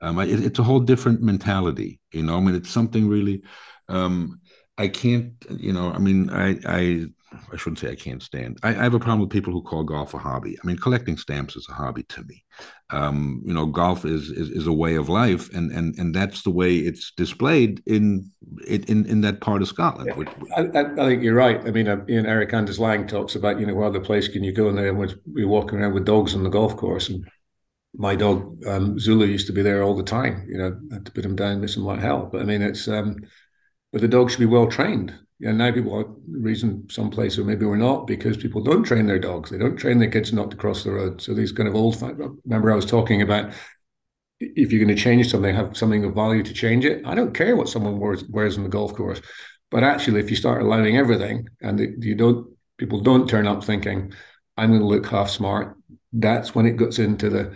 [0.00, 2.36] Um, it, it's a whole different mentality, you know.
[2.36, 3.42] I mean, it's something really.
[3.88, 4.40] Um,
[4.78, 5.92] I can't, you know.
[5.92, 7.06] I mean, I, I
[7.52, 8.58] I shouldn't say I can't stand.
[8.62, 10.56] I, I, have a problem with people who call golf a hobby.
[10.62, 12.42] I mean, collecting stamps is a hobby to me.
[12.90, 16.42] Um, you know, golf is, is, is a way of life, and and and that's
[16.42, 18.30] the way it's displayed in
[18.66, 20.16] in in that part of Scotland.
[20.16, 21.60] Which, I, I, think you're right.
[21.64, 24.42] I mean, uh, Ian Eric Anders Lang talks about you know what other place can
[24.42, 27.24] you go in there and we're walking around with dogs on the golf course, and
[27.96, 30.46] my dog um, Zulu used to be there all the time.
[30.48, 32.28] You know, I had to put him down, miss him like hell.
[32.30, 33.16] But I mean, it's um,
[33.92, 37.38] but the dog should be well trained You know, now people are reason some places
[37.38, 39.50] or maybe we're not because people don't train their dogs.
[39.50, 41.20] They don't train their kids not to cross the road.
[41.20, 42.00] So these kind of old.
[42.44, 43.52] Remember, I was talking about
[44.40, 47.04] if you're going to change something, have something of value to change it.
[47.04, 49.20] I don't care what someone wears, wears on the golf course,
[49.70, 54.12] but actually, if you start allowing everything and you don't, people don't turn up thinking,
[54.56, 55.76] "I'm going to look half smart."
[56.12, 57.54] That's when it gets into the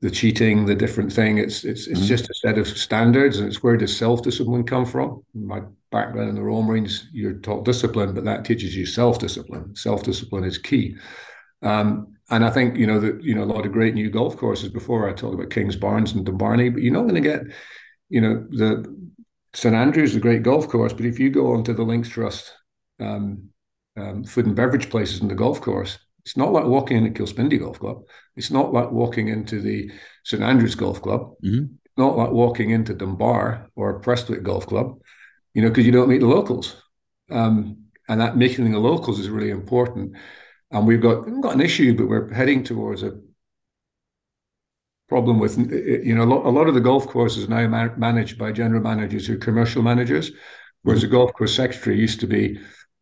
[0.00, 1.38] the cheating, the different thing.
[1.38, 2.08] It's it's it's mm-hmm.
[2.08, 5.22] just a set of standards, and it's where does self discipline come from?
[5.34, 9.74] My background in the Royal Marines, you're taught discipline, but that teaches you self discipline.
[9.76, 10.96] Self discipline is key.
[11.62, 14.36] Um, and I think you know that you know a lot of great new golf
[14.36, 14.70] courses.
[14.70, 17.42] Before I talked about Kingsbarns and Dumbarnie, but you're not going to get,
[18.08, 18.84] you know, the
[19.52, 22.54] St Andrews the great golf course, but if you go onto the Links Trust
[23.00, 23.48] um,
[23.96, 27.60] um, food and beverage places in the golf course, it's not like walking into Kilspindie
[27.60, 28.02] Golf Club.
[28.36, 29.90] It's not like walking into the
[30.24, 31.34] St Andrews Golf Club.
[31.44, 31.74] Mm-hmm.
[31.96, 35.00] Not like walking into Dunbar or Prestwick Golf Club,
[35.54, 36.76] you know, because you don't meet the locals.
[37.30, 40.16] Um, and that making the locals is really important.
[40.70, 43.18] And we've got we've got an issue, but we're heading towards a
[45.08, 47.66] problem with you know a lot, a lot of the golf courses now
[47.96, 50.30] managed by general managers who are commercial managers,
[50.82, 51.10] whereas mm-hmm.
[51.10, 52.58] the golf course secretary used to be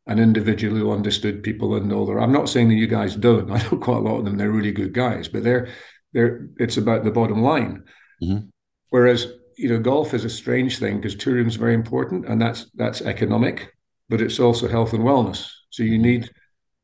[0.09, 2.21] an individual who understood people and know their.
[2.21, 3.51] I'm not saying that you guys don't.
[3.53, 4.37] I know quite a lot of them.
[4.37, 5.69] They're really good guys, but they're
[6.13, 6.49] they're.
[6.59, 7.85] It's about the bottom line.
[8.23, 8.47] Mm-hmm.
[8.91, 12.71] Whereas you know, golf is a strange thing because tourism is very important, and that's
[12.75, 13.73] that's economic,
[14.09, 15.51] but it's also health and wellness.
[15.71, 16.31] So you need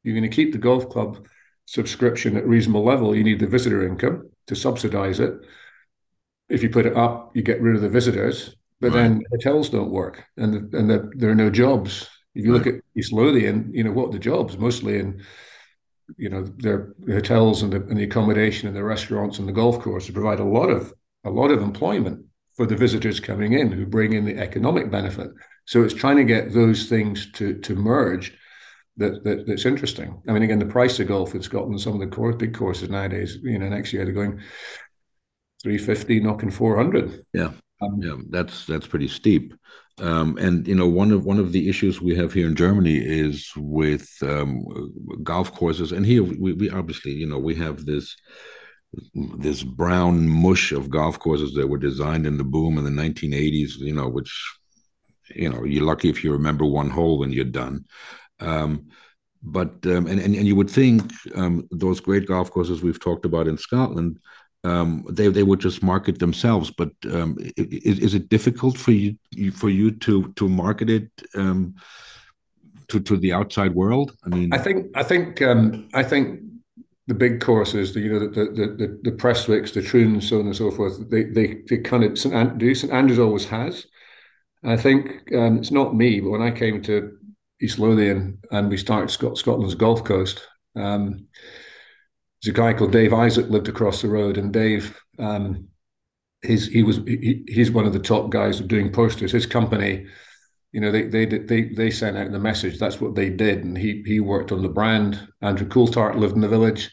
[0.03, 1.27] you're going to keep the golf club
[1.67, 3.17] subscription at reasonable level.
[3.17, 5.33] You need the visitor income to subsidize it.
[6.51, 9.03] If you put it up, you get rid of the visitors, but right.
[9.03, 12.75] then hotels don't work, and and the, there are no jobs if you look at
[12.97, 15.23] East Lothian, you know what the jobs mostly in,
[16.17, 19.81] you know, their hotels and the, and the accommodation and the restaurants and the golf
[19.81, 20.93] course provide a lot of
[21.25, 22.25] a lot of employment
[22.55, 25.31] for the visitors coming in who bring in the economic benefit.
[25.65, 28.37] So it's trying to get those things to to merge.
[28.97, 30.23] That, that that's interesting.
[30.29, 32.91] I mean, again, the price of golf in Scotland, some of the core, big courses
[32.91, 34.41] nowadays, you know, next year they're going
[35.65, 37.25] 350, knocking 400.
[37.33, 37.51] Yeah.
[37.81, 39.55] Um, yeah, that's that's pretty steep.
[40.01, 42.97] Um, and you know, one of one of the issues we have here in Germany
[42.97, 44.65] is with um,
[45.23, 48.17] golf courses, and here we, we obviously, you know, we have this
[49.37, 53.79] this brown mush of golf courses that were designed in the boom in the 1980s.
[53.79, 54.33] You know, which
[55.35, 57.85] you know, you're lucky if you remember one hole when you're done.
[58.41, 58.89] Um,
[59.43, 63.25] but um, and, and and you would think um, those great golf courses we've talked
[63.25, 64.19] about in Scotland
[64.65, 66.71] um, they they would just market themselves.
[66.71, 69.17] But um, is, is it difficult for you
[69.53, 71.75] for you to to market it um,
[72.89, 74.17] to to the outside world?
[74.25, 76.41] I mean, I think I think um, I think
[77.07, 80.47] the big courses, the you know the the the, the Prestwicks, the Troons, so on
[80.47, 81.11] and so forth.
[81.11, 82.35] They they they kind of St.
[82.35, 83.87] And- do St Andrews always has.
[84.65, 87.19] I think um, it's not me, but when I came to
[87.61, 90.49] East Lothian and we started Scot- Scotland's Golf Coast.
[90.75, 91.27] Um,
[92.45, 95.69] there's a guy called Dave Isaac lived across the road, and Dave, um,
[96.43, 99.33] his he was he, he's one of the top guys doing posters.
[99.33, 100.07] His company,
[100.71, 102.79] you know, they they they they sent out the message.
[102.79, 105.27] That's what they did, and he he worked on the brand.
[105.41, 106.91] Andrew Coulthart lived in the village.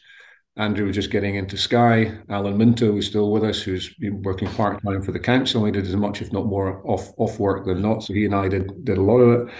[0.56, 2.18] Andrew was just getting into Sky.
[2.30, 5.64] Alan Minto was still with us, who's been working part time for the council.
[5.64, 8.02] He did as much, if not more, off off work than not.
[8.04, 9.54] So he and I did did a lot of it.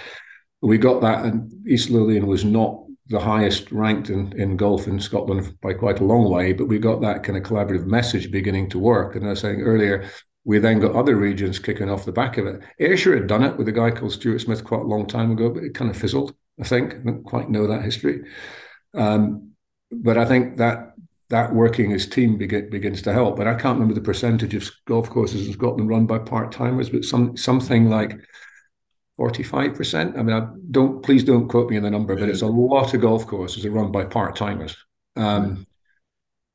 [0.62, 2.82] We got that, and East Lothian was not
[3.12, 6.78] the highest ranked in, in golf in Scotland by quite a long way, but we
[6.78, 9.14] got that kind of collaborative message beginning to work.
[9.14, 10.10] And I was saying earlier,
[10.44, 12.62] we then got other regions kicking off the back of it.
[12.80, 15.50] Ayrshire had done it with a guy called Stuart Smith quite a long time ago,
[15.50, 16.94] but it kind of fizzled, I think.
[16.94, 18.24] I don't quite know that history.
[18.94, 19.52] Um,
[19.92, 20.94] but I think that
[21.28, 23.36] that working as team begin, begins to help.
[23.36, 26.90] But I can't remember the percentage of golf courses in Scotland run by part timers,
[26.90, 28.18] but some something like
[29.18, 30.18] 45%.
[30.18, 32.94] I mean, I don't please don't quote me on the number, but it's a lot
[32.94, 34.76] of golf courses are run by part timers.
[35.16, 35.66] Um,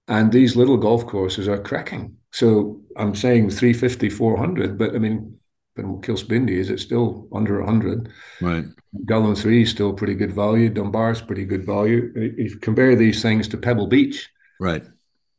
[0.07, 2.15] and these little golf courses are cracking.
[2.31, 5.37] So I'm saying 350, 400, but I mean,
[5.75, 8.11] but Kilspindie is it still under 100?
[8.41, 8.65] Right.
[9.05, 10.69] Gullane 3 is still pretty good value.
[10.69, 12.11] Dunbar is pretty good value.
[12.15, 14.27] If you compare these things to Pebble Beach,
[14.59, 14.83] right,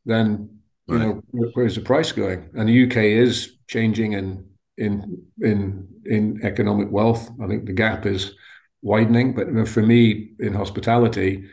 [0.05, 0.49] then
[0.87, 1.07] you right.
[1.07, 1.23] know
[1.53, 2.49] where's the price going?
[2.53, 4.45] And the UK is changing in
[4.77, 7.29] in in in economic wealth.
[7.41, 8.33] I think the gap is
[8.81, 9.33] widening.
[9.33, 11.45] But for me, in hospitality,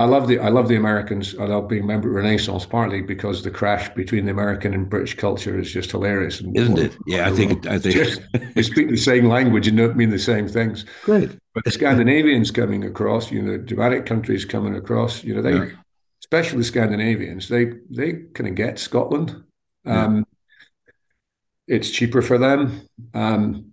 [0.00, 1.34] I love the I love the Americans.
[1.40, 4.88] I love being a member of Renaissance partly because the crash between the American and
[4.88, 6.96] British culture is just hilarious, isn't it?
[7.06, 8.20] Yeah, I think I think just,
[8.54, 10.84] they speak the same language and don't mean the same things.
[11.02, 15.54] Great, but the Scandinavians coming across, you know, Germanic countries coming across, you know, they,
[15.54, 15.70] yeah.
[16.22, 19.42] especially the Scandinavians, they they kind of get Scotland.
[19.84, 20.22] Um, yeah.
[21.68, 22.80] It's cheaper for them,
[23.14, 23.72] um,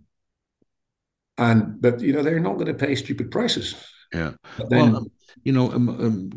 [1.37, 3.75] and but you know they're not going to pay stupid prices.
[4.13, 4.33] Yeah.
[4.57, 5.11] But then, well, um,
[5.43, 6.29] you know, um, um,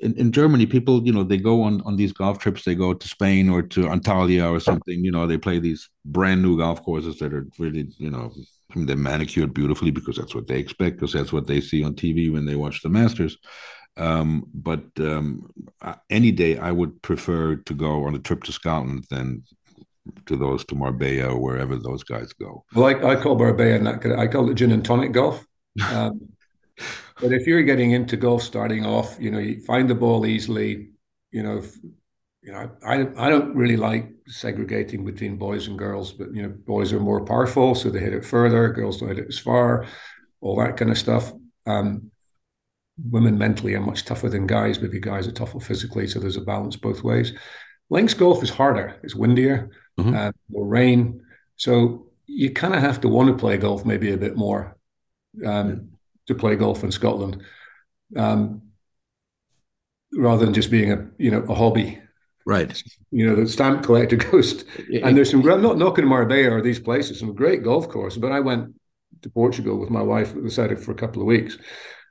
[0.00, 2.64] in, in Germany, people, you know, they go on on these golf trips.
[2.64, 5.04] They go to Spain or to Antalya or something.
[5.04, 8.32] You know, they play these brand new golf courses that are really, you know,
[8.70, 11.84] I mean, they're manicured beautifully because that's what they expect, because that's what they see
[11.84, 13.36] on TV when they watch the Masters.
[13.96, 15.50] Um, but um,
[16.10, 19.42] any day, I would prefer to go on a trip to Scotland than
[20.26, 22.64] to those to Marbella or wherever those guys go.
[22.74, 25.44] Well, I, I call Marbella, I call it gin and tonic golf.
[25.92, 26.30] Um,
[27.20, 30.90] but if you're getting into golf starting off, you know, you find the ball easily,
[31.30, 31.76] you know, if,
[32.42, 36.48] you know, I I don't really like segregating between boys and girls, but you know,
[36.48, 38.68] boys are more powerful, so they hit it further.
[38.68, 39.86] Girls don't hit it as far,
[40.40, 41.32] all that kind of stuff.
[41.66, 42.10] Um,
[43.10, 44.80] women mentally are much tougher than guys.
[44.80, 47.32] Maybe guys are tougher physically, so there's a balance both ways.
[47.90, 48.96] Links golf is harder.
[49.02, 50.14] It's windier, mm-hmm.
[50.14, 51.22] uh, more rain,
[51.56, 54.76] so you kind of have to want to play golf maybe a bit more.
[55.44, 55.90] Um,
[56.26, 57.42] to play golf in Scotland,
[58.16, 58.62] um,
[60.12, 62.00] rather than just being a you know a hobby.
[62.44, 62.80] Right.
[63.10, 64.64] You know, the stamp collector ghost.
[65.02, 68.30] and there's some, I'm not knocking Marbella or these places, some great golf courses, but
[68.30, 68.72] I went
[69.22, 71.58] to Portugal with my wife at the side for a couple of weeks.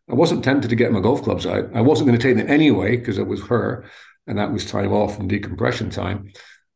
[0.09, 1.69] I wasn't tempted to get my golf clubs out.
[1.73, 3.85] I wasn't going to take them anyway because it was her
[4.27, 6.33] and that was time off and decompression time.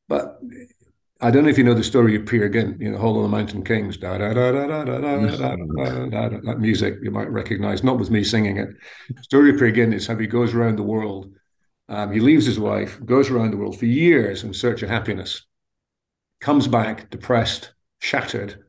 [0.07, 0.39] But
[1.21, 3.23] I don't know if you know the story of Peer Gynt, you know, Hole in
[3.23, 7.11] the Mountain Kings, da da da da da da da da da that music you
[7.11, 8.69] might recognize, not with me singing it.
[9.13, 11.33] The story of Peer Gynt is how he goes around the world.
[11.89, 15.45] Um, he leaves his wife, goes around the world for years in search of happiness,
[16.39, 18.63] comes back depressed, shattered,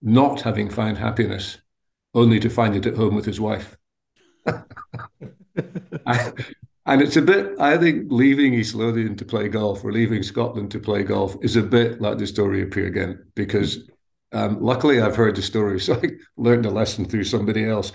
[0.00, 1.58] not having found happiness,
[2.14, 3.76] only to find it at home with his wife.
[6.06, 6.32] I,
[6.86, 10.70] and it's a bit, I think, leaving East Lothian to play golf or leaving Scotland
[10.70, 13.90] to play golf is a bit like the story of Peer Gynt, because
[14.32, 17.90] um, luckily I've heard the story, so I learned a lesson through somebody else.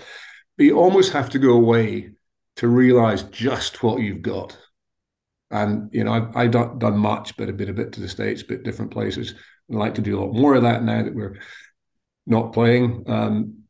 [0.58, 2.10] But you almost have to go away
[2.56, 4.58] to realize just what you've got.
[5.50, 8.42] And, you know, I've, I've done, much, but a bit, a bit to the States,
[8.42, 9.34] bit different places.
[9.70, 11.38] I'd like to do a lot more of that now that we're
[12.26, 13.04] not playing.
[13.06, 13.62] Um,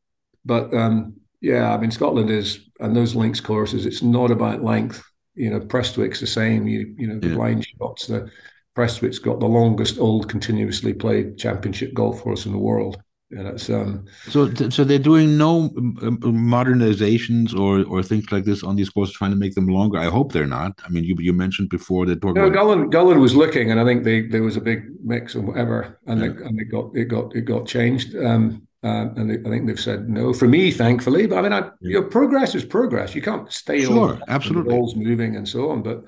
[0.44, 5.02] but um, yeah, I mean, Scotland is, and those links courses, it's not about length
[5.34, 6.66] you know, Prestwick's the same.
[6.66, 7.34] You you know, the yeah.
[7.34, 8.06] blind shots.
[8.06, 8.30] The
[8.74, 13.02] Prestwick's got the longest old continuously played championship golf course in the world.
[13.30, 14.04] And it's um.
[14.28, 19.30] So so they're doing no modernizations or or things like this on these courses, trying
[19.30, 19.98] to make them longer.
[19.98, 20.78] I hope they're not.
[20.84, 22.22] I mean, you you mentioned before that.
[22.22, 22.52] No, about...
[22.52, 25.98] Gullane Gullane was looking, and I think they there was a big mix and whatever,
[26.06, 26.28] and yeah.
[26.28, 28.14] they, and it got it got it got changed.
[28.16, 31.26] Um, uh, and they, I think they've said no for me, thankfully.
[31.26, 33.14] But I mean, I, your progress is progress.
[33.14, 35.82] You can't stay sure, absolutely, balls moving and so on.
[35.82, 36.04] But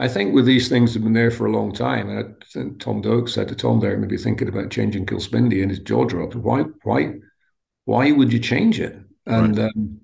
[0.00, 2.10] I think with these things have been there for a long time.
[2.10, 5.70] And I think Tom Doak said to Tom there, maybe thinking about changing Kilspindie, and
[5.70, 6.34] his jaw dropped.
[6.34, 6.64] Why?
[6.82, 7.14] Why?
[7.86, 8.98] Why would you change it?
[9.26, 9.72] And right.
[9.74, 10.00] um,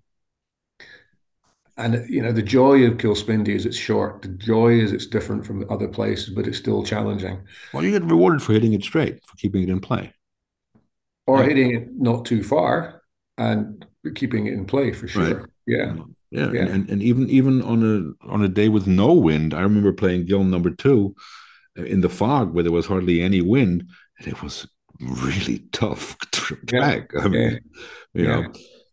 [1.76, 4.22] and you know, the joy of Kilspindie is it's short.
[4.22, 7.42] The joy is it's different from other places, but it's still challenging.
[7.74, 10.14] Well, you get rewarded for hitting it straight, for keeping it in play
[11.26, 11.48] or right.
[11.48, 13.02] hitting it not too far
[13.38, 15.40] and keeping it in play for sure.
[15.40, 15.46] Right.
[15.66, 15.96] Yeah.
[16.30, 16.52] Yeah.
[16.52, 16.66] yeah.
[16.66, 20.26] And, and even even on a on a day with no wind, I remember playing
[20.26, 21.14] Gullane number two
[21.76, 23.84] in the fog where there was hardly any wind,
[24.18, 24.66] and it was
[25.00, 26.16] really tough
[26.66, 27.10] track.
[27.12, 27.20] Yeah.
[27.20, 27.60] I mean,
[28.14, 28.22] yeah.
[28.22, 28.52] you know.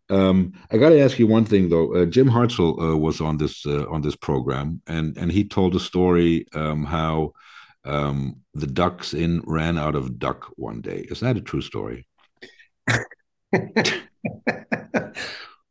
[0.09, 1.93] Um, I got to ask you one thing though.
[1.93, 5.75] Uh, Jim Hartzell uh, was on this uh, on this program, and and he told
[5.75, 7.33] a story um, how
[7.83, 11.05] um, the Ducks Inn ran out of duck one day.
[11.09, 12.07] Is that a true story?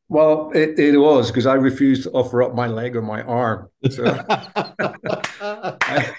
[0.09, 3.68] Well, it, it was because I refused to offer up my leg or my arm.
[3.90, 6.12] So I,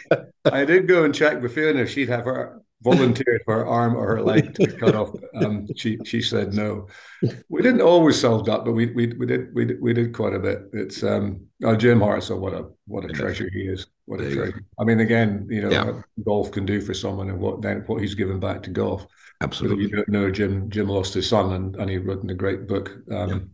[0.45, 3.95] I, did go and check with Fiona if she'd have her volunteered for her arm
[3.95, 5.15] or her leg to be cut off.
[5.35, 6.87] Um, she she said no.
[7.49, 10.33] We didn't always solve that, but we we, we did we did we did quite
[10.33, 10.63] a bit.
[10.73, 13.87] It's um oh, Jim So what a what a treasure he is.
[14.05, 14.63] What a treasure.
[14.79, 15.85] I mean, again, you know, yeah.
[15.85, 19.07] what golf can do for someone and what then what he's given back to golf.
[19.41, 19.83] Absolutely.
[19.83, 20.69] You don't know Jim.
[20.69, 23.51] Jim lost his son, and, and he written a great book um,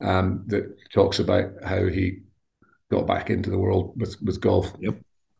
[0.00, 0.18] yeah.
[0.18, 2.20] um, that talks about how he
[2.90, 4.72] got back into the world with with golf.
[4.80, 4.96] Yep.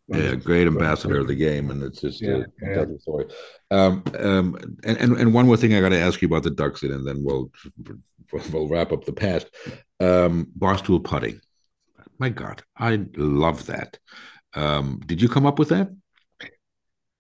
[0.09, 2.85] Yeah, great ambassador of the game, and it's just yeah, a yeah.
[2.99, 3.27] story.
[3.71, 6.51] Um, um, and, and and one more thing I got to ask you about the
[6.51, 7.51] Ducks, and then we'll
[8.53, 9.49] we'll wrap up the past.
[10.01, 11.41] Um, barstool putting,
[12.19, 13.99] my God, I love that.
[14.55, 15.89] Um, did you come up with that?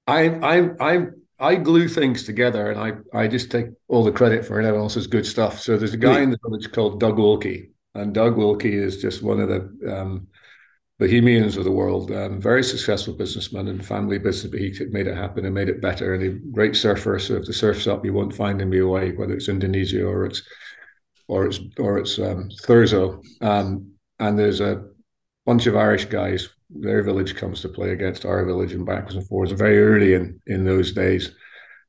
[0.06, 1.06] I I I
[1.42, 5.08] I glue things together, and I I just take all the credit for everyone else's
[5.08, 5.60] good stuff.
[5.60, 9.22] So there's a guy in the village called Doug Wilkie, and Doug Wilkie is just
[9.22, 10.28] one of the um,
[11.00, 12.12] bohemians of the world.
[12.12, 15.82] Um, very successful businessman and family business, but he made it happen and made it
[15.82, 16.14] better.
[16.14, 17.18] And a great surfer.
[17.18, 20.42] So if the surf's up, you won't find him away, whether it's Indonesia or it's
[21.26, 23.20] or it's or it's um, Thurso.
[23.40, 23.90] Um,
[24.20, 24.84] and there's a
[25.44, 26.48] bunch of Irish guys.
[26.80, 29.52] Their village comes to play against our village and backwards and forwards.
[29.52, 31.34] Very early in in those days.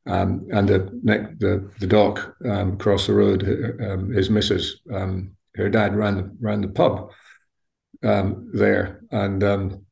[0.05, 3.43] Um, and the the the doc um, across the road,
[3.81, 7.11] um, his missus, um, her dad ran ran the pub,
[8.03, 9.85] um, there, and um,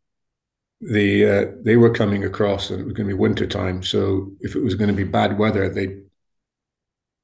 [0.81, 3.83] the uh, they were coming across, and it was going to be winter time.
[3.83, 6.01] So if it was going to be bad weather, they'd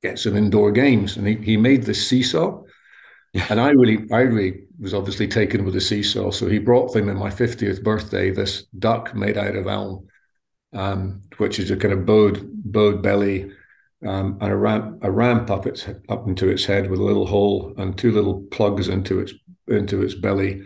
[0.03, 1.17] get some indoor games.
[1.17, 2.61] And he, he made the seesaw,
[3.49, 6.31] and I really I really was obviously taken with the seesaw.
[6.31, 10.07] So he brought them in my fiftieth birthday this duck made out of elm,
[10.73, 13.51] um, which is a kind of bowed bowed belly.
[14.05, 17.25] Um, and a ramp a ramp up its up into its head with a little
[17.25, 19.33] hole and two little plugs into its
[19.67, 20.61] into its belly.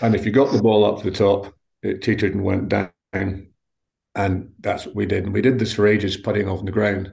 [0.00, 1.52] And if you got the ball up to the top,
[1.82, 2.92] it teetered and went down.
[4.14, 5.24] And that's what we did.
[5.24, 7.12] And we did this for ages, putting off the ground.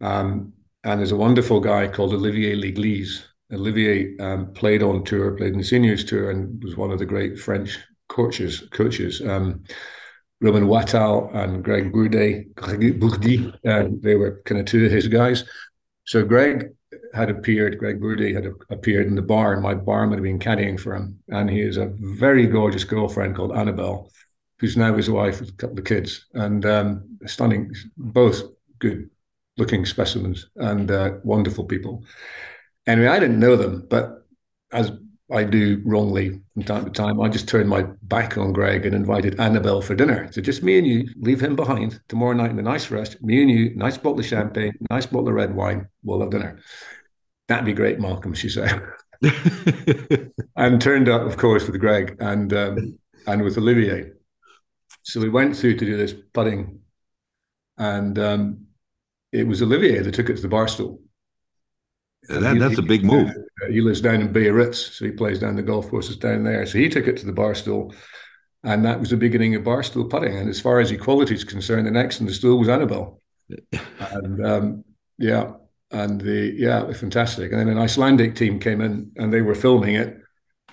[0.00, 0.52] Um,
[0.84, 3.22] and there's a wonderful guy called Olivier Leglise.
[3.52, 7.06] Olivier um, played on tour, played in the seniors tour, and was one of the
[7.06, 8.66] great French coaches.
[8.70, 9.64] Coaches, um,
[10.40, 15.06] Romain Wattel and Greg Bourdy, Greg Bourdy, uh, they were kind of two of his
[15.06, 15.44] guys.
[16.04, 16.70] So Greg
[17.14, 20.80] had appeared, Greg Bourdy had appeared in the bar, and my barman had been caddying
[20.80, 21.18] for him.
[21.28, 24.10] And he has a very gorgeous girlfriend called Annabelle,
[24.58, 28.42] who's now his wife with a couple of kids, and um, stunning, both
[28.78, 29.10] good
[29.58, 32.04] looking specimens and uh, wonderful people.
[32.86, 34.26] Anyway, I didn't know them, but
[34.72, 34.92] as
[35.30, 38.94] I do wrongly from time to time, I just turned my back on Greg and
[38.94, 40.30] invited Annabelle for dinner.
[40.32, 43.22] So just me and you, leave him behind tomorrow night in a nice rest.
[43.22, 45.88] Me and you, nice bottle of champagne, nice bottle of red wine.
[46.02, 46.60] We'll have dinner.
[47.48, 48.82] That'd be great, Malcolm, she said.
[50.56, 54.10] and turned up, of course, with Greg and um, and with Olivier.
[55.04, 56.80] So we went through to do this putting,
[57.78, 58.66] and um,
[59.32, 60.98] it was Olivier that took it to the barstool.
[62.28, 63.30] That, that's he, a big move.
[63.68, 66.64] He lives down in Biarritz, so he plays down the golf courses down there.
[66.66, 67.94] So he took it to the barstool,
[68.62, 70.36] and that was the beginning of barstool putting.
[70.36, 73.20] And as far as equality is concerned, the next in the stool was Annabelle.
[73.72, 74.84] and um,
[75.18, 75.52] yeah,
[75.90, 77.52] and the yeah, fantastic.
[77.52, 80.18] And then an Icelandic team came in and they were filming it.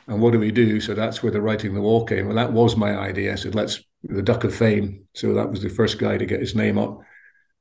[0.07, 0.79] And what do we do?
[0.79, 2.25] So that's where the writing the wall came.
[2.25, 3.33] Well, that was my idea.
[3.33, 5.03] I said, let's the Duck of Fame.
[5.13, 6.99] So that was the first guy to get his name up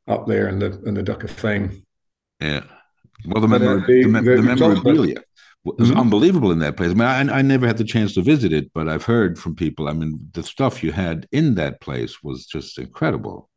[0.07, 1.85] up there in the in the Duck of Fame.
[2.41, 2.63] Yeah.
[3.27, 5.23] Well, the, memor- uh, the, the, the, the memorabilia
[5.65, 6.01] was mm-hmm.
[6.01, 6.91] unbelievable in that place.
[6.91, 9.55] I mean, I, I never had the chance to visit it, but I've heard from
[9.55, 9.89] people.
[9.89, 13.51] I mean, the stuff you had in that place was just incredible.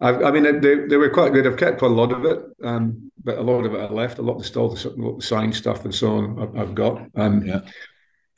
[0.00, 1.46] I, I mean, they, they were quite good.
[1.46, 4.18] I've kept quite a lot of it, um, but a lot of it I left.
[4.18, 7.02] A lot of the still the, the sign stuff and so on I've, got.
[7.14, 7.60] Um, yeah.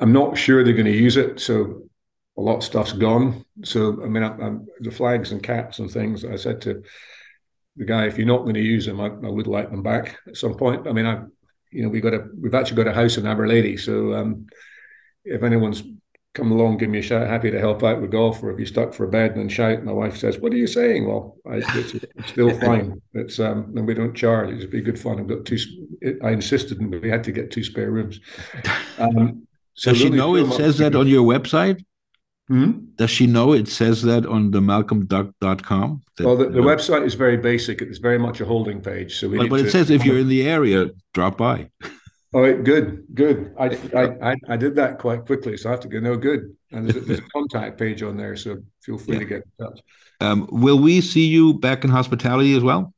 [0.01, 1.83] I'm not sure they're going to use it, so
[2.37, 3.45] a lot of stuff's gone.
[3.65, 6.25] So I mean, I, I, the flags and caps and things.
[6.25, 6.83] I said to
[7.77, 10.19] the guy, if you're not going to use them, I, I, would like them back
[10.27, 10.87] at some point.
[10.87, 11.23] I mean, I,
[11.71, 14.47] you know, we got a we've actually got a house in Aberlady, so um,
[15.25, 15.83] if anyone's
[16.37, 17.27] come along, give me a shout.
[17.27, 18.43] Happy to help out with golf.
[18.43, 20.67] Or if you're stuck for a bed and shout, my wife says, "What are you
[20.67, 23.01] saying?" Well, I, it's, it's, still fine.
[23.15, 24.51] It's um, and we don't charge.
[24.51, 25.19] It'd be good fun.
[25.19, 25.59] I've got two.
[26.01, 28.21] It, I insisted, and we had to get two spare rooms.
[28.99, 31.85] Um, so Does she know it says that on your website?
[32.49, 32.73] Hmm?
[32.97, 36.03] Does she know it says that on the malcolmduck.com?
[36.17, 37.83] That, well, the, the website is very basic.
[37.83, 39.19] It's very much a holding page.
[39.19, 41.69] So, but, but it says if you're in the area, drop by.
[42.33, 43.55] Oh, good, good.
[43.59, 43.67] I,
[43.97, 45.99] I, I, I, did that quite quickly, so I have to go.
[46.01, 46.55] No, good.
[46.71, 49.21] And there's a, there's a contact page on there, so feel free yeah.
[49.21, 49.81] to get in touch.
[50.21, 52.93] Um, will we see you back in hospitality as well?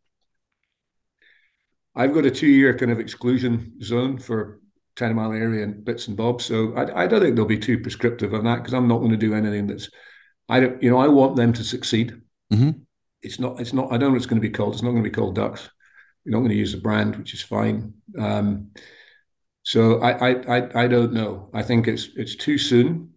[1.95, 4.61] I've got a two-year kind of exclusion zone for
[4.99, 7.79] ten mile area and bits and bobs, so I, I don't think they'll be too
[7.79, 9.89] prescriptive on that because I'm not going to do anything that's.
[10.51, 12.15] I don't, you know, I want them to succeed.
[12.53, 12.71] Mm-hmm.
[13.23, 13.61] It's not.
[13.61, 13.87] It's not.
[13.87, 14.75] I don't know what it's going to be called.
[14.75, 15.71] It's not going to be called Ducks.
[16.25, 17.95] You're not going to use a brand, which is fine.
[18.19, 18.73] Um,
[19.63, 21.51] so I, I, I, don't know.
[21.55, 23.11] I think it's it's too soon,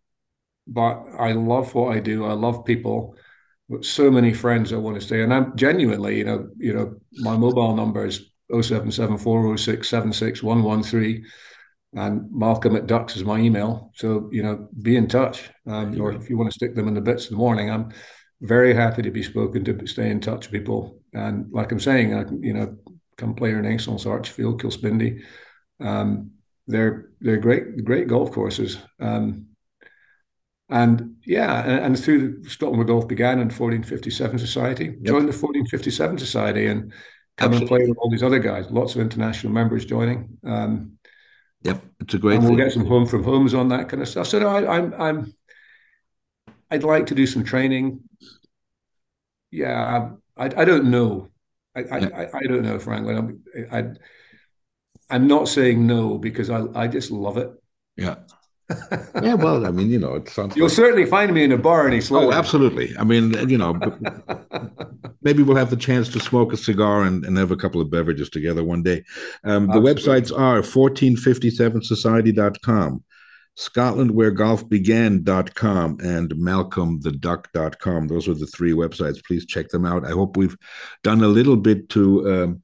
[0.67, 2.25] but I love what I do.
[2.25, 3.15] I love people.
[3.69, 6.95] With so many friends I want to stay, and I'm genuinely, you know, you know,
[7.19, 11.23] my mobile number is 077406761113.
[11.93, 13.91] And Malcolm at Ducks is my email.
[13.95, 16.93] So you know, be in touch, um, or if you want to stick them in
[16.93, 17.91] the bits in the morning, I'm
[18.41, 20.99] very happy to be spoken to, stay in touch with people.
[21.13, 22.77] And like I'm saying, I, you know,
[23.17, 25.21] come play Renaissance Archerfield, Kilspindie.
[25.79, 26.31] Um,
[26.67, 28.77] they're they're great great golf courses.
[28.99, 29.47] Um,
[30.69, 35.03] and yeah, and, and through the Scotland Golf began in 1457 Society, yep.
[35.03, 36.93] joined the 1457 Society, and
[37.37, 37.59] come Absolutely.
[37.59, 38.71] and play with all these other guys.
[38.71, 40.37] Lots of international members joining.
[40.45, 40.93] Um,
[41.63, 42.39] yep, it's a great.
[42.39, 44.27] And we'll get some home from homes on that kind of stuff.
[44.27, 45.33] So no, I, I'm I'm
[46.69, 48.01] I'd like to do some training.
[49.51, 51.29] Yeah, I I don't know.
[51.75, 53.17] I I, I, I don't know, Franklin.
[53.17, 53.85] I'm I
[55.09, 57.51] I'm not saying no because I I just love it.
[57.97, 58.15] Yeah
[59.23, 60.55] yeah, well, I mean, you know, it sounds.
[60.55, 60.75] You'll like...
[60.75, 62.95] certainly find me in a bar in East Oh, absolutely.
[62.97, 63.73] I mean, you know,
[65.21, 67.91] maybe we'll have the chance to smoke a cigar and, and have a couple of
[67.91, 69.03] beverages together one day.
[69.43, 73.03] Um, the websites are 1457society.com,
[73.57, 78.07] scotlandwheregolfbegan.com, and malcolmtheduck.com.
[78.07, 79.23] Those are the three websites.
[79.25, 80.05] Please check them out.
[80.05, 80.57] I hope we've
[81.03, 82.61] done a little bit to um,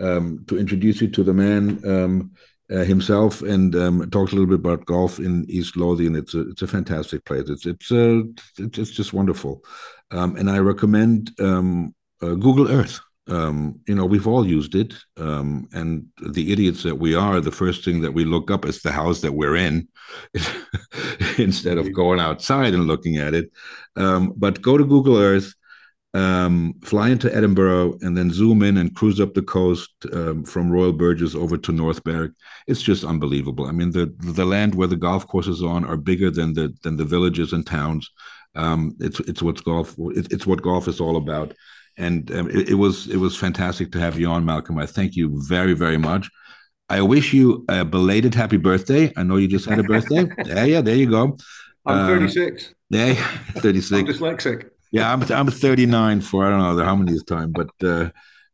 [0.00, 2.30] um, to introduce you to the man um,
[2.70, 6.16] uh, himself and um, talked a little bit about golf in East Lothian.
[6.16, 7.48] It's a it's a fantastic place.
[7.48, 8.22] It's it's uh,
[8.58, 9.62] it's just wonderful,
[10.10, 13.00] um, and I recommend um, uh, Google Earth.
[13.26, 17.52] Um, you know, we've all used it, um, and the idiots that we are, the
[17.52, 19.86] first thing that we look up is the house that we're in,
[21.38, 23.50] instead of going outside and looking at it.
[23.96, 25.52] Um, but go to Google Earth
[26.14, 30.70] um, fly into Edinburgh and then zoom in and cruise up the coast um, from
[30.70, 32.32] Royal Burgess over to North Berwick.
[32.66, 33.66] It's just unbelievable.
[33.66, 36.74] I mean, the the land where the golf courses are on are bigger than the
[36.82, 38.10] than the villages and towns.
[38.54, 39.94] Um, it's it's what's golf.
[39.98, 41.54] It, it's what golf is all about.
[41.98, 44.78] And um, it, it was it was fantastic to have you on, Malcolm.
[44.78, 46.30] I thank you very very much.
[46.88, 49.12] I wish you a belated happy birthday.
[49.14, 50.26] I know you just had a birthday.
[50.46, 51.36] yeah, yeah, there you go.
[51.84, 52.64] I'm 36.
[52.64, 53.14] Uh, yeah,
[53.56, 53.92] 36.
[53.92, 58.10] I'm dyslexic yeah, I'm I'm 39 for I don't know how many time, but uh,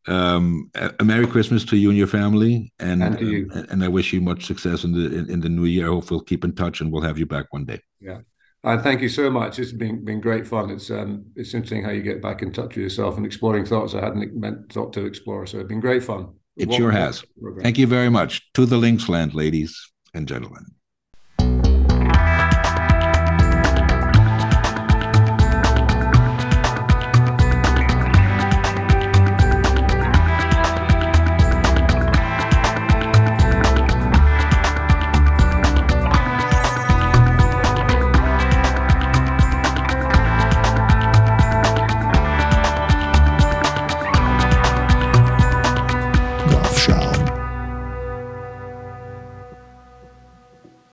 [0.06, 3.48] um, a Merry Christmas to you and your family, and and, you.
[3.54, 5.86] and, and I wish you much success in the in, in, the new year.
[5.86, 7.80] I hope we'll keep in touch and we'll have you back one day.
[8.00, 8.18] Yeah,
[8.64, 9.58] and thank you so much.
[9.58, 10.70] It's been been great fun.
[10.70, 13.94] It's um it's interesting how you get back in touch with yourself and exploring thoughts
[13.94, 15.46] I hadn't meant thought to explore.
[15.46, 16.34] So it's been great fun.
[16.56, 17.24] It sure has.
[17.60, 18.52] Thank you very much.
[18.54, 20.73] To the links land, ladies and gentlemen.